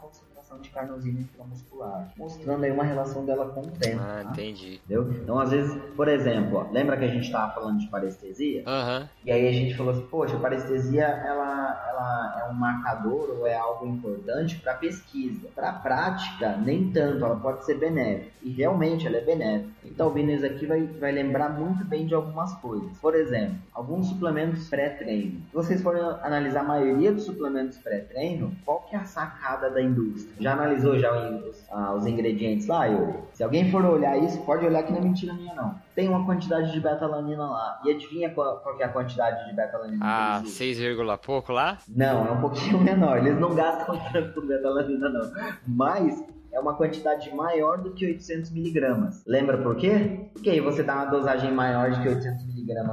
de 0.60 0.70
carnosina 0.70 1.20
intramuscular, 1.20 2.12
mostrando 2.18 2.64
aí 2.64 2.72
uma 2.72 2.84
relação 2.84 3.26
dela 3.26 3.50
com 3.50 3.62
o 3.62 3.72
tempo. 3.72 4.02
Ah, 4.02 4.22
tá? 4.24 4.32
entendi. 4.32 4.82
Entendeu? 4.86 5.12
Então, 5.12 5.40
às 5.40 5.52
vezes, 5.52 5.76
por 5.96 6.08
exemplo, 6.08 6.58
ó, 6.58 6.72
lembra 6.72 6.98
que 6.98 7.06
a 7.06 7.08
gente 7.08 7.26
estava 7.26 7.54
falando 7.54 7.80
de 7.80 7.88
parestesia? 7.88 8.64
Aham. 8.66 9.10
E 9.26 9.32
aí 9.32 9.48
a 9.48 9.52
gente 9.52 9.76
falou 9.76 9.94
assim, 9.94 10.06
poxa, 10.08 10.36
a 10.36 10.40
parestesia 10.40 11.06
ela, 11.06 11.86
ela 11.90 12.42
é 12.42 12.52
um 12.52 12.54
marcador 12.54 13.30
ou 13.40 13.48
é 13.48 13.56
algo 13.56 13.86
importante 13.88 14.60
para 14.60 14.74
pesquisa. 14.74 15.48
Para 15.54 15.74
prática, 15.74 16.58
nem 16.58 16.92
tanto, 16.92 17.24
ela 17.24 17.36
pode 17.36 17.66
ser 17.66 17.76
benéfica. 17.76 18.32
E 18.42 18.50
realmente 18.52 19.06
ela 19.06 19.18
é 19.18 19.22
benéfica. 19.22 19.72
Então 19.86 20.08
o 20.08 20.12
Vinícius 20.12 20.52
aqui 20.52 20.66
vai, 20.66 20.86
vai 20.86 21.12
lembrar 21.12 21.50
muito 21.50 21.84
bem 21.86 22.06
de 22.06 22.14
algumas 22.14 22.54
coisas. 22.56 22.98
Por 23.00 23.16
exemplo, 23.16 23.58
alguns 23.74 24.08
suplementos 24.08 24.70
pré-treino. 24.70 25.42
Se 25.50 25.54
vocês 25.54 25.82
forem 25.82 26.02
analisar 26.22 26.62
a 26.62 26.64
maioria 26.64 27.12
dos 27.12 27.24
suplementos 27.24 27.78
pré-treino, 27.78 28.56
qual 28.66 28.82
que 28.82 28.96
é 28.96 29.00
a 29.00 29.06
sacada 29.06 29.70
da 29.70 29.82
indústria? 29.82 30.34
Já 30.42 30.54
analisou 30.54 30.98
já 30.98 31.12
os, 31.14 31.64
ah, 31.72 31.94
os 31.94 32.06
ingredientes 32.06 32.68
lá, 32.68 32.86
Yuri? 32.86 33.14
Se 33.34 33.44
alguém 33.44 33.70
for 33.72 33.86
olhar 33.86 34.18
isso, 34.18 34.40
pode 34.42 34.66
olhar 34.66 34.84
que 34.84 34.92
não 34.92 35.00
é 35.00 35.04
mentira 35.04 35.34
minha 35.34 35.54
não. 35.54 35.76
Tem 35.96 36.10
uma 36.10 36.26
quantidade 36.26 36.72
de 36.72 36.80
betalanina 36.80 37.46
lá. 37.46 37.80
E 37.86 37.92
adivinha 37.92 38.30
qual, 38.32 38.58
qual 38.60 38.80
é 38.80 38.84
a 38.84 38.90
quantidade 38.90 39.48
de 39.50 39.56
betalanina 39.56 40.00
Ah, 40.04 40.32
que 40.34 40.40
eles 40.40 40.52
usam? 40.54 40.58
6, 40.58 40.78
vírgula 40.80 41.18
pouco 41.18 41.52
lá? 41.54 41.78
Não, 41.88 42.28
é 42.28 42.32
um 42.32 42.42
pouquinho 42.42 42.80
menor. 42.82 43.18
Eles 43.20 43.40
não 43.40 43.54
gastam 43.56 44.00
tanto 44.12 44.42
com 44.42 44.48
betalanina, 44.48 45.10
não. 45.10 45.32
Mas 45.68 46.24
é 46.52 46.60
uma 46.60 46.74
quantidade 46.76 47.34
maior 47.34 47.78
do 47.78 47.92
que 47.92 48.06
800 48.06 48.52
miligramas. 48.52 49.24
Lembra 49.26 49.58
por 49.58 49.76
quê? 49.76 50.28
Porque 50.34 50.50
aí 50.50 50.60
você 50.60 50.84
dá 50.84 50.96
uma 50.96 51.06
dosagem 51.06 51.52
maior 51.54 51.92
de 51.92 52.02
que 52.02 52.10
800 52.10 52.46
miligramas 52.46 52.51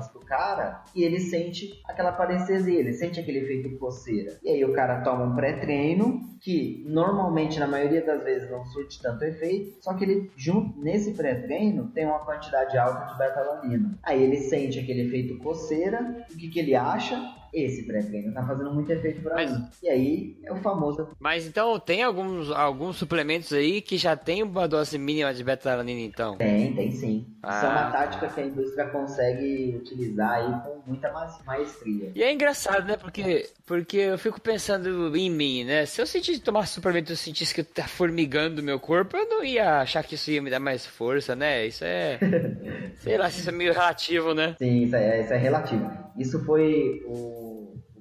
pro 0.08 0.20
cara 0.20 0.82
e 0.94 1.02
ele 1.02 1.20
sente 1.20 1.80
aquela 1.86 2.12
parestesia, 2.12 2.78
ele 2.78 2.92
sente 2.92 3.20
aquele 3.20 3.38
efeito 3.38 3.78
coceira. 3.78 4.38
E 4.42 4.50
aí 4.50 4.64
o 4.64 4.72
cara 4.72 5.00
toma 5.00 5.24
um 5.24 5.34
pré-treino 5.34 6.20
que 6.40 6.84
normalmente 6.86 7.58
na 7.58 7.66
maioria 7.66 8.04
das 8.04 8.22
vezes 8.22 8.50
não 8.50 8.64
surte 8.66 9.00
tanto 9.02 9.24
efeito, 9.24 9.82
só 9.82 9.94
que 9.94 10.04
ele 10.04 10.30
junto 10.36 10.78
nesse 10.80 11.12
pré-treino 11.12 11.90
tem 11.92 12.06
uma 12.06 12.20
quantidade 12.20 12.76
alta 12.78 13.12
de 13.12 13.18
betalanina. 13.18 13.98
Aí 14.02 14.22
ele 14.22 14.36
sente 14.36 14.78
aquele 14.78 15.02
efeito 15.02 15.38
coceira, 15.38 16.24
o 16.32 16.36
que, 16.36 16.48
que 16.48 16.58
ele 16.58 16.74
acha? 16.74 17.37
Esse 17.52 17.84
pré-treino 17.84 18.32
tá 18.32 18.46
fazendo 18.46 18.72
muito 18.74 18.90
efeito 18.90 19.22
pra 19.22 19.34
Mas- 19.34 19.50
mim. 19.50 19.66
E 19.82 19.88
aí 19.88 20.36
é 20.44 20.52
o 20.52 20.56
famoso 20.56 21.08
Mas 21.18 21.46
então 21.46 21.78
tem 21.78 22.02
alguns, 22.02 22.50
alguns 22.50 22.96
suplementos 22.96 23.52
aí 23.52 23.80
que 23.80 23.96
já 23.96 24.16
tem 24.16 24.42
uma 24.42 24.66
dose 24.68 24.98
mínima 24.98 25.32
de 25.32 25.42
betalanina, 25.42 26.00
então. 26.00 26.36
Tem, 26.36 26.74
tem 26.74 26.90
sim. 26.90 27.26
Isso 27.28 27.64
é 27.64 27.66
Ah, 27.66 27.70
uma 27.70 27.84
tá. 27.84 27.90
tática 27.92 28.28
que 28.28 28.40
a 28.40 28.46
indústria 28.46 28.86
consegue 28.88 29.74
utilizar 29.76 30.30
aí 30.32 30.60
com 30.62 30.77
muita 30.88 31.12
ma- 31.12 31.38
maestria. 31.46 32.10
E 32.14 32.22
é 32.22 32.32
engraçado, 32.32 32.86
né? 32.86 32.96
Porque, 32.96 33.48
porque 33.66 33.96
eu 33.98 34.18
fico 34.18 34.40
pensando 34.40 35.14
em 35.16 35.30
mim, 35.30 35.64
né? 35.64 35.84
Se 35.86 36.00
eu 36.00 36.06
sentisse 36.06 36.40
tomar 36.40 36.66
suplemento 36.66 37.10
e 37.10 37.14
eu 37.14 37.16
sentisse 37.16 37.54
que 37.54 37.62
tá 37.62 37.86
formigando 37.86 38.60
o 38.60 38.64
meu 38.64 38.80
corpo, 38.80 39.16
eu 39.16 39.28
não 39.28 39.44
ia 39.44 39.80
achar 39.80 40.02
que 40.02 40.14
isso 40.14 40.30
ia 40.30 40.40
me 40.42 40.50
dar 40.50 40.60
mais 40.60 40.86
força, 40.86 41.36
né? 41.36 41.66
Isso 41.66 41.84
é. 41.84 42.18
sei 43.00 43.18
lá, 43.18 43.28
isso 43.28 43.48
é 43.48 43.52
meio 43.52 43.72
relativo, 43.72 44.34
né? 44.34 44.56
Sim, 44.58 44.84
isso 44.84 44.96
é, 44.96 45.22
isso 45.22 45.32
é 45.32 45.36
relativo. 45.36 45.90
Isso 46.16 46.44
foi 46.44 47.02
o 47.06 47.47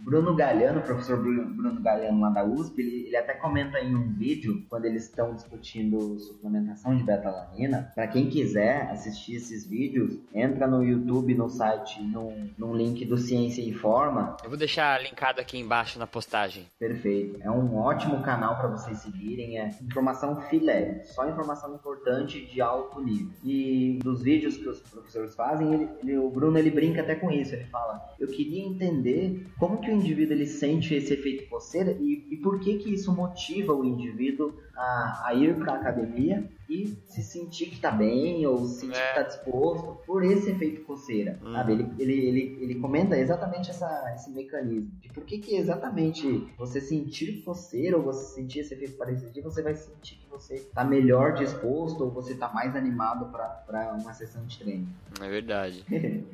Bruno 0.07 0.33
Galhano, 0.35 0.79
o 0.79 0.83
professor 0.83 1.17
Bruno, 1.21 1.81
Galhano 1.81 2.21
lá 2.21 2.29
da 2.29 2.45
USP, 2.45 2.79
ele, 2.81 3.07
ele 3.07 3.17
até 3.17 3.33
comenta 3.33 3.77
em 3.79 3.93
um 3.93 4.13
vídeo, 4.13 4.63
quando 4.69 4.85
eles 4.85 5.03
estão 5.03 5.35
discutindo 5.35 6.17
suplementação 6.17 6.95
de 6.95 7.03
betalanina. 7.03 7.91
Para 7.93 8.07
quem 8.07 8.29
quiser 8.29 8.89
assistir 8.89 9.35
esses 9.35 9.67
vídeos, 9.67 10.17
entra 10.33 10.65
no 10.65 10.81
YouTube, 10.81 11.35
no 11.35 11.49
site, 11.49 12.01
num, 12.01 12.49
num 12.57 12.73
link 12.73 13.03
do 13.03 13.17
Ciência 13.17 13.61
Informa, 13.61 14.37
Eu 14.43 14.49
vou 14.49 14.57
deixar 14.57 15.01
linkado 15.03 15.41
aqui 15.41 15.57
embaixo 15.59 15.99
na 15.99 16.07
postagem. 16.07 16.65
Perfeito. 16.79 17.37
É 17.41 17.51
um 17.51 17.75
ótimo 17.77 18.21
canal 18.23 18.55
para 18.57 18.69
vocês 18.69 18.99
seguirem. 18.99 19.59
É 19.59 19.67
informação 19.83 20.39
filé, 20.43 21.01
só 21.03 21.27
informação 21.27 21.75
importante 21.75 22.45
de 22.45 22.61
alto 22.61 23.01
nível. 23.03 23.29
E 23.43 23.99
dos 24.01 24.21
vídeos 24.23 24.55
que 24.55 24.69
os 24.69 24.79
professores 24.79 25.35
fazem, 25.35 25.73
ele- 25.73 25.89
ele- 26.01 26.17
o 26.17 26.29
Bruno 26.29 26.57
ele 26.57 26.71
brinca 26.71 27.01
até 27.01 27.13
com 27.15 27.29
isso. 27.29 27.53
Ele 27.53 27.65
fala: 27.65 28.01
Eu 28.17 28.27
queria 28.29 28.63
entender 28.65 29.45
como 29.59 29.81
que 29.81 29.91
o 29.91 29.96
indivíduo 29.97 30.33
ele 30.33 30.45
sente 30.45 30.93
esse 30.93 31.13
efeito 31.13 31.49
coceira 31.49 31.91
e, 31.99 32.27
e 32.31 32.37
por 32.37 32.59
que 32.59 32.77
que 32.77 32.93
isso 32.93 33.13
motiva 33.13 33.73
o 33.73 33.83
indivíduo 33.83 34.53
a, 34.75 35.23
a 35.27 35.33
ir 35.33 35.55
para 35.55 35.73
a 35.73 35.75
academia 35.75 36.49
e 36.69 36.97
se 37.05 37.21
sentir 37.23 37.67
que 37.67 37.79
tá 37.79 37.91
bem 37.91 38.45
ou 38.45 38.57
se 38.65 38.81
sentir 38.81 38.97
É. 38.99 39.09
que 39.09 39.15
tá 39.15 39.23
disposto 39.23 39.97
por 40.05 40.23
esse 40.23 40.49
efeito 40.51 40.81
coceira, 40.85 41.39
Hum. 41.43 41.53
sabe? 41.53 41.73
Ele, 41.73 41.87
ele, 41.99 42.13
ele, 42.27 42.57
ele 42.61 42.75
comenta 42.75 43.17
exatamente 43.17 43.69
essa, 43.69 44.13
esse 44.15 44.29
mecanismo 44.31 44.91
de 45.01 45.09
por 45.09 45.23
que 45.23 45.37
que 45.39 45.55
exatamente 45.55 46.47
você 46.57 46.81
sentir 46.81 47.41
coceira 47.43 47.97
ou 47.97 48.03
você 48.03 48.35
sentir 48.35 48.59
esse 48.59 48.73
efeito 48.73 48.97
parecido, 48.97 49.41
você 49.41 49.61
vai 49.61 49.75
sentir 49.75 50.15
que 50.15 50.29
você 50.29 50.59
tá 50.73 50.83
melhor 50.83 51.33
disposto 51.33 52.03
ou 52.03 52.11
você 52.11 52.35
tá 52.35 52.51
mais 52.53 52.75
animado 52.75 53.31
para 53.31 53.93
uma 53.99 54.13
sessão 54.13 54.45
de 54.45 54.59
treino. 54.59 54.87
É 55.21 55.29
verdade. 55.29 55.83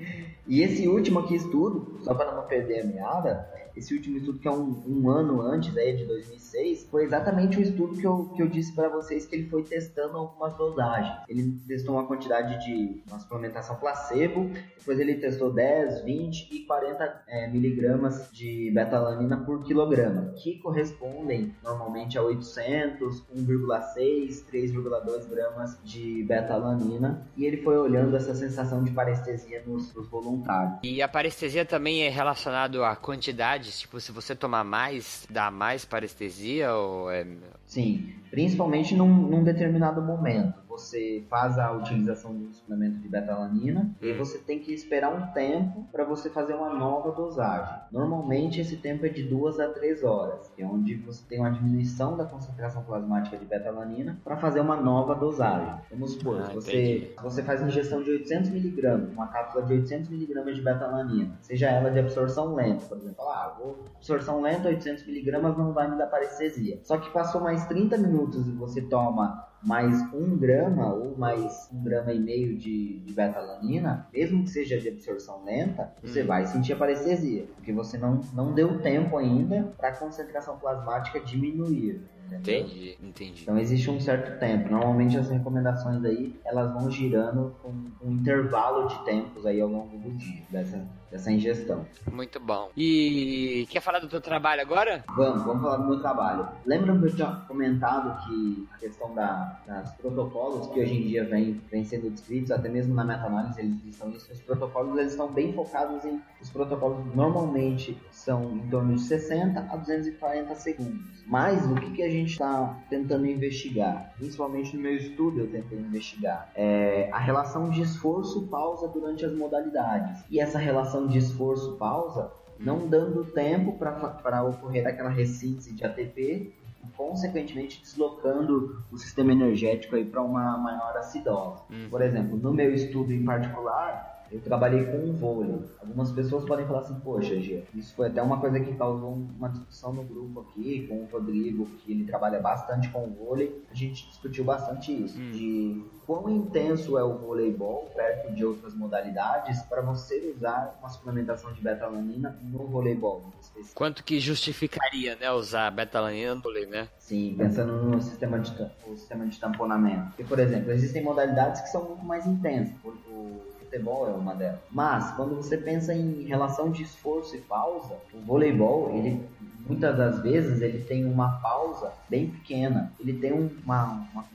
E 0.45 0.61
esse 0.61 0.88
último 0.89 1.19
aqui 1.19 1.36
estudo, 1.36 1.99
só 2.03 2.13
para 2.13 2.36
não 2.36 2.45
perder 2.45 2.81
a 2.81 2.86
meada, 2.86 3.49
esse 3.77 3.93
último 3.95 4.17
estudo 4.17 4.39
que 4.39 4.47
é 4.47 4.51
um, 4.51 4.84
um 4.86 5.09
ano 5.09 5.41
antes, 5.41 5.75
aí, 5.77 5.95
de 5.95 6.03
2006, 6.05 6.86
foi 6.91 7.05
exatamente 7.05 7.57
o 7.57 7.61
estudo 7.61 7.95
que 7.95 8.05
eu, 8.05 8.25
que 8.36 8.41
eu 8.41 8.47
disse 8.49 8.73
para 8.73 8.89
vocês 8.89 9.25
que 9.25 9.36
ele 9.38 9.47
foi 9.49 9.63
testando 9.63 10.22
algumas 10.24 10.55
dosagens. 10.55 11.17
Ele 11.28 11.59
testou 11.67 11.95
uma 11.95 12.05
quantidade 12.05 12.65
de 12.65 13.03
uma 13.07 13.19
suplementação 13.19 13.76
placebo, 13.78 14.49
depois 14.78 14.99
ele 14.99 15.15
testou 15.15 15.51
10, 15.51 16.03
20 16.03 16.53
e 16.53 16.65
40 16.65 17.24
é, 17.28 17.47
miligramas 17.47 18.30
de 18.32 18.71
betalanina 18.71 19.38
por 19.38 19.63
quilograma, 19.63 20.34
que 20.36 20.59
correspondem 20.59 21.55
normalmente 21.63 22.17
a 22.17 22.24
800, 22.24 23.24
1,6, 23.34 24.45
3,2 24.51 25.30
gramas 25.30 25.78
de 25.84 26.24
betalanina. 26.24 27.28
E 27.38 27.45
ele 27.45 27.57
foi 27.57 27.78
olhando 27.78 28.15
essa 28.15 28.34
sensação 28.34 28.84
de 28.84 28.91
parestesia 28.91 29.63
nos, 29.65 29.93
nos 29.93 30.07
voluntários. 30.07 30.80
E 30.84 31.01
a 31.01 31.07
parestesia 31.07 31.65
também 31.65 32.03
é 32.03 32.09
relacionado 32.09 32.84
a 32.84 32.95
quantidades, 32.95 33.80
tipo, 33.80 33.99
se 33.99 34.11
você 34.11 34.36
tomar 34.36 34.63
mais, 34.63 35.26
dá 35.30 35.49
mais 35.51 35.86
parestesia 35.86 36.74
ou 36.74 37.11
é... 37.11 37.26
Sim, 37.74 38.21
principalmente 38.30 38.95
num, 38.95 39.07
num 39.07 39.43
determinado 39.43 39.99
momento. 39.99 40.62
Você 40.74 41.24
faz 41.30 41.59
a 41.59 41.71
utilização 41.71 42.32
um 42.32 42.51
suplemento 42.51 42.97
de 42.97 43.07
betalanina 43.07 43.95
e 44.01 44.11
você 44.13 44.39
tem 44.39 44.57
que 44.57 44.74
esperar 44.74 45.13
um 45.13 45.32
tempo 45.32 45.86
para 45.91 46.03
você 46.03 46.32
fazer 46.32 46.55
uma 46.55 46.74
nova 46.74 47.11
dosagem. 47.11 47.76
Normalmente 47.91 48.59
esse 48.59 48.78
tempo 48.78 49.05
é 49.05 49.09
de 49.09 49.21
2 49.21 49.59
a 49.59 49.69
3 49.69 50.03
horas, 50.03 50.51
que 50.55 50.63
é 50.63 50.65
onde 50.65 50.95
você 50.95 51.24
tem 51.30 51.39
uma 51.39 51.51
diminuição 51.51 52.17
da 52.17 52.26
concentração 52.26 52.84
plasmática 52.84 53.38
de 53.38 53.45
betalanina 53.45 54.19
para 54.24 54.36
fazer 54.38 54.61
uma 54.61 54.76
nova 54.76 55.13
dosagem. 55.13 55.76
Vamos 55.91 56.13
supor, 56.13 56.41
Ah, 56.41 56.51
você, 56.51 57.13
você 57.21 57.43
faz 57.43 57.61
ingestão 57.61 58.01
de 58.01 58.09
800 58.09 58.49
miligramas, 58.49 59.11
uma 59.13 59.28
cápsula 59.28 59.63
de 59.65 59.74
800 59.74 60.09
miligramas 60.09 60.55
de 60.55 60.61
betalanina, 60.63 61.38
seja 61.41 61.69
ela 61.69 61.91
de 61.91 61.99
absorção 61.99 62.55
lenta, 62.55 62.84
por 62.88 62.97
exemplo, 62.97 63.30
ah, 63.30 63.55
vou 63.59 63.86
absorção 63.95 64.41
lenta, 64.41 64.69
800 64.69 65.05
miligramas 65.05 65.55
não 65.55 65.71
vai 65.71 65.88
me 65.89 65.99
dar 65.99 66.07
parestesia. 66.07 66.80
Só 66.84 66.97
que 66.97 67.11
passou 67.11 67.41
mais 67.41 67.63
30 67.67 67.95
minutos 67.99 68.47
e 68.47 68.51
você 68.51 68.82
toma 68.82 69.53
mais 69.66 70.01
um 70.14 70.38
grama 70.38 70.93
ou 70.93 71.18
mais 71.18 71.70
um 71.74 71.84
grama 71.84 72.11
e 72.14 72.20
meio 72.20 72.57
de, 72.57 72.99
de 72.99 73.14
betalanina, 73.14 74.07
mesmo 74.14 74.43
que 74.43 74.49
seja 74.49 74.78
de 74.78 74.89
absorção 74.89 75.43
lenta, 75.45 75.91
você 76.01 76.22
Hum. 76.24 76.28
vai 76.28 76.45
sentir 76.45 76.74
a 76.74 76.76
parestesia, 76.76 77.45
porque 77.55 77.72
você 77.72 77.97
não, 77.97 78.20
não 78.34 78.53
deu 78.53 78.80
tempo 78.82 79.18
ainda 79.18 79.74
para 79.78 79.89
a 79.89 79.95
concentração 79.95 80.57
plasmática 80.57 81.20
diminuir. 81.20 82.01
Entendeu? 82.26 82.39
Entendi, 82.39 82.97
entendi. 83.01 83.41
Então 83.43 83.57
existe 83.57 83.89
um 83.89 83.99
certo 83.99 84.39
tempo. 84.39 84.69
Normalmente 84.69 85.17
as 85.17 85.30
recomendações 85.30 86.03
aí 86.03 86.36
elas 86.45 86.74
vão 86.74 86.89
girando 86.89 87.55
com 87.61 87.74
um 88.01 88.11
intervalo 88.11 88.88
de 88.88 89.05
tempos 89.05 89.45
aí 89.45 89.59
ao 89.61 89.69
longo 89.69 89.97
do 89.97 90.11
dia 90.11 90.43
dessa, 90.49 90.88
dessa 91.11 91.32
ingestão. 91.32 91.86
Muito 92.11 92.39
bom. 92.39 92.69
E 92.76 93.67
quer 93.69 93.82
falar 93.82 93.99
do 93.99 94.07
teu 94.07 94.21
trabalho 94.21 94.61
agora? 94.61 95.03
Vamos, 95.15 95.43
vamos 95.43 95.61
falar 95.61 95.78
do 95.78 95.89
meu 95.89 95.99
trabalho. 95.99 96.47
Lembra 96.65 96.97
que 96.97 97.05
eu 97.05 97.15
tinha 97.15 97.32
comentado 97.47 98.26
que 98.26 98.67
a 98.74 98.78
questão 98.78 99.13
da, 99.13 99.59
das 99.65 99.93
protocolos 99.95 100.67
que 100.67 100.80
hoje 100.80 100.95
em 100.95 101.07
dia 101.07 101.26
vem, 101.26 101.61
vem 101.71 101.84
sendo 101.84 102.09
descritos, 102.09 102.51
até 102.51 102.69
mesmo 102.69 102.93
na 102.93 103.03
meta-análise 103.03 103.59
eles 103.59 103.84
listam 103.84 104.09
isso, 104.11 104.32
os 104.32 104.41
protocolos 104.41 104.97
eles 104.97 105.11
estão 105.11 105.32
bem 105.32 105.53
focados 105.53 106.03
em. 106.05 106.21
Os 106.41 106.49
protocolos 106.49 107.05
normalmente 107.15 107.97
são 108.11 108.51
em 108.57 108.69
torno 108.69 108.95
de 108.95 109.01
60 109.01 109.59
a 109.59 109.78
240 109.78 110.55
segundos. 110.55 111.24
Mas 111.26 111.65
o 111.69 111.76
que, 111.76 111.91
que 111.91 112.03
a 112.03 112.09
gente 112.14 112.32
está 112.32 112.80
tentando 112.89 113.26
investigar? 113.26 114.14
Principalmente 114.18 114.76
no 114.76 114.82
meu 114.82 114.95
estudo 114.95 115.41
eu 115.41 115.51
tentei 115.51 115.78
investigar. 115.78 116.49
É 116.55 117.09
a 117.11 117.20
relação 117.20 117.70
de 117.70 117.82
esforço-pausa 117.82 118.88
durante 118.88 119.26
as 119.26 119.34
modalidades. 119.34 120.24
E 120.30 120.39
essa 120.39 120.57
relação 120.57 121.07
de 121.07 121.18
esforço-pausa 121.18 122.32
não 122.59 122.88
dando 122.88 123.26
tempo 123.26 123.74
para 123.78 124.43
ocorrer 124.43 124.88
aquela 124.88 125.09
ressíntese 125.09 125.74
de 125.74 125.84
ATP 125.84 126.53
e, 126.84 126.88
consequentemente, 126.95 127.82
deslocando 127.82 128.82
o 128.91 128.97
sistema 128.97 129.32
energético 129.32 129.95
aí 129.95 130.05
para 130.05 130.22
uma 130.22 130.57
maior 130.57 130.95
acidose. 130.97 131.61
Hum. 131.70 131.88
Por 131.89 132.01
exemplo, 132.01 132.38
no 132.38 132.53
meu 132.53 132.74
estudo 132.74 133.11
em 133.11 133.24
particular, 133.24 134.12
eu 134.34 134.41
trabalhei 134.41 134.84
com 134.86 135.13
vôlei. 135.13 135.59
Algumas 135.79 136.11
pessoas 136.11 136.43
podem 136.43 136.65
falar 136.65 136.79
assim, 136.79 136.99
poxa, 137.01 137.39
Gia, 137.39 137.63
isso 137.75 137.93
foi 137.93 138.07
até 138.07 138.19
uma 138.19 138.39
coisa 138.39 138.59
que 138.59 138.73
causou 138.73 139.13
uma 139.13 139.47
discussão 139.47 139.93
no 139.93 140.03
grupo 140.03 140.39
aqui 140.41 140.88
com 140.88 141.03
o 141.03 141.05
Rodrigo, 141.05 141.67
que 141.77 141.91
ele 141.91 142.03
trabalha 142.03 142.39
bastante 142.39 142.89
com 142.89 143.07
vôlei. 143.11 143.63
A 143.69 143.75
gente 143.75 144.07
discutiu 144.07 144.43
bastante 144.43 144.91
isso, 144.91 145.19
hum. 145.19 145.31
de 145.31 145.84
quão 146.07 146.27
intenso 146.29 146.97
é 146.97 147.03
o 147.03 147.15
voleibol 147.15 147.91
perto 147.95 148.34
de 148.34 148.43
outras 148.43 148.73
modalidades 148.73 149.61
para 149.63 149.81
você 149.81 150.34
usar 150.36 150.77
uma 150.79 150.89
suplementação 150.89 151.53
de 151.53 151.61
betalanina 151.61 152.36
no 152.41 152.65
voleibol. 152.65 153.31
Quanto 153.75 154.03
que 154.03 154.19
justificaria, 154.19 155.15
né, 155.15 155.31
usar 155.31 155.69
betalanina 155.69 156.34
no 156.34 156.41
vôlei, 156.41 156.65
né? 156.65 156.89
Sim, 156.97 157.36
pensando 157.38 157.73
no 157.84 158.01
sistema 158.01 158.39
de, 158.39 158.51
o 158.88 158.97
sistema 158.97 159.27
de 159.27 159.39
tamponamento. 159.39 160.07
Porque, 160.07 160.23
por 160.23 160.39
exemplo, 160.39 160.71
existem 160.71 161.03
modalidades 161.03 161.61
que 161.61 161.69
são 161.69 161.84
muito 161.84 162.03
mais 162.03 162.25
intensas. 162.25 162.73
O, 162.84 162.89
o 162.89 163.53
futebol 163.74 164.07
é 164.07 164.11
uma 164.11 164.36
delas. 164.36 164.59
Mas, 164.71 165.11
quando 165.15 165.36
você 165.36 165.57
pensa 165.57 165.93
em 165.93 166.24
relação 166.24 166.71
de 166.71 166.84
esforço 166.84 167.36
e 167.36 167.41
pausa, 167.41 167.97
o 168.13 168.21
voleibol, 168.21 168.91
ele 168.95 169.28
muitas 169.65 169.97
das 169.97 170.19
vezes 170.21 170.61
ele 170.61 170.84
tem 170.84 171.05
uma 171.05 171.39
pausa 171.39 171.91
bem 172.09 172.30
pequena. 172.30 172.93
Ele 172.99 173.13
tem 173.13 173.32
uma, 173.32 174.07
uma 174.13 174.26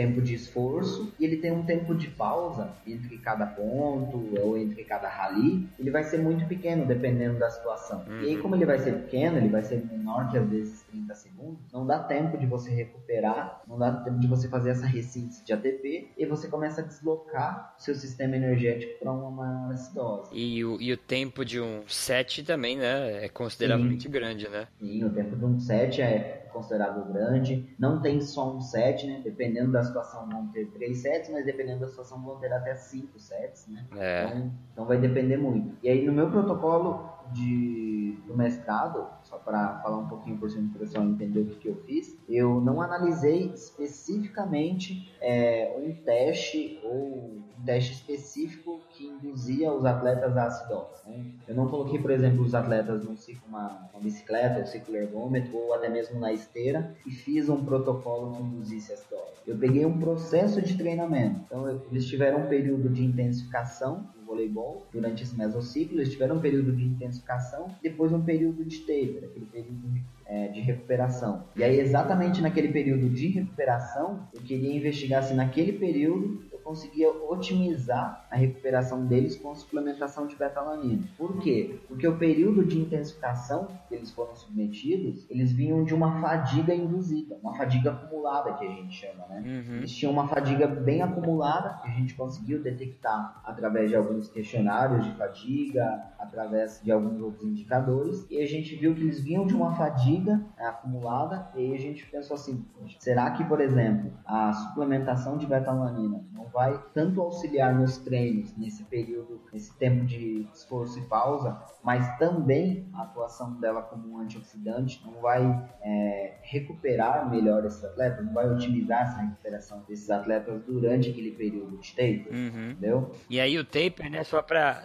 tempo 0.00 0.22
de 0.22 0.34
esforço 0.34 1.12
e 1.20 1.24
ele 1.26 1.36
tem 1.36 1.52
um 1.52 1.62
tempo 1.62 1.94
de 1.94 2.08
pausa 2.08 2.70
entre 2.86 3.18
cada 3.18 3.44
ponto 3.44 4.34
ou 4.40 4.56
entre 4.56 4.82
cada 4.82 5.10
rally, 5.10 5.68
ele 5.78 5.90
vai 5.90 6.02
ser 6.04 6.16
muito 6.16 6.46
pequeno 6.46 6.86
dependendo 6.86 7.38
da 7.38 7.50
situação. 7.50 8.02
Uhum. 8.08 8.22
E 8.22 8.28
aí, 8.28 8.36
uhum. 8.36 8.42
como 8.42 8.54
ele 8.54 8.64
vai 8.64 8.78
ser 8.78 8.94
pequeno, 8.94 9.36
ele 9.36 9.50
vai 9.50 9.62
ser 9.62 9.84
menor 9.84 10.30
que 10.30 10.38
às 10.38 10.48
vezes 10.48 10.82
30 10.90 11.14
segundos, 11.14 11.60
não 11.70 11.86
dá 11.86 11.98
tempo 11.98 12.38
de 12.38 12.46
você 12.46 12.70
recuperar, 12.70 13.60
não 13.68 13.78
dá 13.78 13.92
tempo 13.92 14.18
de 14.18 14.26
você 14.26 14.48
fazer 14.48 14.70
essa 14.70 14.86
ressíntese 14.86 15.44
de 15.44 15.52
ATP 15.52 16.12
e 16.16 16.24
você 16.24 16.48
começa 16.48 16.80
a 16.80 16.84
deslocar 16.84 17.74
seu 17.76 17.94
sistema 17.94 18.36
energético 18.36 18.98
para 19.00 19.12
uma 19.12 19.30
maior 19.30 19.74
acidose. 19.74 20.30
E 20.32 20.64
o, 20.64 20.80
e 20.80 20.94
o 20.94 20.96
tempo 20.96 21.44
de 21.44 21.60
um 21.60 21.82
set 21.86 22.42
também, 22.42 22.78
né, 22.78 23.26
é 23.26 23.28
consideravelmente 23.28 24.04
Sim. 24.04 24.10
grande, 24.10 24.48
né? 24.48 24.66
Sim, 24.78 25.04
o 25.04 25.10
tempo 25.10 25.36
de 25.36 25.44
um 25.44 25.60
set 25.60 26.00
é 26.00 26.39
considerável 26.50 27.04
grande. 27.04 27.74
Não 27.78 28.00
tem 28.00 28.20
só 28.20 28.54
um 28.54 28.60
set, 28.60 29.06
né? 29.06 29.20
Dependendo 29.22 29.72
da 29.72 29.82
situação 29.82 30.28
vão 30.28 30.48
ter 30.48 30.66
três 30.66 30.98
sets, 30.98 31.30
mas 31.30 31.44
dependendo 31.44 31.80
da 31.80 31.88
situação 31.88 32.20
vão 32.22 32.36
ter 32.36 32.52
até 32.52 32.74
cinco 32.74 33.18
sets, 33.18 33.66
né? 33.68 33.86
É. 33.96 34.24
Então, 34.26 34.52
então 34.72 34.84
vai 34.86 34.98
depender 34.98 35.36
muito. 35.36 35.76
E 35.82 35.88
aí 35.88 36.04
no 36.04 36.12
meu 36.12 36.30
protocolo 36.30 37.08
de, 37.32 38.18
do 38.26 38.36
mestrado, 38.36 39.06
só 39.30 39.38
para 39.38 39.78
falar 39.78 39.98
um 39.98 40.08
pouquinho 40.08 40.36
por 40.36 40.50
cima 40.50 40.66
do 40.72 40.78
pessoal 40.78 41.04
entender 41.04 41.40
o 41.40 41.46
que, 41.46 41.54
que, 41.54 41.68
eu 41.68 41.76
fiz, 41.86 42.18
eu 42.28 42.60
não 42.60 42.82
analisei 42.82 43.52
especificamente 43.54 45.14
é, 45.20 45.76
um 45.78 45.94
teste 46.04 46.80
ou 46.82 47.40
um 47.60 47.64
teste 47.64 47.92
específico 47.92 48.80
que 48.90 49.06
induzia 49.06 49.72
os 49.72 49.84
atletas 49.84 50.36
à 50.36 50.46
acidose. 50.46 51.02
Né? 51.06 51.24
Eu 51.46 51.54
não 51.54 51.68
coloquei, 51.68 52.00
por 52.00 52.10
exemplo, 52.10 52.42
os 52.42 52.54
atletas 52.54 53.04
num 53.04 53.16
ciclo, 53.16 53.42
uma, 53.48 53.88
uma 53.92 54.02
bicicleta, 54.02 54.58
ou 54.58 54.66
ciclo 54.66 54.96
ergômetro, 54.96 55.56
ou 55.56 55.74
até 55.74 55.88
mesmo 55.88 56.18
na 56.18 56.32
esteira, 56.32 56.96
e 57.06 57.10
fiz 57.10 57.48
um 57.48 57.64
protocolo 57.64 58.32
que 58.32 58.42
induzisse 58.42 58.90
a 58.90 58.94
acidose. 58.96 59.30
Eu 59.46 59.56
peguei 59.56 59.86
um 59.86 59.98
processo 59.98 60.60
de 60.60 60.76
treinamento. 60.76 61.40
Então, 61.46 61.68
eles 61.90 62.06
tiveram 62.06 62.40
um 62.44 62.48
período 62.48 62.88
de 62.88 63.04
intensificação 63.04 64.08
voleibol 64.30 64.86
durante 64.92 65.24
esse 65.24 65.36
mesociclo, 65.36 65.98
eles 65.98 66.12
tiveram 66.12 66.36
um 66.36 66.40
período 66.40 66.72
de 66.72 66.84
intensificação, 66.84 67.66
depois 67.82 68.12
um 68.12 68.22
período 68.22 68.64
de 68.64 68.80
taper, 69.20 69.28
aquele 69.28 69.46
período 69.46 70.00
é, 70.26 70.48
de 70.48 70.60
recuperação. 70.60 71.44
E 71.56 71.62
aí, 71.62 71.78
exatamente 71.78 72.40
naquele 72.40 72.68
período 72.68 73.08
de 73.08 73.28
recuperação, 73.28 74.28
eu 74.32 74.40
queria 74.40 74.74
investigar 74.74 75.22
se 75.22 75.34
naquele 75.34 75.72
período 75.72 76.49
conseguia 76.70 77.10
otimizar 77.10 78.28
a 78.30 78.36
recuperação 78.36 79.04
deles 79.04 79.36
com 79.36 79.50
a 79.50 79.56
suplementação 79.56 80.28
de 80.28 80.36
betalanina. 80.36 81.02
Por 81.18 81.40
quê? 81.40 81.80
Porque 81.88 82.06
o 82.06 82.16
período 82.16 82.64
de 82.64 82.78
intensificação 82.78 83.66
que 83.88 83.94
eles 83.96 84.12
foram 84.12 84.36
submetidos, 84.36 85.26
eles 85.28 85.50
vinham 85.50 85.82
de 85.82 85.92
uma 85.92 86.20
fadiga 86.20 86.72
induzida, 86.72 87.36
uma 87.42 87.56
fadiga 87.56 87.90
acumulada 87.90 88.52
que 88.52 88.64
a 88.64 88.70
gente 88.70 88.94
chama, 88.94 89.26
né? 89.28 89.42
Uhum. 89.44 89.76
Eles 89.78 89.92
tinham 89.92 90.12
uma 90.12 90.28
fadiga 90.28 90.68
bem 90.68 91.02
acumulada 91.02 91.80
que 91.82 91.88
a 91.88 91.90
gente 91.90 92.14
conseguiu 92.14 92.62
detectar 92.62 93.42
através 93.44 93.90
de 93.90 93.96
alguns 93.96 94.28
questionários 94.28 95.04
de 95.04 95.12
fadiga, 95.16 96.00
através 96.20 96.80
de 96.84 96.92
alguns 96.92 97.20
outros 97.20 97.42
indicadores, 97.42 98.24
e 98.30 98.38
a 98.40 98.46
gente 98.46 98.76
viu 98.76 98.94
que 98.94 99.00
eles 99.00 99.20
vinham 99.20 99.44
de 99.44 99.56
uma 99.56 99.74
fadiga 99.74 100.36
né, 100.56 100.66
acumulada, 100.66 101.50
e 101.56 101.58
aí 101.58 101.74
a 101.74 101.78
gente 101.78 102.06
pensou 102.06 102.36
assim, 102.36 102.64
será 103.00 103.28
que, 103.32 103.42
por 103.42 103.60
exemplo, 103.60 104.12
a 104.24 104.52
suplementação 104.52 105.36
de 105.36 105.46
betalanina 105.46 106.22
não 106.32 106.44
vai 106.46 106.59
tanto 106.94 107.20
auxiliar 107.20 107.74
nos 107.74 107.98
treinos 107.98 108.56
nesse 108.56 108.84
período, 108.84 109.40
nesse 109.52 109.76
tempo 109.78 110.04
de 110.04 110.46
esforço 110.52 110.98
e 110.98 111.02
pausa, 111.02 111.60
mas 111.82 112.18
também 112.18 112.88
a 112.94 113.02
atuação 113.02 113.58
dela 113.60 113.82
como 113.82 114.14
um 114.14 114.18
antioxidante 114.18 115.02
não 115.04 115.20
vai 115.20 115.42
é, 115.82 116.34
recuperar 116.42 117.30
melhor 117.30 117.64
esses 117.64 117.82
atletas, 117.84 118.24
não 118.24 118.32
vai 118.32 118.48
otimizar 118.50 119.02
essa 119.02 119.20
recuperação 119.20 119.82
desses 119.88 120.10
atletas 120.10 120.62
durante 120.64 121.10
aquele 121.10 121.32
período 121.32 121.78
de 121.78 121.90
taper, 121.90 122.28
uhum. 122.30 122.70
entendeu? 122.70 123.12
E 123.28 123.40
aí 123.40 123.58
o 123.58 123.64
taper, 123.64 124.10
né, 124.10 124.24
só 124.24 124.42
para 124.42 124.84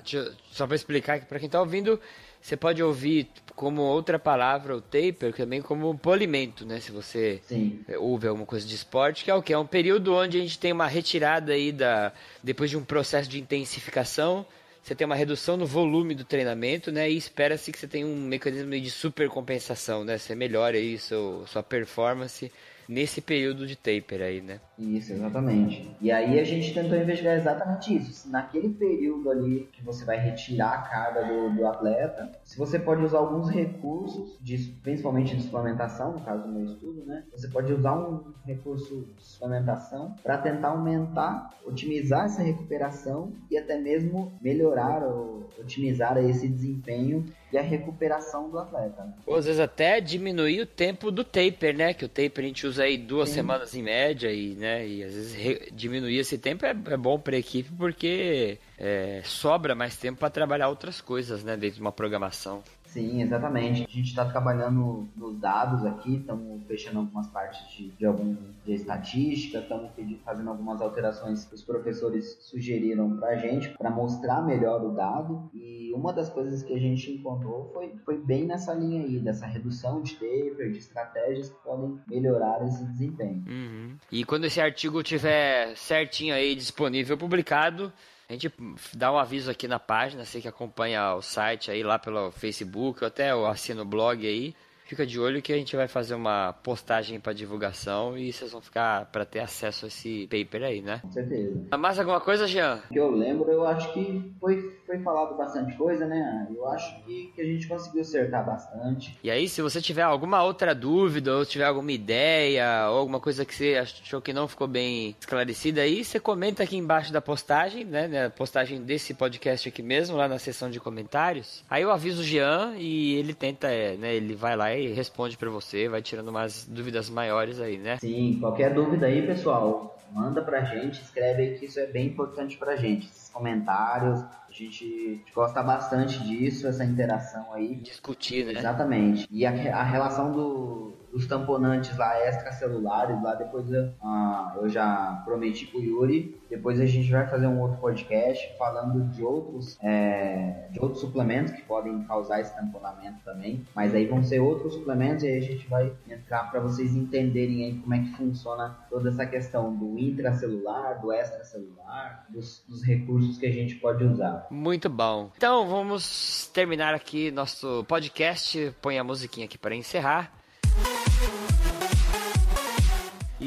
só 0.52 0.66
para 0.66 0.76
explicar 0.76 1.16
aqui 1.16 1.26
para 1.26 1.40
quem 1.40 1.48
está 1.48 1.60
ouvindo, 1.60 2.00
você 2.46 2.56
pode 2.56 2.84
ouvir 2.84 3.28
como 3.56 3.82
outra 3.82 4.20
palavra 4.20 4.78
o 4.78 4.80
taper 4.80 5.34
também 5.34 5.64
como 5.64 5.98
polimento, 5.98 6.64
né? 6.64 6.80
Se 6.80 6.92
você 6.92 7.42
Sim. 7.48 7.84
ouve 7.98 8.28
alguma 8.28 8.46
coisa 8.46 8.68
de 8.68 8.76
esporte, 8.76 9.24
que 9.24 9.32
é 9.32 9.34
o 9.34 9.42
que 9.42 9.52
é 9.52 9.58
um 9.58 9.66
período 9.66 10.14
onde 10.14 10.38
a 10.38 10.42
gente 10.42 10.60
tem 10.60 10.72
uma 10.72 10.86
retirada 10.86 11.54
aí 11.54 11.72
da 11.72 12.14
depois 12.44 12.70
de 12.70 12.78
um 12.78 12.84
processo 12.84 13.28
de 13.28 13.40
intensificação, 13.40 14.46
você 14.80 14.94
tem 14.94 15.06
uma 15.08 15.16
redução 15.16 15.58
no 15.58 15.66
volume 15.66 16.14
do 16.14 16.24
treinamento, 16.24 16.92
né? 16.92 17.10
E 17.10 17.18
espera-se 17.18 17.72
que 17.72 17.80
você 17.80 17.88
tenha 17.88 18.06
um 18.06 18.16
mecanismo 18.16 18.80
de 18.80 18.92
supercompensação, 18.92 20.04
né? 20.04 20.20
Você 20.20 20.36
melhora 20.36 20.78
aí 20.78 21.00
seu, 21.00 21.46
sua 21.48 21.64
performance 21.64 22.52
nesse 22.88 23.22
período 23.22 23.66
de 23.66 23.76
taper 23.76 24.22
aí, 24.22 24.42
né? 24.42 24.60
Isso, 24.78 25.14
exatamente. 25.14 25.90
E 26.02 26.12
aí 26.12 26.40
a 26.40 26.44
gente 26.44 26.74
tentou 26.74 26.98
investigar 26.98 27.38
exatamente 27.38 27.96
isso. 27.96 28.12
Se 28.12 28.30
naquele 28.30 28.70
período 28.70 29.30
ali 29.30 29.70
que 29.72 29.84
você 29.84 30.06
vai 30.06 30.18
retirar 30.18 30.74
a 30.74 30.78
carga 30.82 31.26
do, 31.26 31.50
do 31.56 31.68
atleta, 31.68 32.32
se 32.44 32.58
você 32.58 32.78
pode 32.78 33.04
usar 33.04 33.20
alguns 33.20 33.50
recursos, 33.50 34.38
de, 34.42 34.58
principalmente 34.84 35.36
de 35.36 35.44
suplementação, 35.44 36.14
no 36.14 36.22
caso 36.22 36.44
do 36.44 36.50
meu 36.50 36.66
estudo, 36.66 37.06
né? 37.06 37.24
Você 37.32 37.48
pode 37.48 37.72
usar 37.74 37.96
um 37.98 38.34
recurso 38.46 39.08
de 39.16 39.24
suplementação 39.24 40.16
para 40.22 40.38
tentar 40.38 40.70
aumentar, 40.70 41.52
otimizar 41.66 42.26
essa 42.26 42.42
recuperação 42.42 43.34
e 43.50 43.58
até 43.58 43.78
mesmo 43.80 44.34
melhorar 44.42 45.04
ou 45.04 45.50
otimizar 45.58 46.18
esse 46.18 46.48
desempenho 46.48 47.26
e 47.52 47.58
a 47.58 47.62
recuperação 47.62 48.50
do 48.50 48.60
atleta. 48.60 49.04
Né? 49.04 49.14
Ou 49.26 49.36
às 49.36 49.46
vezes 49.46 49.60
até 49.60 50.02
diminuir 50.02 50.62
o 50.62 50.66
tempo 50.66 51.12
do 51.12 51.24
taper, 51.24 51.76
né? 51.76 51.94
Que 51.94 52.06
o 52.06 52.10
taper 52.10 52.44
a 52.44 52.48
gente 52.48 52.68
usa 52.68 52.84
aí 52.84 52.98
duas 52.98 53.30
Sim. 53.30 53.36
semanas 53.36 53.76
em 53.76 53.84
média 53.84 54.32
e, 54.32 54.56
né? 54.56 54.86
E 54.88 55.04
às 55.04 55.14
vezes 55.14 55.70
diminuir 55.72 56.18
esse 56.18 56.38
tempo 56.38 56.66
é, 56.66 56.70
é 56.70 56.98
bom 56.98 57.20
para 57.20 57.36
a 57.36 57.40
equipe 57.40 57.72
porque 57.78 58.60
é, 58.78 59.22
sobra 59.24 59.76
mais 59.76 59.96
tempo 59.96 60.20
para 60.20 60.30
trabalhar 60.30 60.70
outras 60.70 61.00
coisas, 61.00 61.44
né? 61.44 61.56
Dentro 61.56 61.76
de 61.76 61.82
uma 61.82 61.92
programação. 61.92 62.64
Sim, 62.96 63.22
exatamente. 63.22 63.84
A 63.84 63.92
gente 63.92 64.08
está 64.08 64.24
trabalhando 64.24 65.06
nos 65.18 65.38
dados 65.38 65.86
aqui, 65.86 66.16
estamos 66.16 66.64
fechando 66.66 67.00
algumas 67.00 67.28
partes 67.28 67.70
de, 67.76 67.90
de 67.90 68.06
algum 68.06 68.38
de 68.64 68.74
estatística, 68.74 69.60
estamos 69.60 69.92
fazendo 70.24 70.50
algumas 70.50 70.80
alterações 70.80 71.44
que 71.44 71.54
os 71.54 71.62
professores 71.62 72.38
sugeriram 72.40 73.18
para 73.18 73.32
a 73.32 73.36
gente 73.36 73.68
para 73.78 73.90
mostrar 73.90 74.42
melhor 74.42 74.82
o 74.82 74.92
dado. 74.92 75.50
E 75.54 75.92
uma 75.94 76.14
das 76.14 76.30
coisas 76.30 76.64
que 76.64 76.74
a 76.74 76.80
gente 76.80 77.12
encontrou 77.12 77.70
foi, 77.74 77.94
foi 78.06 78.18
bem 78.18 78.46
nessa 78.46 78.74
linha 78.74 79.04
aí, 79.04 79.20
dessa 79.20 79.46
redução 79.46 80.02
de 80.02 80.14
taper, 80.14 80.72
de 80.72 80.78
estratégias 80.78 81.50
que 81.50 81.58
podem 81.66 82.00
melhorar 82.08 82.66
esse 82.66 82.82
desempenho. 82.86 83.44
Uhum. 83.46 83.98
E 84.10 84.24
quando 84.24 84.46
esse 84.46 84.62
artigo 84.62 85.04
tiver 85.04 85.76
certinho 85.76 86.34
aí 86.34 86.56
disponível, 86.56 87.18
publicado, 87.18 87.92
a 88.28 88.34
gente 88.34 88.52
dá 88.94 89.12
um 89.12 89.18
aviso 89.18 89.52
aqui 89.52 89.68
na 89.68 89.80
página, 89.80 90.26
você 90.26 90.42
que 90.42 90.48
acompanha 90.48 91.14
o 91.14 91.22
site 91.22 91.70
aí 91.70 91.84
lá 91.84 92.00
pelo 92.00 92.32
Facebook, 92.32 93.04
ou 93.04 93.08
até 93.08 93.32
assino 93.32 93.84
o 93.84 93.86
blog 93.86 94.26
aí 94.26 94.56
fica 94.86 95.06
de 95.06 95.20
olho 95.20 95.42
que 95.42 95.52
a 95.52 95.58
gente 95.58 95.76
vai 95.76 95.88
fazer 95.88 96.16
uma 96.16 96.54
postagem 96.54 97.20
para 97.20 97.34
divulgação 97.34 98.18
e 98.18 98.32
vocês 98.32 98.52
vão 98.52 98.62
ficar 98.62 99.06
para 99.06 99.26
ter 99.26 99.40
acesso 99.40 99.86
a 99.86 99.88
esse 99.88 100.28
paper 100.28 100.64
aí, 100.64 100.82
né? 100.82 101.00
Com 101.02 101.12
certeza. 101.12 101.78
Mais 101.78 102.00
alguma 102.00 102.22
coisa, 102.22 102.48
Jean? 102.48 102.80
Que 102.92 103.00
eu 103.00 103.10
lembro, 103.10 103.52
eu 103.52 103.66
acho 103.66 103.92
que 103.94 104.34
foi, 104.40 104.80
foi 104.86 105.00
falado 105.00 105.36
bastante 105.36 105.76
coisa, 105.76 106.06
né? 106.06 106.48
Eu 106.56 106.68
acho 106.70 107.04
que, 107.04 107.32
que 107.36 107.42
a 107.42 107.46
gente 107.46 107.68
conseguiu 107.68 108.02
acertar 108.02 108.46
bastante. 108.46 109.18
E 109.24 109.32
aí, 109.32 109.50
se 109.50 109.62
você 109.62 109.82
tiver 109.82 110.04
alguma 110.04 110.44
outra 110.44 110.76
dúvida, 110.76 111.36
ou 111.36 111.46
tiver 111.46 111.66
alguma 111.66 111.92
ideia, 111.92 112.90
ou 112.90 113.00
alguma 113.00 113.20
coisa 113.20 113.44
que 113.44 113.56
você 113.56 113.78
achou 113.78 114.22
que 114.22 114.34
não 114.34 114.48
ficou 114.48 114.68
bem 114.68 115.16
esclarecida 115.20 115.82
aí, 115.82 116.04
você 116.04 116.20
comenta 116.20 116.64
aqui 116.64 116.78
embaixo 116.78 117.12
da 117.12 117.22
postagem, 117.22 117.84
né? 117.84 118.08
Na 118.08 118.30
postagem 118.30 118.82
desse 118.82 119.14
podcast 119.14 119.68
aqui 119.68 119.82
mesmo, 119.82 120.16
lá 120.16 120.28
na 120.28 120.38
seção 120.38 120.70
de 120.70 120.80
comentários. 120.80 121.64
Aí 121.70 121.82
eu 121.82 121.92
aviso 121.92 122.22
o 122.22 122.24
Jean 122.24 122.76
e 122.78 123.16
ele 123.16 123.34
tenta, 123.34 123.68
é, 123.68 123.98
né? 123.98 124.14
Ele 124.14 124.36
vai 124.36 124.56
lá 124.56 124.75
e 124.80 124.94
responde 124.94 125.38
para 125.38 125.50
você, 125.50 125.88
vai 125.88 126.02
tirando 126.02 126.30
umas 126.30 126.66
dúvidas 126.66 127.10
maiores 127.10 127.60
aí, 127.60 127.78
né? 127.78 127.98
Sim, 127.98 128.38
qualquer 128.40 128.74
dúvida 128.74 129.06
aí, 129.06 129.26
pessoal, 129.26 129.98
manda 130.12 130.42
pra 130.42 130.64
gente, 130.64 131.02
escreve 131.02 131.42
aí 131.42 131.58
que 131.58 131.66
isso 131.66 131.80
é 131.80 131.88
bem 131.88 132.08
importante 132.08 132.58
pra 132.58 132.76
gente. 132.76 133.08
Esses 133.08 133.30
comentários, 133.30 134.22
a 134.22 134.46
A 134.50 134.54
gente 134.54 135.22
gosta 135.34 135.62
bastante 135.62 136.24
disso, 136.24 136.66
essa 136.68 136.86
interação 136.86 137.54
aí. 137.54 137.76
Discutir, 137.76 138.46
né? 138.46 138.54
Exatamente. 138.58 139.28
E 139.30 139.46
a, 139.46 139.52
a 139.52 139.84
relação 139.84 140.32
do, 140.32 140.94
dos 141.16 141.26
tamponantes 141.28 141.98
lá 141.98 142.28
extracelulares, 142.28 143.24
lá 143.24 143.36
depois 143.36 143.72
eu, 143.72 143.90
ah, 144.04 144.54
eu 144.58 144.68
já 144.68 145.22
prometi 145.24 145.66
pro 145.66 145.80
Yuri, 145.80 146.38
depois 146.50 146.82
a 146.82 146.86
gente 146.86 147.10
vai 147.10 147.26
fazer 147.26 147.48
um 147.48 147.62
outro 147.62 147.78
podcast 147.78 148.54
falando 148.58 149.02
de 149.12 149.24
outros, 149.24 149.78
é, 149.82 150.68
de 150.72 150.80
outros 150.82 151.00
suplementos 151.00 151.54
que 151.54 151.62
podem 151.62 152.04
causar 152.04 152.42
esse 152.42 152.54
tamponamento 152.54 153.24
também, 153.24 153.66
mas 153.74 153.96
aí 153.96 154.06
vão 154.06 154.22
ser 154.22 154.42
outros 154.42 154.74
suplementos 154.74 155.24
e 155.24 155.28
aí 155.28 155.38
a 155.38 155.42
gente 155.42 155.66
vai 155.70 155.90
entrar 156.10 156.52
para 156.52 156.60
vocês 156.60 156.94
entenderem 156.94 157.64
aí 157.64 157.80
como 157.80 157.94
é 157.94 158.00
que 158.00 158.12
funciona 158.18 158.78
toda 158.90 159.08
essa 159.08 159.26
questão 159.26 159.74
do 159.74 159.98
intracelular, 159.98 161.00
do 161.00 161.14
extracelular, 161.14 162.26
dos, 162.28 162.62
dos 162.68 162.84
recursos 162.84 163.38
que 163.38 163.46
a 163.46 163.52
gente 163.52 163.76
pode 163.76 164.04
usar. 164.04 164.48
Muito 164.52 164.90
bom. 164.90 165.32
Então 165.38 165.66
vamos 165.66 166.48
terminar 166.54 166.94
aqui 166.94 167.32
nosso 167.32 167.86
podcast. 167.88 168.76
Põe 168.82 169.00
a 169.00 169.04
musiquinha 169.04 169.46
aqui 169.46 169.58
para 169.58 169.74
encerrar. 169.74 170.35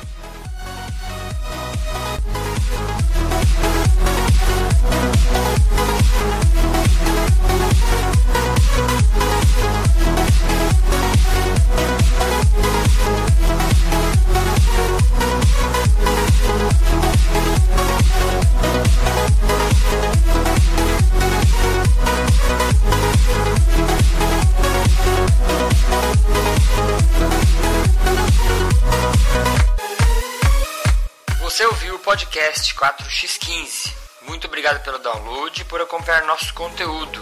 Podcast 32.39 32.74
4x15. 32.76 33.93
Muito 34.22 34.47
obrigado 34.47 34.80
pelo 34.84 34.99
download 34.99 35.61
e 35.61 35.64
por 35.64 35.80
acompanhar 35.80 36.24
nosso 36.24 36.55
conteúdo. 36.55 37.20